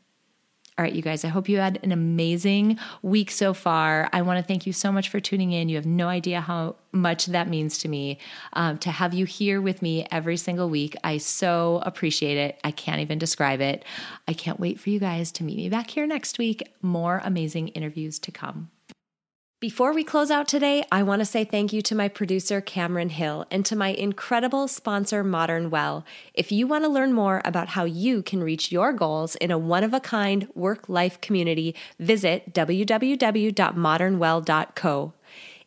All 0.79 0.83
right, 0.83 0.93
you 0.93 1.01
guys, 1.01 1.24
I 1.24 1.29
hope 1.29 1.49
you 1.49 1.57
had 1.57 1.79
an 1.83 1.91
amazing 1.91 2.79
week 3.01 3.31
so 3.31 3.55
far. 3.55 4.11
I 4.12 4.20
want 4.20 4.39
to 4.39 4.47
thank 4.47 4.66
you 4.66 4.74
so 4.74 4.93
much 4.93 5.09
for 5.09 5.20
tuning 5.20 5.53
in. 5.53 5.70
You 5.70 5.77
have 5.77 5.87
no 5.87 6.09
idea 6.09 6.43
how 6.43 6.77
much 6.93 7.27
that 7.27 7.49
means 7.49 7.79
to 7.79 7.89
me 7.89 8.18
um, 8.53 8.77
to 8.79 8.91
have 8.91 9.14
you 9.14 9.24
here 9.24 9.62
with 9.62 9.81
me 9.81 10.07
every 10.11 10.37
single 10.37 10.68
week. 10.68 10.95
I 11.03 11.16
so 11.16 11.81
appreciate 11.83 12.37
it. 12.37 12.61
I 12.62 12.72
can't 12.72 13.01
even 13.01 13.18
describe 13.18 13.62
it. 13.62 13.87
I 14.29 14.35
can't 14.35 14.61
wait 14.61 14.79
for 14.79 14.91
you 14.91 15.01
guys 15.01 15.33
to 15.33 15.45
meet 15.45 15.57
me 15.57 15.70
back 15.70 15.89
here 15.89 16.07
next 16.07 16.39
week. 16.39 16.62
More 16.83 17.22
amazing 17.24 17.68
interviews 17.68 18.18
to 18.18 18.31
come. 18.31 18.70
Before 19.59 19.95
we 19.95 20.05
close 20.05 20.31
out 20.31 20.49
today, 20.49 20.85
I 20.93 21.03
want 21.03 21.21
to 21.21 21.25
say 21.25 21.43
thank 21.43 21.73
you 21.73 21.81
to 21.81 21.95
my 21.95 22.09
producer, 22.09 22.61
Cameron 22.61 23.09
Hill, 23.09 23.47
and 23.51 23.65
to 23.65 23.75
my 23.75 23.89
incredible 23.89 24.69
sponsor, 24.69 25.25
Modern 25.25 25.71
Well. 25.71 26.05
If 26.35 26.53
you 26.53 26.67
want 26.67 26.85
to 26.85 26.91
learn 26.91 27.15
more 27.15 27.41
about 27.43 27.69
how 27.69 27.85
you 27.85 28.23
can 28.23 28.45
reach 28.45 28.71
your 28.71 28.93
goals 28.93 29.35
in 29.37 29.51
a 29.51 29.57
one 29.57 29.83
of 29.83 29.95
a 29.95 30.01
kind 30.01 30.47
work 30.55 30.91
life 30.91 31.23
community, 31.23 31.75
visit 31.99 32.53
www.modernwell.co. 32.53 35.13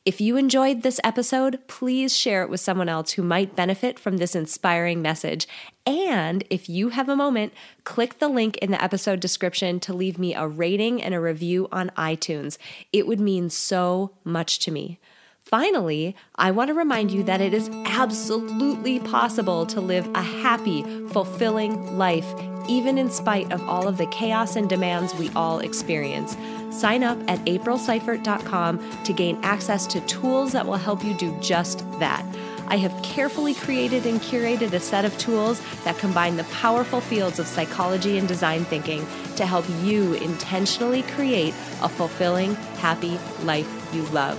If 0.06 0.22
you 0.22 0.38
enjoyed 0.38 0.84
this 0.84 1.00
episode, 1.04 1.60
please 1.68 2.16
share 2.16 2.44
it 2.44 2.52
with 2.52 2.60
someone 2.60 2.90
else 2.90 3.14
who 3.14 3.24
might 3.24 3.56
benefit 3.56 3.98
from 3.98 4.18
this 4.18 4.36
inspiring 4.36 5.02
message. 5.02 5.48
And 5.90 6.44
if 6.52 6.70
you 6.70 6.90
have 6.90 7.10
a 7.10 7.16
moment, 7.16 7.52
click 7.84 8.20
the 8.20 8.28
link 8.28 8.58
in 8.58 8.70
the 8.70 8.82
episode 8.82 9.20
description 9.20 9.80
to 9.80 9.94
leave 9.94 10.20
me 10.20 10.36
a 10.36 10.48
rating 10.48 11.02
and 11.02 11.16
a 11.16 11.20
review 11.20 11.68
on 11.72 11.90
iTunes. 11.98 12.60
It 12.94 13.08
would 13.08 13.20
mean 13.20 13.50
so 13.50 14.12
much 14.24 14.60
to 14.60 14.72
me. 14.72 15.00
Finally, 15.42 16.16
I 16.36 16.52
want 16.52 16.68
to 16.68 16.76
remind 16.76 17.10
you 17.10 17.24
that 17.24 17.42
it 17.42 17.56
is 17.56 17.70
absolutely 17.88 19.00
possible 19.00 19.66
to 19.66 19.82
live 19.82 20.08
a 20.14 20.22
happy, 20.22 20.84
fulfilling 21.08 21.98
life, 21.98 22.32
even 22.68 23.00
in 23.00 23.10
spite 23.10 23.52
of 23.52 23.68
all 23.68 23.88
of 23.88 23.98
the 23.98 24.06
chaos 24.08 24.56
and 24.56 24.70
demands 24.70 25.16
we 25.16 25.30
all 25.30 25.58
experience. 25.58 26.38
Sign 26.70 27.04
up 27.04 27.18
at 27.28 27.44
aprilseifert.com 27.46 29.04
to 29.06 29.14
gain 29.14 29.40
access 29.42 29.88
to 29.88 30.02
tools 30.02 30.52
that 30.52 30.68
will 30.68 30.76
help 30.76 31.04
you 31.04 31.16
do 31.16 31.36
just 31.40 31.80
that. 32.00 32.24
I 32.70 32.78
have 32.78 33.01
carefully 33.01 33.55
created 33.55 34.05
and 34.05 34.22
curated 34.22 34.74
a 34.74 34.80
set 34.80 35.03
of 35.03 35.17
tools 35.17 35.59
that 35.84 35.97
combine 35.97 36.38
the 36.38 36.43
powerful 36.45 37.01
fields 37.01 37.39
of 37.39 37.47
psychology 37.47 38.17
and 38.17 38.28
design 38.28 38.63
thinking 38.65 39.05
to 39.38 39.45
help 39.45 39.65
you 39.82 40.13
intentionally 40.13 41.01
create 41.01 41.53
a 41.82 41.89
fulfilling, 41.89 42.53
happy 42.78 43.20
life 43.43 43.67
you 43.93 44.03
love. 44.07 44.38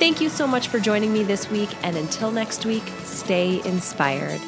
Thank 0.00 0.20
you 0.20 0.28
so 0.28 0.46
much 0.46 0.68
for 0.68 0.80
joining 0.80 1.12
me 1.12 1.22
this 1.22 1.50
week, 1.50 1.68
and 1.82 1.96
until 1.96 2.30
next 2.30 2.64
week, 2.64 2.82
stay 3.04 3.62
inspired. 3.64 4.40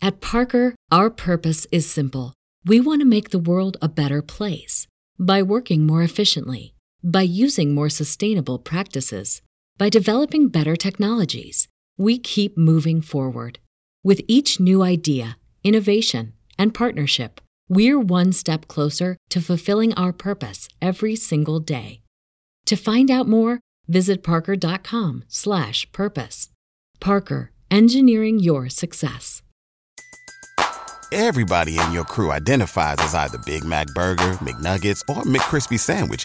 At 0.00 0.20
Parker, 0.20 0.74
our 0.90 1.10
purpose 1.10 1.66
is 1.70 1.90
simple. 1.90 2.34
We 2.64 2.80
want 2.80 3.00
to 3.02 3.06
make 3.06 3.30
the 3.30 3.38
world 3.38 3.76
a 3.82 3.88
better 3.88 4.22
place 4.22 4.86
by 5.18 5.42
working 5.42 5.86
more 5.86 6.02
efficiently, 6.02 6.71
by 7.02 7.22
using 7.22 7.74
more 7.74 7.88
sustainable 7.88 8.58
practices, 8.58 9.40
by 9.78 9.88
developing 9.88 10.48
better 10.48 10.76
technologies. 10.76 11.68
We 11.96 12.18
keep 12.18 12.56
moving 12.56 13.02
forward. 13.02 13.58
With 14.04 14.20
each 14.28 14.60
new 14.60 14.82
idea, 14.82 15.38
innovation, 15.64 16.34
and 16.58 16.74
partnership, 16.74 17.40
we're 17.68 17.98
one 17.98 18.32
step 18.32 18.68
closer 18.68 19.16
to 19.30 19.40
fulfilling 19.40 19.92
our 19.94 20.12
purpose 20.12 20.68
every 20.80 21.16
single 21.16 21.58
day. 21.60 22.02
To 22.66 22.76
find 22.76 23.10
out 23.10 23.26
more, 23.28 23.58
visit 23.88 24.22
parker.com/purpose. 24.22 26.48
Parker, 27.00 27.50
engineering 27.70 28.38
your 28.38 28.68
success. 28.68 29.42
Everybody 31.10 31.78
in 31.78 31.92
your 31.92 32.04
crew 32.04 32.30
identifies 32.32 32.96
as 33.00 33.14
either 33.14 33.38
Big 33.44 33.64
Mac 33.64 33.88
burger, 33.88 34.38
McNuggets, 34.40 35.02
or 35.10 35.24
McCrispy 35.24 35.78
sandwich, 35.78 36.24